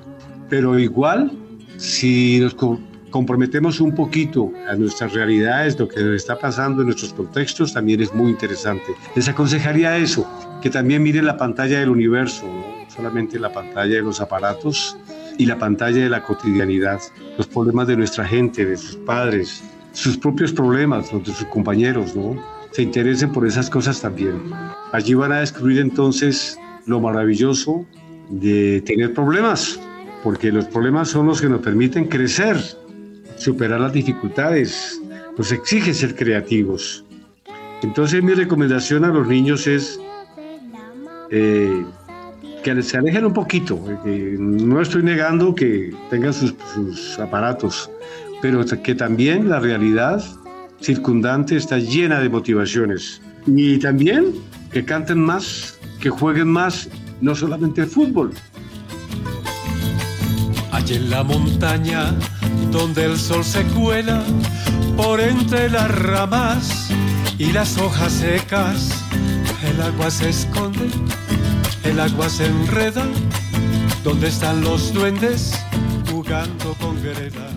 pero 0.49 0.77
igual, 0.77 1.31
si 1.77 2.39
nos 2.41 2.53
co- 2.53 2.79
comprometemos 3.09 3.79
un 3.79 3.95
poquito 3.95 4.51
a 4.67 4.75
nuestras 4.75 5.13
realidades, 5.13 5.79
lo 5.79 5.87
que 5.87 6.01
nos 6.03 6.15
está 6.15 6.37
pasando 6.37 6.81
en 6.81 6.87
nuestros 6.87 7.13
contextos, 7.13 7.73
también 7.73 8.01
es 8.01 8.13
muy 8.13 8.29
interesante. 8.31 8.93
Les 9.15 9.29
aconsejaría 9.29 9.95
eso, 9.97 10.27
que 10.61 10.69
también 10.69 11.01
miren 11.01 11.25
la 11.25 11.37
pantalla 11.37 11.79
del 11.79 11.89
universo, 11.89 12.45
no 12.45 12.89
solamente 12.93 13.39
la 13.39 13.53
pantalla 13.53 13.95
de 13.95 14.01
los 14.01 14.19
aparatos 14.19 14.97
y 15.37 15.45
la 15.45 15.57
pantalla 15.57 16.03
de 16.03 16.09
la 16.09 16.23
cotidianidad, 16.23 16.99
los 17.37 17.47
problemas 17.47 17.87
de 17.87 17.97
nuestra 17.97 18.25
gente, 18.25 18.65
de 18.65 18.77
sus 18.77 18.95
padres, 18.97 19.63
sus 19.91 20.17
propios 20.17 20.51
problemas, 20.51 21.11
los 21.11 21.23
de 21.25 21.33
sus 21.33 21.47
compañeros, 21.47 22.15
¿no? 22.15 22.35
Se 22.71 22.81
interesen 22.81 23.31
por 23.31 23.47
esas 23.47 23.69
cosas 23.69 24.01
también. 24.01 24.51
Allí 24.91 25.13
van 25.13 25.31
a 25.31 25.39
descubrir 25.39 25.79
entonces 25.79 26.59
lo 26.85 26.99
maravilloso 26.99 27.85
de 28.29 28.81
tener 28.81 29.13
problemas, 29.13 29.79
porque 30.23 30.51
los 30.51 30.65
problemas 30.65 31.09
son 31.09 31.27
los 31.27 31.41
que 31.41 31.49
nos 31.49 31.61
permiten 31.61 32.05
crecer, 32.05 32.57
superar 33.37 33.79
las 33.79 33.93
dificultades, 33.93 35.01
nos 35.37 35.51
exige 35.51 35.93
ser 35.93 36.15
creativos. 36.15 37.05
Entonces 37.81 38.23
mi 38.23 38.33
recomendación 38.33 39.05
a 39.05 39.09
los 39.09 39.27
niños 39.27 39.67
es 39.67 39.99
eh, 41.29 41.85
que 42.65 42.81
se 42.81 42.97
alejen 42.97 43.25
un 43.25 43.33
poquito. 43.33 43.79
eh, 44.05 44.35
no 44.39 44.81
estoy 44.81 45.03
negando 45.03 45.53
que 45.53 45.93
tengan 46.09 46.33
sus, 46.33 46.55
sus 46.73 47.19
aparatos, 47.19 47.91
pero 48.41 48.65
que 48.65 48.95
también 48.95 49.49
la 49.49 49.59
realidad 49.59 50.23
circundante 50.81 51.57
está 51.57 51.77
llena 51.77 52.19
de 52.19 52.27
motivaciones. 52.27 53.21
Y 53.45 53.77
también 53.77 54.33
que 54.71 54.83
canten 54.83 55.19
más, 55.19 55.77
que 55.99 56.09
jueguen 56.09 56.47
más, 56.47 56.89
no 57.21 57.35
solamente 57.35 57.81
el 57.81 57.87
fútbol, 57.87 58.31
Allí 60.71 60.95
en 60.95 61.09
la 61.09 61.23
montaña 61.23 62.13
donde 62.71 63.05
el 63.05 63.17
sol 63.17 63.45
se 63.45 63.63
cuela 63.63 64.21
por 64.97 65.21
entre 65.21 65.69
las 65.69 65.89
ramas 65.89 66.89
y 67.37 67.51
las 67.53 67.77
hojas 67.77 68.11
secas, 68.11 68.89
el 69.63 69.81
agua 69.81 70.11
se 70.11 70.29
esconde, 70.29 70.89
el 71.85 71.99
agua 71.99 72.29
se 72.29 72.47
enreda, 72.47 73.05
donde 74.03 74.27
están 74.27 74.61
los 74.61 74.91
duendes 74.91 75.53
jugando 76.11 76.73
con 76.79 77.01
greda. 77.01 77.49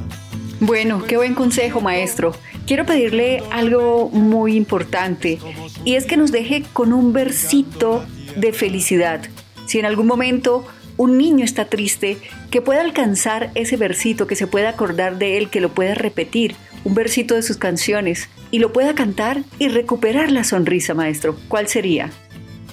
Bueno, 0.61 1.03
qué 1.05 1.17
buen 1.17 1.35
consejo, 1.35 1.81
maestro. 1.81 2.35
Quiero 2.67 2.85
pedirle 2.85 3.43
algo 3.51 4.11
muy 4.11 4.57
importante 4.57 5.39
y 5.85 5.95
es 5.95 6.05
que 6.05 6.19
nos 6.19 6.31
deje 6.31 6.63
con 6.73 6.93
un 6.93 7.13
versito 7.15 8.05
de 8.37 8.53
felicidad. 8.53 9.23
Si 9.67 9.79
en 9.79 9.87
algún 9.87 10.07
momento 10.07 10.67
un 10.99 11.17
niño 11.17 11.45
está 11.45 11.67
triste, 11.67 12.19
que 12.51 12.61
pueda 12.61 12.83
alcanzar 12.83 13.51
ese 13.55 13.77
versito, 13.77 14.27
que 14.27 14.37
se 14.37 14.47
pueda 14.47 14.71
acordar 14.71 15.17
de 15.19 15.39
él, 15.39 15.49
que 15.49 15.61
lo 15.61 15.71
pueda 15.71 15.95
repetir, 15.95 16.55
un 16.85 16.95
versito 16.95 17.35
de 17.35 17.43
sus 17.43 17.57
canciones 17.57 18.29
y 18.51 18.59
lo 18.59 18.73
pueda 18.73 18.95
cantar 18.95 19.43
y 19.59 19.69
recuperar 19.69 20.31
la 20.31 20.45
sonrisa, 20.45 20.93
maestro. 20.93 21.37
¿Cuál 21.49 21.69
sería? 21.69 22.11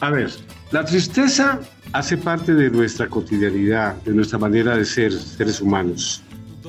A 0.01 0.09
ver, 0.09 0.31
la 0.71 0.83
tristeza 0.83 1.59
hace 1.93 2.17
parte 2.17 2.53
de 2.53 2.69
nuestra 2.69 3.07
cotidianidad, 3.07 3.95
de 4.03 4.13
nuestra 4.13 4.37
manera 4.37 4.75
de 4.75 4.85
ser 4.85 5.13
seres 5.13 5.61
humanos. 5.61 6.21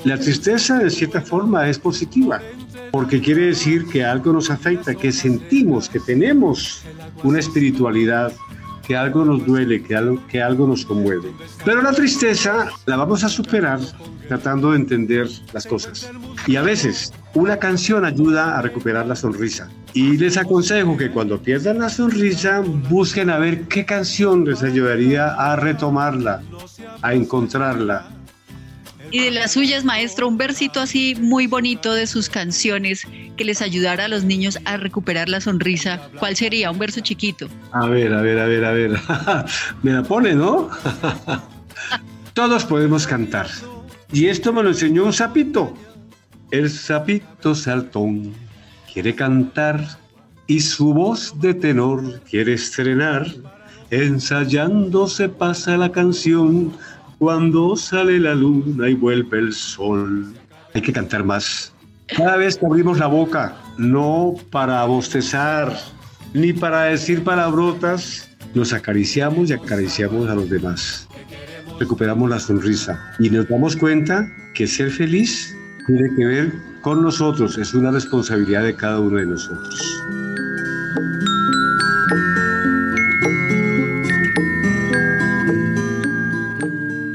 La 0.05 0.17
tristeza, 0.17 0.77
de 0.77 0.89
cierta 0.89 1.21
forma, 1.21 1.67
es 1.67 1.79
positiva, 1.79 2.39
porque 2.91 3.19
quiere 3.19 3.47
decir 3.47 3.85
que 3.87 4.05
algo 4.05 4.31
nos 4.31 4.49
afecta, 4.49 4.93
que 4.93 5.11
sentimos, 5.11 5.89
que 5.89 5.99
tenemos 5.99 6.83
una 7.23 7.39
espiritualidad, 7.39 8.31
que 8.87 8.95
algo 8.95 9.25
nos 9.25 9.45
duele, 9.45 9.83
que 9.83 9.95
algo, 9.95 10.25
que 10.27 10.41
algo 10.41 10.67
nos 10.67 10.85
conmueve. 10.85 11.31
Pero 11.65 11.81
la 11.81 11.91
tristeza 11.91 12.69
la 12.85 12.95
vamos 12.95 13.23
a 13.23 13.29
superar 13.29 13.79
tratando 14.27 14.71
de 14.71 14.77
entender 14.77 15.27
las 15.53 15.65
cosas. 15.65 16.09
Y 16.45 16.55
a 16.55 16.61
veces 16.61 17.11
una 17.33 17.57
canción 17.57 18.05
ayuda 18.05 18.57
a 18.57 18.61
recuperar 18.61 19.07
la 19.07 19.15
sonrisa. 19.15 19.69
Y 19.97 20.15
les 20.15 20.37
aconsejo 20.37 20.95
que 20.95 21.09
cuando 21.09 21.41
pierdan 21.41 21.79
la 21.79 21.89
sonrisa 21.89 22.59
busquen 22.59 23.31
a 23.31 23.39
ver 23.39 23.63
qué 23.63 23.83
canción 23.83 24.45
les 24.45 24.61
ayudaría 24.61 25.29
a 25.29 25.55
retomarla, 25.55 26.43
a 27.01 27.15
encontrarla, 27.15 28.07
Y 29.09 29.21
de 29.21 29.31
las 29.31 29.53
suyas, 29.53 29.83
maestro, 29.85 30.27
un 30.27 30.37
versito 30.37 30.81
así 30.81 31.15
muy 31.19 31.47
bonito 31.47 31.95
de 31.95 32.05
sus 32.05 32.29
canciones 32.29 33.07
que 33.37 33.43
les 33.43 33.59
ayudara 33.63 34.05
a 34.05 34.07
los 34.07 34.23
niños 34.23 34.59
a 34.65 34.77
recuperar 34.77 35.29
la 35.29 35.41
sonrisa. 35.41 35.99
¿Cuál 36.19 36.35
sería? 36.35 36.69
Un 36.69 36.77
verso 36.77 36.99
chiquito. 36.99 37.47
A 37.71 37.87
ver, 37.87 38.13
a 38.13 38.21
ver, 38.21 38.37
a 38.37 38.45
ver, 38.45 38.65
a 38.65 38.71
ver. 38.73 38.91
me 39.81 39.93
la 39.93 40.03
pone, 40.03 40.35
¿no? 40.35 40.69
Todos 42.35 42.65
podemos 42.65 43.07
cantar. 43.07 43.47
Y 44.13 44.27
esto 44.27 44.53
me 44.53 44.61
lo 44.61 44.69
enseñó 44.69 45.05
un 45.05 45.13
sapito. 45.13 45.73
El 46.51 46.69
sapito 46.69 47.55
saltón 47.55 48.46
quiere 48.91 49.15
cantar 49.15 49.79
y 50.47 50.59
su 50.61 50.93
voz 50.93 51.33
de 51.39 51.53
tenor 51.53 52.21
quiere 52.29 52.53
estrenar. 52.53 53.27
Ensayando 53.89 55.07
se 55.07 55.29
pasa 55.29 55.77
la 55.77 55.91
canción 55.91 56.73
cuando 57.19 57.75
sale 57.75 58.19
la 58.19 58.35
luna 58.35 58.89
y 58.89 58.93
vuelve 58.93 59.39
el 59.39 59.53
sol. 59.53 60.33
Hay 60.73 60.81
que 60.81 60.93
cantar 60.93 61.23
más. 61.23 61.73
Cada 62.15 62.37
vez 62.37 62.57
que 62.57 62.65
abrimos 62.65 62.99
la 62.99 63.07
boca, 63.07 63.55
no 63.77 64.35
para 64.51 64.83
bostezar, 64.85 65.77
ni 66.33 66.53
para 66.53 66.83
decir 66.83 67.23
palabrotas, 67.23 68.29
nos 68.53 68.73
acariciamos 68.73 69.49
y 69.49 69.53
acariciamos 69.53 70.29
a 70.29 70.35
los 70.35 70.49
demás. 70.49 71.07
Recuperamos 71.79 72.29
la 72.29 72.39
sonrisa 72.39 73.13
y 73.19 73.29
nos 73.29 73.47
damos 73.49 73.75
cuenta 73.75 74.31
que 74.53 74.67
ser 74.67 74.89
feliz 74.89 75.55
tiene 75.85 76.15
que 76.15 76.25
ver 76.25 76.53
con 76.87 77.03
nosotros, 77.03 77.57
es 77.57 77.73
una 77.73 77.91
responsabilidad 77.91 78.63
de 78.63 78.73
cada 78.73 79.01
uno 79.01 79.17
de 79.17 79.25
nosotros. 79.25 80.01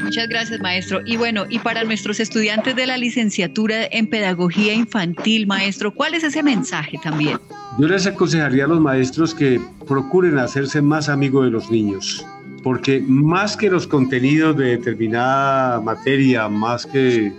Muchas 0.02 0.28
gracias, 0.28 0.60
maestro. 0.60 1.00
Y 1.06 1.16
bueno, 1.16 1.46
y 1.48 1.58
para 1.58 1.84
nuestros 1.84 2.20
estudiantes 2.20 2.76
de 2.76 2.86
la 2.86 2.98
licenciatura 2.98 3.86
en 3.90 4.08
Pedagogía 4.08 4.74
Infantil, 4.74 5.46
maestro, 5.46 5.94
¿cuál 5.94 6.12
es 6.12 6.22
ese 6.22 6.42
mensaje 6.42 6.98
también? 7.02 7.38
Yo 7.78 7.88
les 7.88 8.06
aconsejaría 8.06 8.66
a 8.66 8.68
los 8.68 8.78
maestros 8.78 9.34
que 9.34 9.58
procuren 9.88 10.36
hacerse 10.36 10.82
más 10.82 11.08
amigos 11.08 11.46
de 11.46 11.50
los 11.50 11.70
niños, 11.70 12.26
porque 12.62 13.02
más 13.08 13.56
que 13.56 13.70
los 13.70 13.86
contenidos 13.86 14.54
de 14.54 14.76
determinada 14.76 15.80
materia, 15.80 16.46
más 16.46 16.84
que 16.84 17.32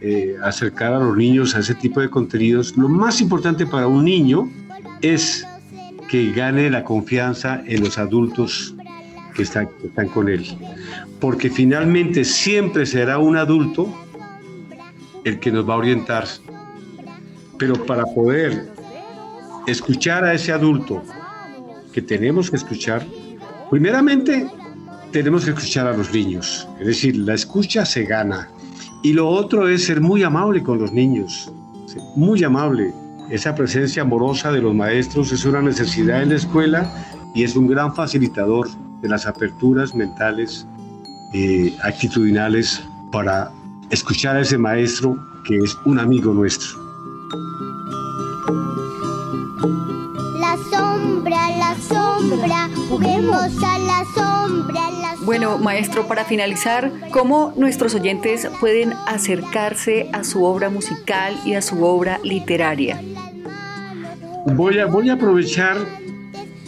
eh, 0.00 0.36
acercar 0.42 0.92
a 0.92 0.98
los 0.98 1.16
niños 1.16 1.54
a 1.56 1.60
ese 1.60 1.74
tipo 1.74 2.00
de 2.00 2.10
contenidos, 2.10 2.76
lo 2.76 2.88
más 2.88 3.20
importante 3.20 3.66
para 3.66 3.86
un 3.86 4.04
niño 4.04 4.50
es 5.02 5.46
que 6.08 6.32
gane 6.32 6.70
la 6.70 6.84
confianza 6.84 7.62
en 7.66 7.82
los 7.82 7.98
adultos 7.98 8.74
que 9.34 9.42
están, 9.42 9.68
que 9.80 9.88
están 9.88 10.08
con 10.08 10.28
él. 10.28 10.46
Porque 11.20 11.50
finalmente 11.50 12.24
siempre 12.24 12.86
será 12.86 13.18
un 13.18 13.36
adulto 13.36 13.92
el 15.24 15.40
que 15.40 15.50
nos 15.50 15.68
va 15.68 15.74
a 15.74 15.78
orientar. 15.78 16.26
Pero 17.58 17.84
para 17.86 18.04
poder 18.04 18.68
escuchar 19.66 20.24
a 20.24 20.34
ese 20.34 20.52
adulto 20.52 21.02
que 21.92 22.02
tenemos 22.02 22.50
que 22.50 22.56
escuchar, 22.56 23.04
primeramente 23.70 24.46
tenemos 25.10 25.44
que 25.44 25.50
escuchar 25.50 25.86
a 25.86 25.96
los 25.96 26.12
niños. 26.12 26.68
Es 26.78 26.86
decir, 26.86 27.16
la 27.16 27.34
escucha 27.34 27.84
se 27.84 28.04
gana. 28.04 28.50
Y 29.02 29.12
lo 29.12 29.28
otro 29.28 29.68
es 29.68 29.84
ser 29.84 30.00
muy 30.00 30.22
amable 30.22 30.62
con 30.62 30.78
los 30.78 30.92
niños. 30.92 31.52
Muy 32.16 32.42
amable. 32.44 32.92
esa 33.30 33.54
presencia 33.56 34.02
amorosa 34.02 34.52
de 34.52 34.60
los 34.60 34.72
maestros 34.72 35.32
es 35.32 35.44
una 35.44 35.60
necesidad 35.60 36.22
en 36.22 36.28
la 36.28 36.36
escuela 36.36 36.88
y 37.34 37.42
es 37.42 37.56
un 37.56 37.66
gran 37.66 37.92
facilitador 37.92 38.68
de 39.02 39.08
las 39.08 39.26
aperturas 39.26 39.96
mentales, 39.96 40.64
eh, 41.34 41.76
actitudinales 41.82 42.82
para 43.10 43.50
escuchar 43.90 44.36
a 44.36 44.40
ese 44.42 44.58
maestro 44.58 45.16
que 45.44 45.56
es 45.58 45.76
un 45.84 45.98
amigo 45.98 46.32
nuestro. 46.32 46.68
Sombra, 51.06 51.50
la 51.56 51.76
sombra, 51.76 52.68
juguemos 52.88 53.62
a 53.62 53.78
la 53.78 54.04
sombra, 54.14 54.90
la 54.90 55.14
Bueno, 55.24 55.58
maestro, 55.58 56.06
para 56.06 56.24
finalizar, 56.24 56.90
¿cómo 57.10 57.52
nuestros 57.56 57.94
oyentes 57.94 58.48
pueden 58.60 58.92
acercarse 59.06 60.08
a 60.12 60.24
su 60.24 60.44
obra 60.44 60.68
musical 60.68 61.34
y 61.44 61.54
a 61.54 61.62
su 61.62 61.84
obra 61.84 62.18
literaria? 62.22 63.00
Voy 64.46 64.78
a, 64.78 64.86
voy 64.86 65.10
a 65.10 65.14
aprovechar 65.14 65.76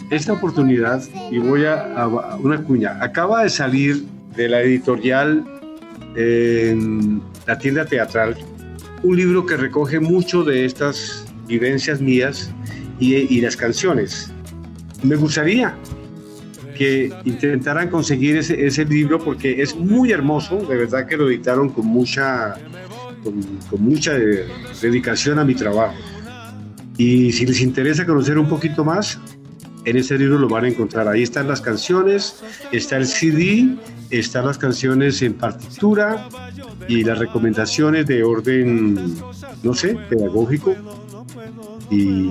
esta 0.09 0.33
oportunidad 0.33 1.03
y 1.31 1.37
voy 1.39 1.65
a, 1.65 1.93
a 1.95 2.35
una 2.37 2.63
cuña. 2.63 2.97
Acaba 3.01 3.43
de 3.43 3.49
salir 3.49 4.05
de 4.35 4.49
la 4.49 4.61
editorial 4.61 5.43
en 6.15 7.21
la 7.45 7.57
tienda 7.57 7.85
teatral 7.85 8.37
un 9.03 9.15
libro 9.15 9.45
que 9.45 9.55
recoge 9.55 9.99
mucho 9.99 10.43
de 10.43 10.65
estas 10.65 11.25
vivencias 11.47 12.01
mías 12.01 12.51
y, 12.99 13.15
y 13.15 13.41
las 13.41 13.55
canciones. 13.55 14.31
Me 15.03 15.15
gustaría 15.15 15.75
que 16.75 17.11
intentaran 17.25 17.89
conseguir 17.89 18.37
ese, 18.37 18.65
ese, 18.65 18.85
libro 18.85 19.19
porque 19.19 19.61
es 19.61 19.75
muy 19.75 20.11
hermoso, 20.11 20.57
de 20.57 20.77
verdad 20.77 21.05
que 21.07 21.17
lo 21.17 21.29
editaron 21.29 21.69
con 21.69 21.85
mucha, 21.85 22.55
con, 23.23 23.41
con 23.69 23.81
mucha 23.81 24.13
dedicación 24.81 25.39
a 25.39 25.43
mi 25.43 25.55
trabajo. 25.55 25.95
Y 26.97 27.31
si 27.31 27.45
les 27.45 27.61
interesa 27.61 28.05
conocer 28.05 28.37
un 28.37 28.47
poquito 28.47 28.83
más, 28.85 29.19
en 29.85 29.97
ese 29.97 30.17
libro 30.17 30.37
lo 30.37 30.47
van 30.47 30.65
a 30.65 30.67
encontrar. 30.67 31.07
Ahí 31.07 31.23
están 31.23 31.47
las 31.47 31.61
canciones, 31.61 32.41
está 32.71 32.97
el 32.97 33.07
CD, 33.07 33.75
están 34.09 34.45
las 34.45 34.57
canciones 34.57 35.21
en 35.21 35.33
partitura 35.33 36.27
y 36.87 37.03
las 37.03 37.19
recomendaciones 37.19 38.05
de 38.07 38.23
orden, 38.23 39.15
no 39.63 39.73
sé, 39.73 39.97
pedagógico. 40.09 40.75
Y 41.89 42.29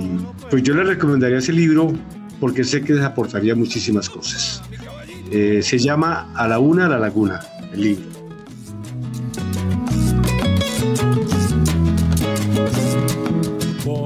pues 0.51 0.63
yo 0.63 0.75
les 0.75 0.87
recomendaría 0.87 1.39
ese 1.39 1.53
libro 1.53 1.93
porque 2.41 2.65
sé 2.65 2.83
que 2.83 2.95
les 2.95 3.05
aportaría 3.05 3.55
muchísimas 3.55 4.09
cosas. 4.09 4.63
Eh, 5.31 5.61
se 5.63 5.79
llama 5.79 6.33
A 6.35 6.49
la 6.49 6.59
una, 6.59 6.87
a 6.87 6.89
la 6.89 6.99
laguna, 6.99 7.41
el 7.73 7.81
libro. 7.81 8.19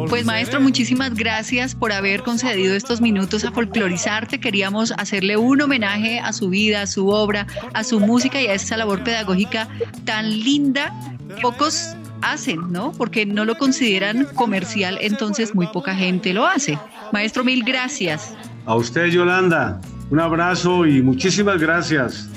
Pues 0.09 0.26
maestro, 0.26 0.61
muchísimas 0.61 1.14
gracias 1.14 1.74
por 1.74 1.90
haber 1.90 2.22
concedido 2.22 2.74
estos 2.74 3.00
minutos 3.00 3.44
a 3.44 3.50
folclorizarte. 3.50 4.40
Queríamos 4.40 4.92
hacerle 4.98 5.36
un 5.36 5.61
homenaje 5.62 6.20
a 6.20 6.32
su 6.32 6.50
vida, 6.50 6.82
a 6.82 6.86
su 6.86 7.09
obra, 7.09 7.46
a 7.72 7.82
su 7.82 7.98
música 7.98 8.40
y 8.40 8.46
a 8.46 8.55
esa 8.55 8.76
labor 8.76 9.03
pedagógica 9.05 9.68
tan 10.05 10.28
linda. 10.28 10.92
Pocos 11.40 11.96
hacen, 12.22 12.72
¿no? 12.72 12.92
Porque 12.92 13.26
no 13.26 13.44
lo 13.44 13.56
consideran 13.56 14.26
comercial, 14.34 14.98
entonces 15.00 15.54
muy 15.54 15.66
poca 15.66 15.94
gente 15.94 16.32
lo 16.32 16.46
hace. 16.46 16.78
Maestro, 17.12 17.44
mil 17.44 17.64
gracias. 17.64 18.34
A 18.66 18.74
usted, 18.74 19.06
Yolanda, 19.06 19.80
un 20.10 20.20
abrazo 20.20 20.86
y 20.86 21.02
muchísimas 21.02 21.60
gracias. 21.60 22.28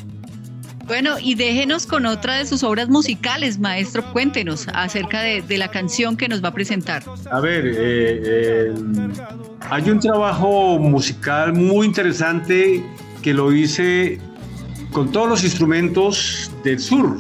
Bueno, 0.88 1.16
y 1.20 1.34
déjenos 1.34 1.88
con 1.88 2.06
otra 2.06 2.36
de 2.36 2.46
sus 2.46 2.64
obras 2.64 2.90
musicales, 2.90 3.58
maestro. 3.58 4.04
Cuéntenos 4.14 4.68
acerca 4.74 5.22
de, 5.22 5.42
de 5.42 5.58
la 5.58 5.70
canción 5.70 6.16
que 6.16 6.28
nos 6.28 6.44
va 6.44 6.50
a 6.50 6.54
presentar. 6.54 7.04
A 7.32 7.40
ver, 7.40 7.66
eh, 7.66 7.74
eh, 7.78 8.74
hay 9.70 9.90
un 9.90 10.00
trabajo 10.00 10.78
musical 10.78 11.54
muy 11.54 11.88
interesante 11.88 12.84
que 13.24 13.34
lo 13.34 13.52
hice 13.52 14.20
con 14.92 15.12
todos 15.12 15.28
los 15.28 15.44
instrumentos 15.44 16.52
del 16.64 16.80
sur, 16.80 17.20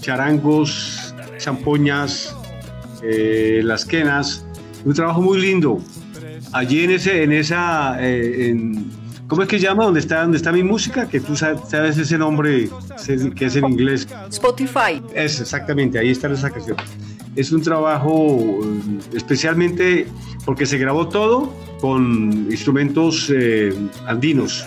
charangos, 0.00 1.07
champoñas, 1.38 2.36
eh, 3.02 3.60
las 3.64 3.84
quenas, 3.84 4.44
un 4.84 4.94
trabajo 4.94 5.20
muy 5.20 5.40
lindo. 5.40 5.80
Allí 6.52 6.84
en 6.84 6.90
ese, 6.92 7.22
en 7.22 7.32
esa, 7.32 7.96
eh, 8.00 8.48
en, 8.48 8.90
¿cómo 9.26 9.42
es 9.42 9.48
que 9.48 9.58
llama? 9.58 9.84
¿Dónde 9.84 10.00
está, 10.00 10.22
dónde 10.22 10.38
está 10.38 10.52
mi 10.52 10.62
música? 10.62 11.08
Que 11.08 11.20
tú 11.20 11.36
sabes, 11.36 11.98
ese 11.98 12.18
nombre 12.18 12.68
que 13.36 13.44
es 13.44 13.56
en 13.56 13.66
inglés. 13.66 14.08
Spotify. 14.30 15.02
Es 15.14 15.40
exactamente, 15.40 15.98
ahí 15.98 16.10
está 16.10 16.28
esa 16.28 16.50
canción. 16.50 16.76
Es 17.36 17.52
un 17.52 17.62
trabajo 17.62 18.60
eh, 18.64 18.98
especialmente 19.14 20.06
porque 20.44 20.66
se 20.66 20.78
grabó 20.78 21.08
todo 21.08 21.52
con 21.80 22.48
instrumentos 22.50 23.30
eh, 23.34 23.72
andinos, 24.06 24.66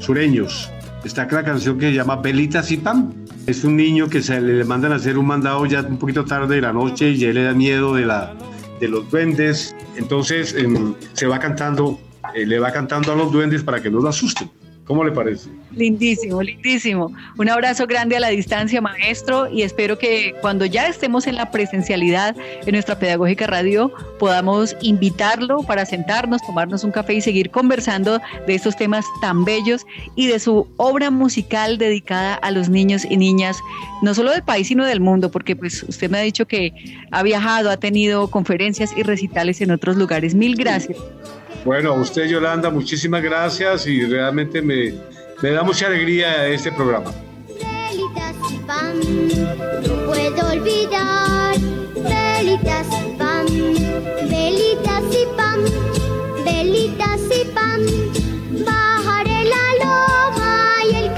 sureños. 0.00 0.70
Está 1.04 1.26
la 1.30 1.44
canción 1.44 1.78
que 1.78 1.86
se 1.86 1.94
llama 1.94 2.16
Belitas 2.16 2.70
y 2.70 2.78
Pam. 2.78 3.25
Es 3.46 3.62
un 3.62 3.76
niño 3.76 4.08
que 4.08 4.22
se 4.22 4.40
le 4.40 4.64
mandan 4.64 4.92
a 4.92 4.96
hacer 4.96 5.16
un 5.16 5.26
mandado 5.26 5.64
ya 5.66 5.80
un 5.82 5.98
poquito 5.98 6.24
tarde 6.24 6.56
de 6.56 6.60
la 6.60 6.72
noche 6.72 7.10
y 7.10 7.18
ya 7.18 7.28
le 7.28 7.44
da 7.44 7.54
miedo 7.54 7.94
de, 7.94 8.04
la, 8.04 8.34
de 8.80 8.88
los 8.88 9.08
duendes. 9.08 9.76
Entonces 9.96 10.52
eh, 10.58 10.66
se 11.12 11.26
va 11.26 11.38
cantando, 11.38 12.00
eh, 12.34 12.44
le 12.44 12.58
va 12.58 12.72
cantando 12.72 13.12
a 13.12 13.16
los 13.16 13.30
duendes 13.30 13.62
para 13.62 13.80
que 13.80 13.88
no 13.88 14.00
lo 14.00 14.08
asusten. 14.08 14.50
¿Cómo 14.86 15.02
le 15.02 15.10
parece? 15.10 15.50
Lindísimo, 15.72 16.40
lindísimo. 16.40 17.12
Un 17.36 17.48
abrazo 17.48 17.88
grande 17.88 18.16
a 18.16 18.20
la 18.20 18.28
distancia, 18.28 18.80
maestro, 18.80 19.50
y 19.50 19.62
espero 19.62 19.98
que 19.98 20.32
cuando 20.40 20.64
ya 20.64 20.86
estemos 20.86 21.26
en 21.26 21.34
la 21.34 21.50
presencialidad 21.50 22.36
en 22.64 22.72
nuestra 22.72 22.96
Pedagógica 22.96 23.48
Radio 23.48 23.92
podamos 24.20 24.76
invitarlo 24.82 25.64
para 25.64 25.84
sentarnos, 25.86 26.40
tomarnos 26.46 26.84
un 26.84 26.92
café 26.92 27.14
y 27.14 27.20
seguir 27.20 27.50
conversando 27.50 28.20
de 28.46 28.54
estos 28.54 28.76
temas 28.76 29.04
tan 29.20 29.44
bellos 29.44 29.84
y 30.14 30.28
de 30.28 30.38
su 30.38 30.68
obra 30.76 31.10
musical 31.10 31.78
dedicada 31.78 32.34
a 32.34 32.52
los 32.52 32.68
niños 32.68 33.04
y 33.04 33.16
niñas, 33.16 33.58
no 34.02 34.14
solo 34.14 34.30
del 34.30 34.44
país, 34.44 34.68
sino 34.68 34.84
del 34.86 35.00
mundo, 35.00 35.32
porque 35.32 35.56
pues 35.56 35.82
usted 35.82 36.08
me 36.08 36.18
ha 36.18 36.22
dicho 36.22 36.46
que 36.46 36.72
ha 37.10 37.24
viajado, 37.24 37.70
ha 37.70 37.76
tenido 37.76 38.30
conferencias 38.30 38.96
y 38.96 39.02
recitales 39.02 39.60
en 39.60 39.72
otros 39.72 39.96
lugares. 39.96 40.36
Mil 40.36 40.54
gracias. 40.54 40.96
Bueno, 41.66 41.90
a 41.90 41.94
usted, 41.94 42.28
Yolanda, 42.28 42.70
muchísimas 42.70 43.20
gracias 43.20 43.88
y 43.88 44.06
realmente 44.06 44.62
me, 44.62 44.94
me 45.42 45.50
da 45.50 45.64
mucha 45.64 45.88
alegría 45.88 46.46
este 46.46 46.70
programa. 46.70 47.10
No 49.82 50.06
puedo 50.06 50.52
olvidar. 50.52 51.56
Velitas 51.96 52.86
y 52.86 53.18
pan, 53.18 53.46
velitas 54.30 55.02
y 55.10 55.26
pan, 55.36 55.64
velitas 56.44 57.20
y 57.34 57.44
pan. 57.52 57.80
Bajaré 58.64 59.44
la 59.46 59.66
loma 59.84 60.76
y 60.88 60.94
el 60.94 61.12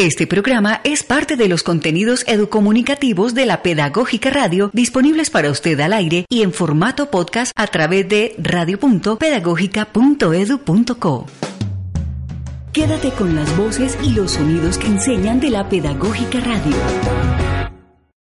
Este 0.00 0.26
programa 0.26 0.80
es 0.82 1.02
parte 1.02 1.36
de 1.36 1.46
los 1.46 1.62
contenidos 1.62 2.24
educomunicativos 2.26 3.34
de 3.34 3.44
la 3.44 3.62
Pedagógica 3.62 4.30
Radio 4.30 4.70
disponibles 4.72 5.28
para 5.28 5.50
usted 5.50 5.78
al 5.78 5.92
aire 5.92 6.24
y 6.30 6.40
en 6.40 6.54
formato 6.54 7.10
podcast 7.10 7.52
a 7.54 7.66
través 7.66 8.08
de 8.08 8.34
radio.pedagógica.edu.co. 8.38 11.26
Quédate 12.72 13.10
con 13.10 13.36
las 13.36 13.54
voces 13.58 13.98
y 14.02 14.12
los 14.12 14.30
sonidos 14.30 14.78
que 14.78 14.86
enseñan 14.86 15.38
de 15.38 15.50
la 15.50 15.68
Pedagógica 15.68 16.40
Radio. 16.40 16.76